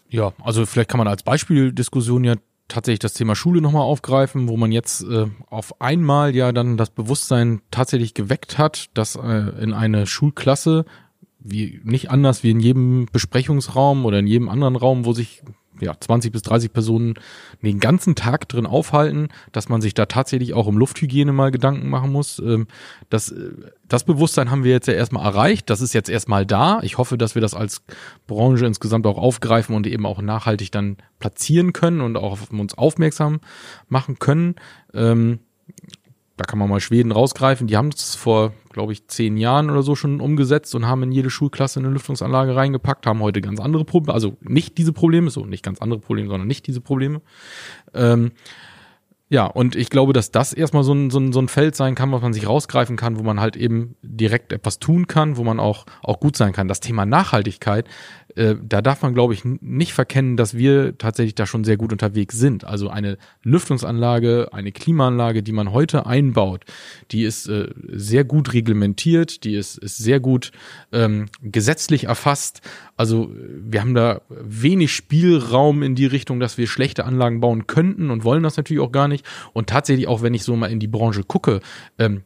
Ja, 0.08 0.32
also 0.42 0.64
vielleicht 0.64 0.88
kann 0.88 0.98
man 0.98 1.08
als 1.08 1.22
Beispieldiskussion 1.22 2.24
ja 2.24 2.36
tatsächlich 2.68 3.00
das 3.00 3.14
Thema 3.14 3.36
Schule 3.36 3.60
nochmal 3.60 3.82
aufgreifen, 3.82 4.48
wo 4.48 4.56
man 4.56 4.72
jetzt 4.72 5.02
äh, 5.02 5.26
auf 5.48 5.80
einmal 5.80 6.34
ja 6.34 6.52
dann 6.52 6.76
das 6.76 6.90
Bewusstsein 6.90 7.60
tatsächlich 7.70 8.14
geweckt 8.14 8.58
hat, 8.58 8.86
dass 8.94 9.16
äh, 9.16 9.50
in 9.60 9.72
eine 9.72 10.06
Schulklasse 10.06 10.84
wie 11.44 11.80
nicht 11.84 12.10
anders 12.10 12.42
wie 12.42 12.50
in 12.50 12.60
jedem 12.60 13.06
Besprechungsraum 13.12 14.06
oder 14.06 14.18
in 14.18 14.26
jedem 14.26 14.48
anderen 14.48 14.76
Raum, 14.76 15.04
wo 15.04 15.12
sich 15.12 15.42
ja, 15.80 15.94
20 15.98 16.32
bis 16.32 16.42
30 16.42 16.72
Personen 16.72 17.14
den 17.62 17.80
ganzen 17.80 18.14
Tag 18.14 18.48
drin 18.48 18.66
aufhalten, 18.66 19.28
dass 19.52 19.68
man 19.68 19.80
sich 19.80 19.94
da 19.94 20.06
tatsächlich 20.06 20.54
auch 20.54 20.66
um 20.66 20.78
Lufthygiene 20.78 21.32
mal 21.32 21.50
Gedanken 21.50 21.88
machen 21.88 22.12
muss. 22.12 22.38
Ähm, 22.38 22.66
das, 23.10 23.32
äh, 23.32 23.50
das 23.88 24.04
Bewusstsein 24.04 24.50
haben 24.50 24.64
wir 24.64 24.72
jetzt 24.72 24.86
ja 24.86 24.94
erstmal 24.94 25.24
erreicht. 25.24 25.70
Das 25.70 25.80
ist 25.80 25.94
jetzt 25.94 26.08
erstmal 26.08 26.46
da. 26.46 26.80
Ich 26.82 26.98
hoffe, 26.98 27.18
dass 27.18 27.34
wir 27.34 27.42
das 27.42 27.54
als 27.54 27.82
Branche 28.26 28.66
insgesamt 28.66 29.06
auch 29.06 29.18
aufgreifen 29.18 29.74
und 29.74 29.86
eben 29.86 30.06
auch 30.06 30.20
nachhaltig 30.22 30.70
dann 30.70 30.96
platzieren 31.18 31.72
können 31.72 32.00
und 32.00 32.16
auch 32.16 32.32
auf 32.32 32.50
uns 32.50 32.76
aufmerksam 32.76 33.40
machen 33.88 34.18
können. 34.18 34.56
Ähm, 34.92 35.40
da 36.36 36.44
kann 36.44 36.58
man 36.58 36.68
mal 36.68 36.80
Schweden 36.80 37.12
rausgreifen. 37.12 37.66
Die 37.66 37.76
haben 37.76 37.88
es 37.88 38.14
vor, 38.14 38.52
glaube 38.74 38.92
ich, 38.92 39.06
zehn 39.06 39.36
Jahren 39.36 39.70
oder 39.70 39.82
so 39.82 39.94
schon 39.94 40.20
umgesetzt 40.20 40.74
und 40.74 40.86
haben 40.86 41.04
in 41.04 41.12
jede 41.12 41.30
Schulklasse 41.30 41.80
eine 41.80 41.88
Lüftungsanlage 41.88 42.54
reingepackt, 42.54 43.06
haben 43.06 43.20
heute 43.20 43.40
ganz 43.40 43.60
andere 43.60 43.84
Probleme, 43.84 44.12
also 44.12 44.36
nicht 44.42 44.76
diese 44.76 44.92
Probleme, 44.92 45.30
so 45.30 45.46
nicht 45.46 45.64
ganz 45.64 45.80
andere 45.80 46.00
Probleme, 46.00 46.28
sondern 46.28 46.48
nicht 46.48 46.66
diese 46.66 46.80
Probleme. 46.80 47.22
Ähm, 47.94 48.32
ja, 49.30 49.46
und 49.46 49.74
ich 49.74 49.88
glaube, 49.88 50.12
dass 50.12 50.30
das 50.30 50.52
erstmal 50.52 50.84
so 50.84 50.92
ein, 50.92 51.10
so, 51.10 51.18
ein, 51.18 51.32
so 51.32 51.40
ein 51.40 51.48
Feld 51.48 51.74
sein 51.76 51.94
kann, 51.94 52.12
was 52.12 52.22
man 52.22 52.32
sich 52.32 52.46
rausgreifen 52.46 52.96
kann, 52.96 53.18
wo 53.18 53.22
man 53.22 53.40
halt 53.40 53.56
eben 53.56 53.96
direkt 54.02 54.52
etwas 54.52 54.78
tun 54.78 55.06
kann, 55.06 55.36
wo 55.36 55.44
man 55.44 55.58
auch, 55.58 55.86
auch 56.02 56.20
gut 56.20 56.36
sein 56.36 56.52
kann. 56.52 56.68
Das 56.68 56.80
Thema 56.80 57.06
Nachhaltigkeit 57.06 57.88
äh, 58.36 58.56
da 58.60 58.82
darf 58.82 59.02
man, 59.02 59.14
glaube 59.14 59.34
ich, 59.34 59.44
nicht 59.44 59.92
verkennen, 59.92 60.36
dass 60.36 60.56
wir 60.56 60.98
tatsächlich 60.98 61.34
da 61.34 61.46
schon 61.46 61.64
sehr 61.64 61.76
gut 61.76 61.92
unterwegs 61.92 62.36
sind. 62.36 62.64
Also 62.64 62.88
eine 62.88 63.16
Lüftungsanlage, 63.42 64.48
eine 64.52 64.72
Klimaanlage, 64.72 65.42
die 65.42 65.52
man 65.52 65.72
heute 65.72 66.06
einbaut, 66.06 66.64
die 67.10 67.22
ist 67.22 67.48
äh, 67.48 67.68
sehr 67.92 68.24
gut 68.24 68.52
reglementiert, 68.52 69.44
die 69.44 69.54
ist, 69.54 69.78
ist 69.78 69.98
sehr 69.98 70.20
gut 70.20 70.50
ähm, 70.92 71.26
gesetzlich 71.42 72.04
erfasst. 72.04 72.60
Also 72.96 73.30
wir 73.32 73.80
haben 73.80 73.94
da 73.94 74.22
wenig 74.28 74.92
Spielraum 74.92 75.82
in 75.82 75.94
die 75.94 76.06
Richtung, 76.06 76.40
dass 76.40 76.58
wir 76.58 76.66
schlechte 76.66 77.04
Anlagen 77.04 77.40
bauen 77.40 77.66
könnten 77.66 78.10
und 78.10 78.24
wollen 78.24 78.42
das 78.42 78.56
natürlich 78.56 78.82
auch 78.82 78.92
gar 78.92 79.08
nicht. 79.08 79.13
Und 79.52 79.68
tatsächlich 79.68 80.08
auch, 80.08 80.22
wenn 80.22 80.34
ich 80.34 80.44
so 80.44 80.56
mal 80.56 80.70
in 80.70 80.80
die 80.80 80.88
Branche 80.88 81.22
gucke, 81.22 81.60
ähm, 81.98 82.22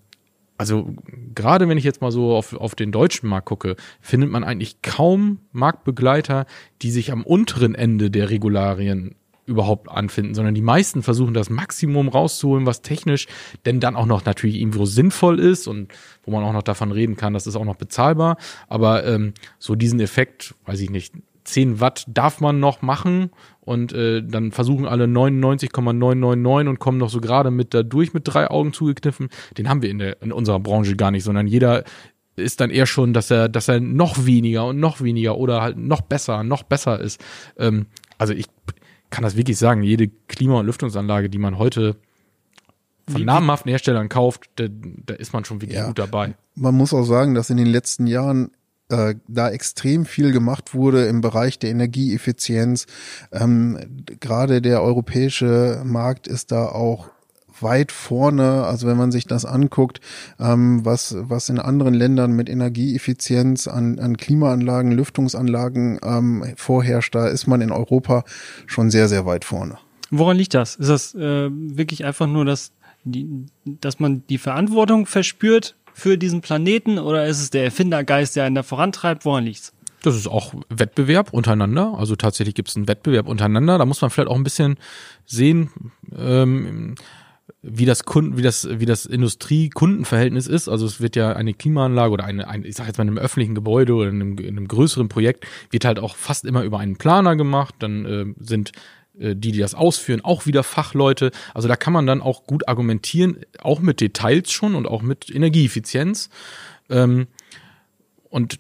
also 0.59 0.93
gerade 1.35 1.69
wenn 1.69 1.79
ich 1.79 1.85
jetzt 1.85 2.03
mal 2.03 2.11
so 2.11 2.35
auf, 2.35 2.53
auf 2.53 2.75
den 2.75 2.91
deutschen 2.91 3.29
Markt 3.29 3.47
gucke, 3.47 3.77
findet 4.01 4.31
man 4.31 4.43
eigentlich 4.43 4.83
kaum 4.83 5.39
Marktbegleiter, 5.53 6.47
die 6.83 6.91
sich 6.91 7.13
am 7.13 7.23
unteren 7.23 7.77
Ende 7.77 8.11
der 8.11 8.29
Regularien 8.29 9.15
überhaupt 9.49 9.89
anfinden, 9.89 10.35
sondern 10.35 10.55
die 10.55 10.63
meisten 10.63 11.03
versuchen 11.03 11.33
das 11.33 11.49
Maximum 11.49 12.09
rauszuholen, 12.09 12.67
was 12.67 12.83
technisch 12.83 13.27
denn 13.65 13.81
dann 13.81 13.97
auch 13.97 14.05
noch 14.05 14.25
natürlich 14.25 14.57
irgendwo 14.57 14.85
sinnvoll 14.85 15.41
ist 15.41 15.67
und 15.67 15.91
wo 16.25 16.33
man 16.33 16.45
auch 16.45 16.53
noch 16.53 16.63
davon 16.63 16.93
reden 16.93 17.17
kann, 17.17 17.33
das 17.33 17.47
ist 17.47 17.57
auch 17.57 17.65
noch 17.65 17.77
bezahlbar. 17.77 18.37
Aber 18.69 19.07
ähm, 19.07 19.33
so 19.59 19.75
diesen 19.75 20.01
Effekt, 20.01 20.55
weiß 20.67 20.81
ich 20.81 20.91
nicht, 20.91 21.15
10 21.49 21.81
Watt 21.81 22.05
darf 22.09 22.41
man 22.41 22.61
noch 22.61 22.83
machen 22.83 23.31
und 23.61 23.93
äh, 23.93 24.23
dann 24.23 24.53
versuchen 24.53 24.87
alle 24.87 25.07
99,999 25.09 26.69
und 26.69 26.79
kommen 26.79 26.99
noch 26.99 27.11
so 27.11 27.21
gerade 27.21 27.51
mit 27.51 27.75
da 27.75 27.83
durch 27.83 28.15
mit 28.15 28.23
drei 28.27 28.49
Augen 28.49 28.73
zugekniffen. 28.73 29.29
Den 29.57 29.69
haben 29.69 29.83
wir 29.83 29.91
in, 29.91 29.99
der, 29.99 30.23
in 30.23 30.33
unserer 30.33 30.61
Branche 30.61 30.97
gar 30.97 31.11
nicht, 31.11 31.25
sondern 31.25 31.47
jeder 31.47 31.85
ist 32.37 32.61
dann 32.61 32.71
eher 32.71 32.87
schon, 32.87 33.13
dass 33.13 33.31
er, 33.31 33.49
dass 33.49 33.69
er 33.69 33.81
noch 33.81 34.25
weniger 34.25 34.67
und 34.67 34.79
noch 34.79 35.01
weniger 35.01 35.37
oder 35.37 35.61
halt 35.61 35.77
noch 35.77 36.01
besser, 36.01 36.45
noch 36.45 36.63
besser 36.63 37.01
ist. 37.01 37.21
Ähm, 37.59 37.87
also 38.17 38.33
ich 38.33 38.47
kann 39.11 39.25
das 39.25 39.37
wirklich 39.37 39.59
sagen, 39.59 39.83
jede 39.83 40.09
Klima- 40.29 40.61
und 40.61 40.67
Lüftungsanlage, 40.67 41.31
die 41.31 41.39
man 41.39 41.59
heute 41.59 41.97
von 43.09 43.25
namhaften 43.25 43.71
Herstellern 43.71 44.09
kauft, 44.09 44.51
da, 44.57 44.67
da 44.69 45.15
ist 45.15 45.33
man 45.33 45.45
schon 45.45 45.61
wirklich 45.61 45.79
ja. 45.79 45.87
gut 45.87 45.99
dabei. 45.99 46.35
Man 46.55 46.75
muss 46.75 46.93
auch 46.93 47.05
sagen, 47.05 47.35
dass 47.35 47.51
in 47.51 47.57
den 47.57 47.67
letzten 47.67 48.07
Jahren 48.07 48.51
äh, 48.91 49.15
da 49.27 49.51
extrem 49.51 50.07
viel 50.07 50.33
gemacht 50.33 50.75
wurde 50.75 51.07
im 51.07 51.21
Bereich 51.21 51.59
der 51.59 51.71
Energieeffizienz. 51.71 52.87
Ähm, 53.33 54.05
Gerade 54.21 54.63
der 54.63 54.83
europäische 54.83 55.83
Markt 55.85 56.27
ist 56.27 56.53
da 56.53 56.67
auch 56.67 57.11
weit 57.63 57.93
vorne. 57.93 58.65
Also 58.65 58.87
wenn 58.87 58.97
man 58.97 59.11
sich 59.11 59.27
das 59.27 59.45
anguckt, 59.45 60.01
ähm, 60.39 60.85
was, 60.85 61.17
was 61.19 61.49
in 61.49 61.59
anderen 61.59 61.95
Ländern 61.95 62.33
mit 62.33 62.49
Energieeffizienz 62.49 63.69
an, 63.69 63.99
an 63.99 64.17
Klimaanlagen, 64.17 64.93
Lüftungsanlagen 64.93 65.99
ähm, 66.03 66.45
vorherrscht, 66.57 67.15
da 67.15 67.27
ist 67.29 67.47
man 67.47 67.61
in 67.61 67.73
Europa 67.73 68.25
schon 68.67 68.91
sehr, 68.91 69.09
sehr 69.09 69.27
weit 69.27 69.45
vorne. 69.45 69.79
Woran 70.11 70.37
liegt 70.37 70.55
das? 70.55 70.77
Ist 70.77 70.89
das 70.89 71.15
äh, 71.15 71.51
wirklich 71.51 72.05
einfach 72.05 72.27
nur, 72.27 72.45
dass, 72.45 72.73
die, 73.05 73.47
dass 73.65 74.01
man 74.01 74.23
die 74.29 74.39
Verantwortung 74.39 75.07
verspürt 75.07 75.77
für 75.99 76.17
diesen 76.17 76.41
Planeten 76.41 76.99
oder 76.99 77.27
ist 77.27 77.41
es 77.41 77.51
der 77.51 77.65
Erfindergeist, 77.65 78.37
der 78.37 78.45
einen 78.45 78.55
da 78.55 78.63
vorantreibt? 78.63 79.25
Woran 79.25 79.45
liegt's? 79.45 79.73
Das 80.03 80.15
ist 80.15 80.29
auch 80.29 80.55
Wettbewerb 80.69 81.33
untereinander. 81.33 81.95
Also 81.99 82.15
tatsächlich 82.15 82.55
gibt 82.55 82.69
es 82.69 82.77
einen 82.77 82.87
Wettbewerb 82.87 83.27
untereinander. 83.27 83.79
Da 83.79 83.85
muss 83.85 84.01
man 84.01 84.11
vielleicht 84.11 84.31
auch 84.31 84.37
ein 84.37 84.45
bisschen 84.45 84.77
sehen, 85.27 85.71
ähm, 86.17 86.95
wie 87.63 87.85
das 87.85 88.05
Kunden, 88.05 88.37
wie 88.39 88.43
das, 88.43 88.69
wie 88.71 88.87
das 88.87 89.07
Industrie-Kundenverhältnis 89.07 90.47
ist. 90.47 90.69
Also 90.69 90.87
es 90.87 91.01
wird 91.01 91.17
ja 91.17 91.33
eine 91.33 91.53
Klimaanlage 91.53 92.13
oder 92.13 92.25
eine, 92.25 92.47
ein, 92.47 92.65
ich 92.65 92.77
sag 92.77 92.87
jetzt 92.87 92.99
mal 92.99 93.03
in 93.03 93.09
einem 93.09 93.19
öffentlichen 93.19 93.57
Gebäude 93.57 93.95
oder 93.95 94.11
in 94.11 94.23
einem, 94.23 94.39
in 94.39 94.57
einem 94.57 94.69
größeren 94.69 95.09
Projekt 95.09 95.49
wird 95.71 95.85
halt 95.85 95.99
auch 95.99 96.15
fast 96.15 96.45
immer 96.45 96.63
über 96.63 96.79
einen 96.79 96.97
Planer 96.97 97.35
gemacht. 97.35 97.75
Dann 97.81 98.05
äh, 98.05 98.25
sind 98.39 98.71
die, 99.19 99.53
die 99.53 99.59
das 99.59 99.75
ausführen, 99.75 100.21
auch 100.23 100.47
wieder 100.47 100.63
Fachleute. 100.63 101.31
Also 101.55 101.69
da 101.69 101.77
kann 101.77 101.93
man 101.93 102.07
dann 102.07 102.21
auch 102.21 102.45
gut 102.45 102.69
argumentieren, 102.69 103.39
auch 103.61 103.81
mit 103.81 104.01
Details 104.01 104.51
schon 104.51 104.75
und 104.75 104.87
auch 104.87 105.03
mit 105.03 105.31
Energieeffizienz. 105.31 106.31
Ähm, 106.91 107.27
und, 108.31 108.59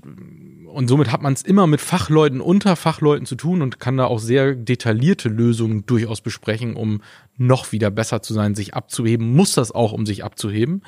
und 0.66 0.89
somit 0.89 1.12
hat 1.12 1.23
man 1.23 1.33
es 1.33 1.43
immer 1.43 1.66
mit 1.66 1.81
Fachleuten 1.81 2.41
unter 2.41 2.75
Fachleuten 2.77 3.27
zu 3.27 3.37
tun 3.37 3.61
und 3.61 3.81
kann 3.81 3.97
da 3.97 4.07
auch 4.07 4.19
sehr 4.19 4.55
detaillierte 4.55 5.29
Lösungen 5.29 5.85
durchaus 5.85 6.21
besprechen, 6.21 6.75
um 6.75 7.03
noch 7.37 7.71
wieder 7.73 7.91
besser 7.91 8.23
zu 8.23 8.35
sein, 8.35 8.55
sich 8.55 8.75
abzuheben. 8.75 9.35
Muss 9.35 9.53
das 9.53 9.71
auch, 9.71 9.93
um 9.93 10.07
sich 10.07 10.25
abzuheben. 10.25 10.83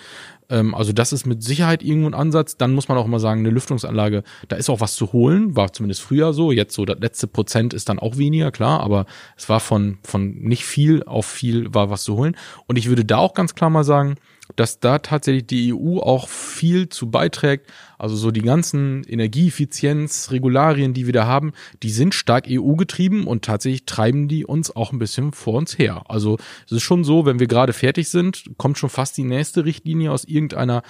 Ähm, 0.49 0.75
also 0.75 0.93
das 0.93 1.13
ist 1.13 1.27
mit 1.27 1.43
Sicherheit 1.43 1.83
irgendwo 1.83 2.09
ein 2.09 2.15
Ansatz. 2.15 2.57
Dann 2.57 2.73
muss 2.73 2.89
man 2.89 2.99
auch 2.99 3.07
mal 3.07 3.21
sagen, 3.21 3.41
eine 3.41 3.51
Lüftungsanlage, 3.51 4.25
da 4.49 4.57
ist 4.57 4.71
auch 4.71 4.81
was 4.81 4.97
zu 4.97 5.13
holen. 5.13 5.57
War 5.57 5.73
zumindest 5.73 6.01
früher 6.01 6.33
so. 6.33 6.53
Jetzt 6.53 6.75
so 6.75 6.85
das 6.85 6.99
letzte 7.01 7.27
Prozent 7.27 7.75
ist 7.75 7.89
dann 7.89 7.99
auch 7.99 8.17
weniger, 8.17 8.51
klar. 8.51 8.81
Aber 8.81 9.07
es 9.37 9.49
war 9.49 9.61
von, 9.61 9.99
von 10.03 10.31
nicht 10.31 10.65
viel 10.65 11.05
auf 11.05 11.27
viel 11.27 11.73
war 11.75 11.91
was 11.91 12.05
zu 12.05 12.17
holen. 12.17 12.37
Und 12.67 12.77
ich 12.77 12.89
würde 12.89 13.05
da 13.05 13.19
auch 13.19 13.35
ganz 13.35 13.55
klar 13.55 13.71
mal 13.71 13.85
sagen, 13.85 14.17
dass 14.57 14.81
da 14.81 14.99
tatsächlich 14.99 15.47
die 15.47 15.75
EU 15.75 15.99
auch 15.99 16.29
viel 16.29 16.89
zu 16.89 17.11
beiträgt. 17.11 17.71
Also 17.99 18.17
so 18.17 18.31
die 18.31 18.43
ganzen 18.43 19.05
Energieeffizienzregularien, 19.05 20.95
die 20.95 21.07
wir 21.07 21.13
da 21.13 21.27
haben, 21.27 21.53
die 21.83 21.91
sind 21.91 22.15
stark 22.15 22.47
EU-getrieben 22.49 23.27
und 23.27 23.45
tatsächlich 23.45 23.85
treiben 23.85 24.29
die 24.29 24.45
uns 24.45 24.75
auch 24.75 24.93
ein 24.93 24.99
bisschen 24.99 25.33
vor 25.33 25.55
uns 25.55 25.79
her. 25.79 26.05
Also 26.09 26.39
es 26.67 26.73
ist 26.73 26.83
schon 26.83 27.05
so, 27.05 27.27
wenn 27.27 27.41
wir 27.41 27.47
gerade 27.47 27.73
fertig 27.73 28.09
sind, 28.09 28.51
kommt 28.57 28.79
schon 28.79 28.91
fast 28.91 29.17
die 29.17 29.25
nächste 29.25 29.65
Richtlinie 29.65 30.13
aus 30.13 30.25
irgendeiner 30.25 30.83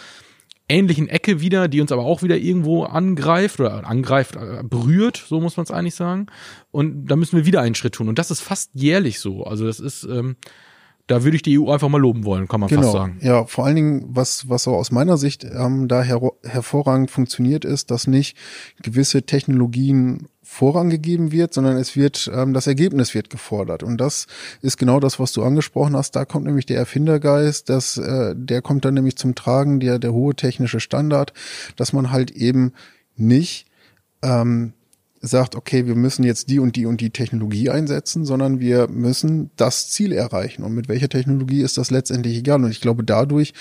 ähnlichen 0.70 1.08
Ecke 1.08 1.40
wieder, 1.40 1.68
die 1.68 1.80
uns 1.80 1.92
aber 1.92 2.04
auch 2.04 2.22
wieder 2.22 2.38
irgendwo 2.38 2.84
angreift 2.84 3.60
oder 3.60 3.86
angreift, 3.86 4.36
äh, 4.36 4.62
berührt, 4.62 5.22
so 5.28 5.40
muss 5.40 5.56
man 5.56 5.64
es 5.64 5.70
eigentlich 5.70 5.96
sagen. 5.96 6.26
Und 6.70 7.06
da 7.06 7.16
müssen 7.16 7.36
wir 7.36 7.44
wieder 7.44 7.60
einen 7.60 7.74
Schritt 7.74 7.94
tun. 7.94 8.08
Und 8.08 8.18
das 8.18 8.30
ist 8.30 8.40
fast 8.40 8.70
jährlich 8.74 9.18
so. 9.18 9.44
Also 9.44 9.66
das 9.66 9.80
ist 9.80 10.04
ähm, 10.04 10.36
da 11.10 11.24
würde 11.24 11.34
ich 11.34 11.42
die 11.42 11.58
EU 11.58 11.70
einfach 11.70 11.88
mal 11.88 12.00
loben 12.00 12.24
wollen, 12.24 12.46
kann 12.46 12.60
man 12.60 12.68
genau. 12.68 12.82
fast 12.82 12.92
sagen. 12.92 13.18
Ja, 13.20 13.44
vor 13.44 13.66
allen 13.66 13.74
Dingen, 13.74 14.04
was, 14.08 14.48
was 14.48 14.62
so 14.62 14.76
aus 14.76 14.92
meiner 14.92 15.16
Sicht 15.16 15.44
ähm, 15.44 15.88
da 15.88 16.02
her 16.02 16.20
hervorragend 16.44 17.10
funktioniert, 17.10 17.64
ist, 17.64 17.90
dass 17.90 18.06
nicht 18.06 18.36
gewisse 18.82 19.22
Technologien 19.22 20.28
Vorrang 20.42 20.88
gegeben 20.88 21.32
wird, 21.32 21.54
sondern 21.54 21.76
es 21.76 21.96
wird, 21.96 22.30
ähm, 22.34 22.54
das 22.54 22.66
Ergebnis 22.66 23.14
wird 23.14 23.28
gefordert. 23.28 23.82
Und 23.82 23.98
das 23.98 24.26
ist 24.62 24.78
genau 24.78 25.00
das, 25.00 25.18
was 25.18 25.32
du 25.32 25.42
angesprochen 25.42 25.96
hast. 25.96 26.16
Da 26.16 26.24
kommt 26.24 26.46
nämlich 26.46 26.66
der 26.66 26.78
Erfindergeist, 26.78 27.68
das, 27.68 27.96
äh, 27.96 28.34
der 28.36 28.62
kommt 28.62 28.84
dann 28.84 28.94
nämlich 28.94 29.16
zum 29.16 29.34
Tragen, 29.34 29.80
der, 29.80 29.98
der 29.98 30.12
hohe 30.12 30.34
technische 30.34 30.80
Standard, 30.80 31.32
dass 31.76 31.92
man 31.92 32.10
halt 32.10 32.30
eben 32.30 32.72
nicht 33.16 33.66
ähm, 34.22 34.74
sagt, 35.20 35.54
okay, 35.54 35.86
wir 35.86 35.94
müssen 35.94 36.24
jetzt 36.24 36.48
die 36.48 36.58
und 36.58 36.76
die 36.76 36.86
und 36.86 37.00
die 37.00 37.10
Technologie 37.10 37.68
einsetzen, 37.68 38.24
sondern 38.24 38.58
wir 38.58 38.88
müssen 38.88 39.50
das 39.56 39.90
Ziel 39.90 40.12
erreichen. 40.12 40.62
Und 40.62 40.74
mit 40.74 40.88
welcher 40.88 41.08
Technologie 41.08 41.60
ist 41.60 41.76
das 41.76 41.90
letztendlich 41.90 42.38
egal. 42.38 42.64
Und 42.64 42.70
ich 42.70 42.80
glaube, 42.80 43.04
dadurch 43.04 43.52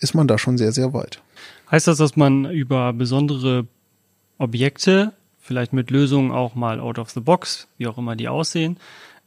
ist 0.00 0.14
man 0.14 0.26
da 0.26 0.38
schon 0.38 0.58
sehr, 0.58 0.72
sehr 0.72 0.92
weit. 0.92 1.22
Heißt 1.70 1.86
das, 1.86 1.98
dass 1.98 2.16
man 2.16 2.50
über 2.50 2.92
besondere 2.92 3.66
Objekte, 4.38 5.12
vielleicht 5.40 5.72
mit 5.72 5.90
Lösungen 5.90 6.32
auch 6.32 6.54
mal 6.54 6.80
out 6.80 6.98
of 6.98 7.10
the 7.10 7.20
box, 7.20 7.68
wie 7.78 7.86
auch 7.86 7.98
immer 7.98 8.16
die 8.16 8.28
aussehen, 8.28 8.78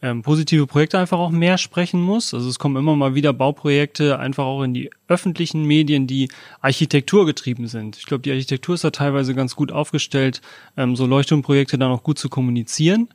ähm, 0.01 0.21
positive 0.21 0.67
Projekte 0.67 0.99
einfach 0.99 1.17
auch 1.17 1.31
mehr 1.31 1.57
sprechen 1.57 2.01
muss. 2.01 2.33
Also 2.33 2.49
es 2.49 2.59
kommen 2.59 2.75
immer 2.75 2.95
mal 2.95 3.15
wieder 3.15 3.33
Bauprojekte 3.33 4.19
einfach 4.19 4.45
auch 4.45 4.63
in 4.63 4.73
die 4.73 4.91
öffentlichen 5.07 5.63
Medien, 5.63 6.05
die 6.05 6.29
architekturgetrieben 6.61 7.67
sind. 7.67 7.97
Ich 7.97 8.05
glaube, 8.05 8.21
die 8.21 8.31
Architektur 8.31 8.75
ist 8.75 8.83
da 8.83 8.91
teilweise 8.91 9.33
ganz 9.33 9.55
gut 9.55 9.71
aufgestellt, 9.71 10.41
ähm, 10.75 10.95
so 10.95 11.05
Leuchtturmprojekte 11.05 11.77
dann 11.77 11.91
auch 11.91 12.03
gut 12.03 12.19
zu 12.19 12.29
kommunizieren. 12.29 13.09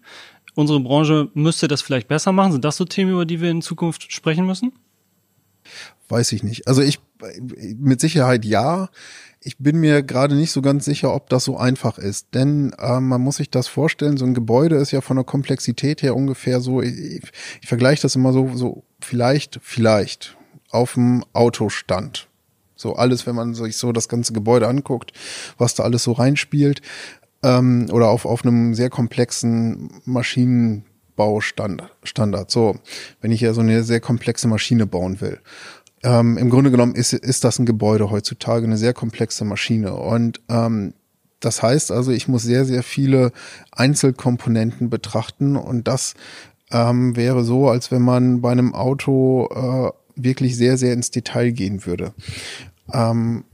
Unsere 0.54 0.80
Branche 0.80 1.30
müsste 1.34 1.68
das 1.68 1.82
vielleicht 1.82 2.08
besser 2.08 2.32
machen. 2.32 2.52
Sind 2.52 2.64
das 2.64 2.76
so 2.76 2.84
Themen, 2.84 3.12
über 3.12 3.24
die 3.24 3.40
wir 3.40 3.50
in 3.50 3.62
Zukunft 3.62 4.12
sprechen 4.12 4.44
müssen? 4.46 4.72
Weiß 6.08 6.32
ich 6.32 6.42
nicht. 6.42 6.66
Also 6.68 6.82
ich 6.82 6.98
mit 7.78 8.00
Sicherheit 8.00 8.44
ja. 8.44 8.90
Ich 9.44 9.58
bin 9.58 9.80
mir 9.80 10.04
gerade 10.04 10.36
nicht 10.36 10.52
so 10.52 10.62
ganz 10.62 10.84
sicher, 10.84 11.12
ob 11.12 11.28
das 11.28 11.44
so 11.44 11.56
einfach 11.56 11.98
ist, 11.98 12.28
denn 12.32 12.72
äh, 12.78 13.00
man 13.00 13.20
muss 13.20 13.36
sich 13.36 13.50
das 13.50 13.66
vorstellen, 13.66 14.16
so 14.16 14.24
ein 14.24 14.34
Gebäude 14.34 14.76
ist 14.76 14.92
ja 14.92 15.00
von 15.00 15.16
der 15.16 15.24
Komplexität 15.24 16.02
her 16.02 16.14
ungefähr 16.14 16.60
so, 16.60 16.80
ich, 16.80 17.22
ich 17.60 17.68
vergleiche 17.68 18.02
das 18.02 18.14
immer 18.14 18.32
so, 18.32 18.50
so 18.54 18.84
vielleicht, 19.00 19.58
vielleicht 19.60 20.36
auf 20.70 20.94
dem 20.94 21.24
Autostand. 21.32 22.28
So 22.76 22.94
alles, 22.94 23.26
wenn 23.26 23.34
man 23.34 23.54
sich 23.54 23.76
so 23.76 23.92
das 23.92 24.08
ganze 24.08 24.32
Gebäude 24.32 24.68
anguckt, 24.68 25.12
was 25.58 25.74
da 25.74 25.82
alles 25.82 26.04
so 26.04 26.12
reinspielt, 26.12 26.80
ähm, 27.42 27.88
oder 27.90 28.08
auf, 28.08 28.24
auf 28.24 28.44
einem 28.44 28.74
sehr 28.74 28.90
komplexen 28.90 29.90
Maschinenbaustandard. 30.04 32.50
So, 32.50 32.76
wenn 33.20 33.32
ich 33.32 33.40
ja 33.40 33.54
so 33.54 33.60
eine 33.60 33.84
sehr 33.84 34.00
komplexe 34.00 34.48
Maschine 34.48 34.86
bauen 34.86 35.20
will. 35.20 35.40
Ähm, 36.02 36.36
Im 36.36 36.50
Grunde 36.50 36.70
genommen 36.70 36.94
ist, 36.94 37.12
ist 37.12 37.44
das 37.44 37.58
ein 37.58 37.66
Gebäude 37.66 38.10
heutzutage, 38.10 38.66
eine 38.66 38.76
sehr 38.76 38.92
komplexe 38.92 39.44
Maschine. 39.44 39.94
Und 39.94 40.40
ähm, 40.48 40.94
das 41.40 41.62
heißt 41.62 41.90
also, 41.92 42.10
ich 42.12 42.28
muss 42.28 42.42
sehr, 42.42 42.64
sehr 42.64 42.82
viele 42.82 43.32
Einzelkomponenten 43.70 44.90
betrachten 44.90 45.56
und 45.56 45.88
das 45.88 46.14
ähm, 46.70 47.16
wäre 47.16 47.44
so, 47.44 47.68
als 47.68 47.90
wenn 47.90 48.02
man 48.02 48.40
bei 48.40 48.50
einem 48.50 48.74
Auto 48.74 49.48
äh, 49.52 49.90
wirklich 50.16 50.56
sehr, 50.56 50.76
sehr 50.76 50.92
ins 50.92 51.10
Detail 51.10 51.50
gehen 51.50 51.84
würde. 51.84 52.12
Ähm, 52.92 53.44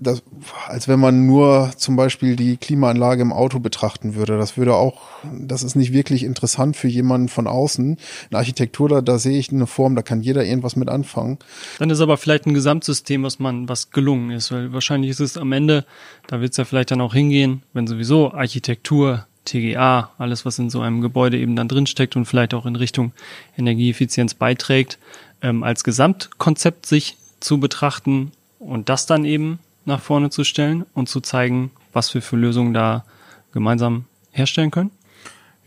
das, 0.00 0.22
als 0.66 0.88
wenn 0.88 0.98
man 0.98 1.26
nur 1.26 1.70
zum 1.76 1.94
Beispiel 1.94 2.34
die 2.34 2.56
Klimaanlage 2.56 3.20
im 3.20 3.32
Auto 3.32 3.60
betrachten 3.60 4.14
würde. 4.14 4.38
Das 4.38 4.56
würde 4.56 4.74
auch, 4.74 5.02
das 5.32 5.62
ist 5.62 5.76
nicht 5.76 5.92
wirklich 5.92 6.24
interessant 6.24 6.76
für 6.76 6.88
jemanden 6.88 7.28
von 7.28 7.46
außen. 7.46 7.98
In 8.30 8.36
Architektur, 8.36 8.88
da, 8.88 9.00
da 9.02 9.18
sehe 9.18 9.38
ich 9.38 9.52
eine 9.52 9.66
Form, 9.66 9.94
da 9.94 10.02
kann 10.02 10.22
jeder 10.22 10.44
irgendwas 10.44 10.74
mit 10.74 10.88
anfangen. 10.88 11.38
Dann 11.78 11.90
ist 11.90 12.00
aber 12.00 12.16
vielleicht 12.16 12.46
ein 12.46 12.54
Gesamtsystem, 12.54 13.22
was 13.22 13.38
man, 13.38 13.68
was 13.68 13.90
gelungen 13.90 14.30
ist, 14.30 14.50
weil 14.50 14.72
wahrscheinlich 14.72 15.10
ist 15.10 15.20
es 15.20 15.36
am 15.36 15.52
Ende, 15.52 15.84
da 16.26 16.40
wird 16.40 16.52
es 16.52 16.56
ja 16.56 16.64
vielleicht 16.64 16.90
dann 16.90 17.02
auch 17.02 17.12
hingehen, 17.12 17.62
wenn 17.74 17.86
sowieso 17.86 18.32
Architektur, 18.32 19.26
TGA, 19.44 20.10
alles, 20.18 20.44
was 20.44 20.58
in 20.58 20.70
so 20.70 20.80
einem 20.80 21.00
Gebäude 21.00 21.38
eben 21.38 21.56
dann 21.56 21.68
drinsteckt 21.68 22.16
und 22.16 22.24
vielleicht 22.24 22.54
auch 22.54 22.66
in 22.66 22.76
Richtung 22.76 23.12
Energieeffizienz 23.56 24.34
beiträgt, 24.34 24.98
ähm, 25.42 25.62
als 25.62 25.84
Gesamtkonzept 25.84 26.86
sich 26.86 27.16
zu 27.40 27.58
betrachten 27.58 28.32
und 28.58 28.88
das 28.88 29.06
dann 29.06 29.24
eben 29.24 29.58
nach 29.84 30.00
vorne 30.00 30.30
zu 30.30 30.44
stellen 30.44 30.84
und 30.94 31.08
zu 31.08 31.20
zeigen, 31.20 31.70
was 31.92 32.12
wir 32.14 32.22
für 32.22 32.36
Lösungen 32.36 32.74
da 32.74 33.04
gemeinsam 33.52 34.04
herstellen 34.30 34.70
können? 34.70 34.90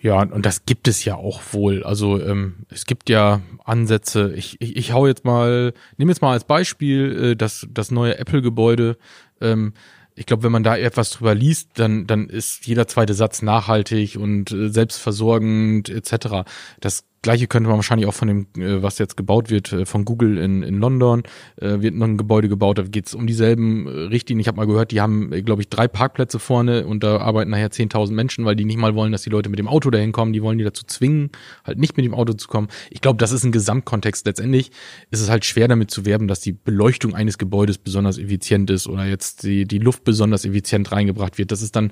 Ja, 0.04 0.22
und 0.22 0.46
das 0.46 0.66
gibt 0.66 0.90
es 0.90 1.06
ja 1.06 1.16
auch 1.16 1.42
wohl. 1.52 1.84
Also 1.84 2.22
ähm, 2.22 2.66
es 2.70 2.86
gibt 2.86 3.10
ja 3.10 3.40
Ansätze. 3.64 4.34
Ich, 4.36 4.60
ich, 4.60 4.76
ich 4.76 4.92
hau 4.92 5.08
jetzt 5.08 5.24
mal, 5.24 5.74
nehme 5.96 6.12
jetzt 6.12 6.22
mal 6.22 6.34
als 6.34 6.44
Beispiel 6.44 7.32
äh, 7.32 7.36
das, 7.38 7.66
das 7.72 7.90
neue 7.90 8.18
Apple-Gebäude. 8.18 8.98
Ähm, 9.40 9.74
ich 10.16 10.26
glaube, 10.26 10.44
wenn 10.44 10.52
man 10.52 10.64
da 10.64 10.76
etwas 10.76 11.12
drüber 11.12 11.34
liest, 11.34 11.70
dann, 11.76 12.06
dann 12.06 12.28
ist 12.28 12.68
jeder 12.68 12.86
zweite 12.86 13.14
Satz 13.14 13.42
nachhaltig 13.42 14.18
und 14.18 14.52
äh, 14.52 14.68
selbstversorgend 14.68 15.88
etc. 15.88 16.44
Das 16.82 17.06
Gleiche 17.24 17.48
könnte 17.48 17.70
man 17.70 17.78
wahrscheinlich 17.78 18.06
auch 18.08 18.14
von 18.14 18.28
dem, 18.28 18.48
äh, 18.58 18.84
was 18.84 19.00
jetzt 19.00 19.18
gebaut 19.18 19.50
wird, 19.50 19.72
äh, 19.72 19.86
von 19.86 20.06
Google 20.06 20.38
in, 20.38 20.62
in 20.62 20.78
London, 20.78 21.24
äh, 21.56 21.82
wird 21.82 21.96
noch 21.96 22.06
ein 22.06 22.18
Gebäude 22.18 22.50
gebaut, 22.50 22.78
da 22.78 22.84
geht 22.84 23.08
es 23.08 23.16
um 23.16 23.26
dieselben 23.26 23.88
Richtlinien. 23.88 24.42
Ich 24.42 24.48
habe 24.48 24.58
mal 24.58 24.68
gehört, 24.68 24.92
die 24.92 25.02
haben, 25.02 25.32
glaube 25.46 25.62
ich, 25.62 25.70
drei 25.70 25.88
Parkplätze 25.88 26.38
vorne 26.38 26.86
und 26.86 27.02
da 27.02 27.18
arbeiten 27.18 27.50
nachher 27.50 27.72
10.000 27.72 28.12
Menschen, 28.12 28.46
weil 28.46 28.56
die 28.56 28.66
nicht 28.66 28.78
mal 28.78 28.94
wollen, 28.94 29.14
dass 29.14 29.24
die 29.24 29.30
Leute 29.30 29.50
mit 29.50 29.58
dem 29.58 29.70
Auto 29.70 29.90
dahin 29.90 30.12
kommen, 30.12 30.34
die 30.34 30.44
wollen 30.44 30.58
die 30.58 30.66
dazu 30.66 30.84
zwingen, 30.86 31.32
halt 31.64 31.80
nicht 31.80 31.96
mit 31.96 32.06
dem 32.06 32.14
Auto 32.14 32.34
zu 32.34 32.48
kommen. 32.50 32.68
Ich 32.90 33.00
glaube, 33.00 33.18
das 33.18 33.32
ist 33.32 33.46
ein 33.46 33.54
Gesamtkontext. 33.54 34.26
Letztendlich 34.26 34.72
ist 35.10 35.22
es 35.22 35.30
halt 35.30 35.46
schwer 35.46 35.70
damit 35.70 35.92
zu 35.92 36.06
werben, 36.06 36.28
dass 36.28 36.42
die 36.42 36.52
Beleuchtung 36.52 37.16
eines 37.16 37.38
Gebäudes 37.38 37.78
besonders 37.78 38.18
effizient 38.18 38.70
ist 38.70 38.86
oder 38.86 39.06
jetzt 39.06 39.44
die, 39.44 39.66
die 39.66 39.80
Luft 39.80 40.04
besonders 40.04 40.44
effizient 40.44 40.92
reingebracht 40.92 41.38
wird. 41.38 41.52
Das 41.52 41.62
ist 41.62 41.78
dann 41.78 41.92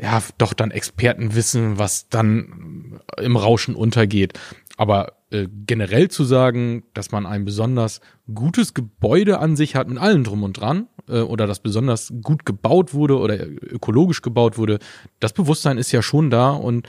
ja, 0.00 0.22
doch 0.38 0.52
dann 0.52 0.70
Expertenwissen, 0.70 1.78
was 1.78 2.08
dann 2.08 3.00
im 3.18 3.36
Rauschen 3.36 3.74
untergeht. 3.74 4.38
Aber 4.76 5.12
äh, 5.30 5.48
generell 5.66 6.08
zu 6.08 6.24
sagen, 6.24 6.84
dass 6.94 7.10
man 7.10 7.26
ein 7.26 7.44
besonders 7.44 8.00
gutes 8.32 8.74
Gebäude 8.74 9.38
an 9.38 9.56
sich 9.56 9.76
hat 9.76 9.88
mit 9.88 9.98
allem 9.98 10.24
drum 10.24 10.42
und 10.42 10.54
dran 10.54 10.88
äh, 11.08 11.20
oder 11.20 11.46
das 11.46 11.60
besonders 11.60 12.12
gut 12.22 12.46
gebaut 12.46 12.94
wurde 12.94 13.18
oder 13.18 13.46
ökologisch 13.46 14.22
gebaut 14.22 14.56
wurde, 14.56 14.78
das 15.20 15.32
Bewusstsein 15.32 15.78
ist 15.78 15.92
ja 15.92 16.02
schon 16.02 16.30
da 16.30 16.50
und 16.50 16.86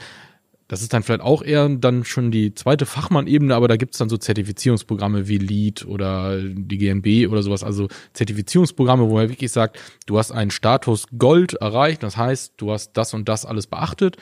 das 0.74 0.82
ist 0.82 0.92
dann 0.92 1.04
vielleicht 1.04 1.20
auch 1.20 1.40
eher 1.40 1.68
dann 1.68 2.04
schon 2.04 2.32
die 2.32 2.52
zweite 2.52 2.84
Fachmann-Ebene, 2.84 3.54
aber 3.54 3.68
da 3.68 3.76
gibt 3.76 3.94
es 3.94 3.98
dann 3.98 4.08
so 4.08 4.16
Zertifizierungsprogramme 4.16 5.28
wie 5.28 5.38
LEED 5.38 5.86
oder 5.86 6.42
die 6.42 6.78
GNB 6.78 7.30
oder 7.30 7.44
sowas, 7.44 7.62
also 7.62 7.86
Zertifizierungsprogramme, 8.12 9.08
wo 9.08 9.14
man 9.14 9.28
wirklich 9.28 9.52
sagt, 9.52 9.78
du 10.06 10.18
hast 10.18 10.32
einen 10.32 10.50
Status 10.50 11.06
Gold 11.16 11.54
erreicht, 11.54 12.02
das 12.02 12.16
heißt, 12.16 12.54
du 12.56 12.72
hast 12.72 12.94
das 12.94 13.14
und 13.14 13.28
das 13.28 13.46
alles 13.46 13.68
beachtet. 13.68 14.16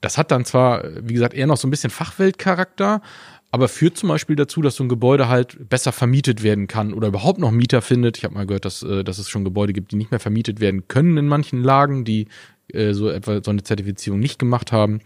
Das 0.00 0.16
hat 0.16 0.30
dann 0.30 0.44
zwar, 0.44 0.84
wie 1.02 1.14
gesagt, 1.14 1.34
eher 1.34 1.48
noch 1.48 1.56
so 1.56 1.66
ein 1.66 1.72
bisschen 1.72 1.90
Fachweltcharakter, 1.90 3.02
aber 3.50 3.66
führt 3.66 3.98
zum 3.98 4.10
Beispiel 4.10 4.36
dazu, 4.36 4.62
dass 4.62 4.76
so 4.76 4.84
ein 4.84 4.88
Gebäude 4.88 5.28
halt 5.28 5.68
besser 5.68 5.90
vermietet 5.90 6.44
werden 6.44 6.68
kann 6.68 6.94
oder 6.94 7.08
überhaupt 7.08 7.40
noch 7.40 7.50
Mieter 7.50 7.82
findet. 7.82 8.16
Ich 8.16 8.22
habe 8.22 8.34
mal 8.34 8.46
gehört, 8.46 8.64
dass, 8.64 8.84
äh, 8.84 9.02
dass 9.02 9.18
es 9.18 9.28
schon 9.28 9.42
Gebäude 9.42 9.72
gibt, 9.72 9.90
die 9.90 9.96
nicht 9.96 10.12
mehr 10.12 10.20
vermietet 10.20 10.60
werden 10.60 10.86
können 10.86 11.16
in 11.16 11.26
manchen 11.26 11.64
Lagen, 11.64 12.04
die 12.04 12.28
äh, 12.72 12.92
so 12.92 13.08
etwa 13.08 13.42
so 13.42 13.50
eine 13.50 13.64
Zertifizierung 13.64 14.20
nicht 14.20 14.38
gemacht 14.38 14.70
haben. 14.70 15.00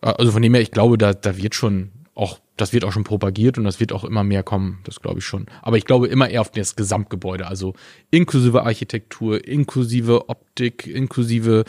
Also 0.00 0.32
von 0.32 0.42
dem 0.42 0.54
her, 0.54 0.62
ich 0.62 0.70
glaube, 0.70 0.98
da, 0.98 1.12
da 1.12 1.36
wird 1.36 1.54
schon 1.54 1.90
auch, 2.14 2.38
das 2.56 2.72
wird 2.72 2.84
auch 2.84 2.92
schon 2.92 3.04
propagiert 3.04 3.56
und 3.56 3.64
das 3.64 3.80
wird 3.80 3.92
auch 3.92 4.04
immer 4.04 4.24
mehr 4.24 4.42
kommen, 4.42 4.80
das 4.84 5.00
glaube 5.00 5.20
ich 5.20 5.24
schon. 5.24 5.46
Aber 5.62 5.78
ich 5.78 5.84
glaube 5.84 6.08
immer 6.08 6.28
eher 6.28 6.42
auf 6.42 6.50
das 6.50 6.76
Gesamtgebäude, 6.76 7.46
also 7.46 7.74
inklusive 8.10 8.64
Architektur, 8.64 9.46
inklusive 9.46 10.28
Optik, 10.28 10.86
inklusive 10.86 11.64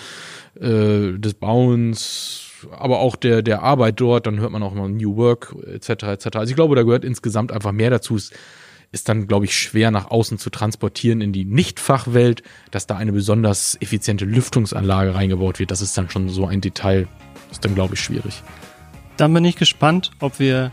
äh, 0.56 1.18
des 1.18 1.36
Bauens, 1.36 2.52
aber 2.72 3.00
auch 3.00 3.16
der, 3.16 3.42
der 3.42 3.64
Arbeit 3.64 4.00
dort, 4.02 4.28
dann 4.28 4.40
hört 4.40 4.52
man 4.52 4.62
auch 4.64 4.74
immer 4.74 4.90
New 4.90 5.16
Work 5.16 5.56
etc. 5.74 5.90
etc. 6.04 6.28
Also 6.36 6.52
ich 6.52 6.56
glaube, 6.56 6.76
da 6.76 6.84
gehört 6.84 7.06
insgesamt 7.06 7.52
einfach 7.52 7.72
mehr 7.72 7.90
dazu. 7.90 8.16
Es 8.16 8.32
ist 8.92 9.08
dann, 9.08 9.28
glaube 9.28 9.46
ich, 9.46 9.56
schwer 9.56 9.90
nach 9.90 10.12
außen 10.12 10.38
zu 10.38 10.50
transportieren 10.50 11.22
in 11.22 11.32
die 11.32 11.46
Nicht-Fachwelt, 11.46 12.44
dass 12.72 12.88
da 12.88 12.98
eine 12.98 13.14
besonders 13.14 13.78
effiziente 13.80 14.26
Lüftungsanlage 14.26 15.16
reingebaut 15.16 15.60
wird. 15.60 15.72
Das 15.72 15.82
ist 15.82 15.98
dann 15.98 16.10
schon 16.10 16.28
so 16.28 16.46
ein 16.46 16.60
Detail, 16.60 17.08
ist 17.52 17.64
dann, 17.64 17.76
glaube 17.76 17.94
ich, 17.96 18.02
schwierig. 18.02 18.42
Dann 19.18 19.34
bin 19.34 19.46
ich 19.46 19.56
gespannt, 19.56 20.12
ob 20.20 20.40
wir 20.40 20.72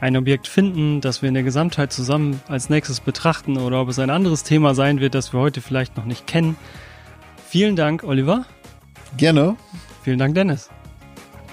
ein 0.00 0.16
Objekt 0.16 0.48
finden, 0.48 1.00
das 1.00 1.22
wir 1.22 1.28
in 1.28 1.34
der 1.34 1.42
Gesamtheit 1.42 1.92
zusammen 1.92 2.40
als 2.48 2.68
nächstes 2.68 3.00
betrachten 3.00 3.56
oder 3.56 3.80
ob 3.80 3.88
es 3.88 3.98
ein 3.98 4.10
anderes 4.10 4.42
Thema 4.42 4.74
sein 4.74 5.00
wird, 5.00 5.14
das 5.14 5.32
wir 5.32 5.40
heute 5.40 5.60
vielleicht 5.60 5.96
noch 5.96 6.04
nicht 6.04 6.26
kennen. 6.26 6.56
Vielen 7.48 7.76
Dank, 7.76 8.04
Oliver. 8.04 8.44
Gerne. 9.16 9.56
Vielen 10.02 10.18
Dank, 10.18 10.34
Dennis. 10.34 10.68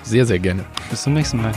Sehr, 0.03 0.25
sehr 0.25 0.39
gerne. 0.39 0.65
Bis 0.89 1.03
zum 1.03 1.13
nächsten 1.13 1.41
Mal. 1.41 1.53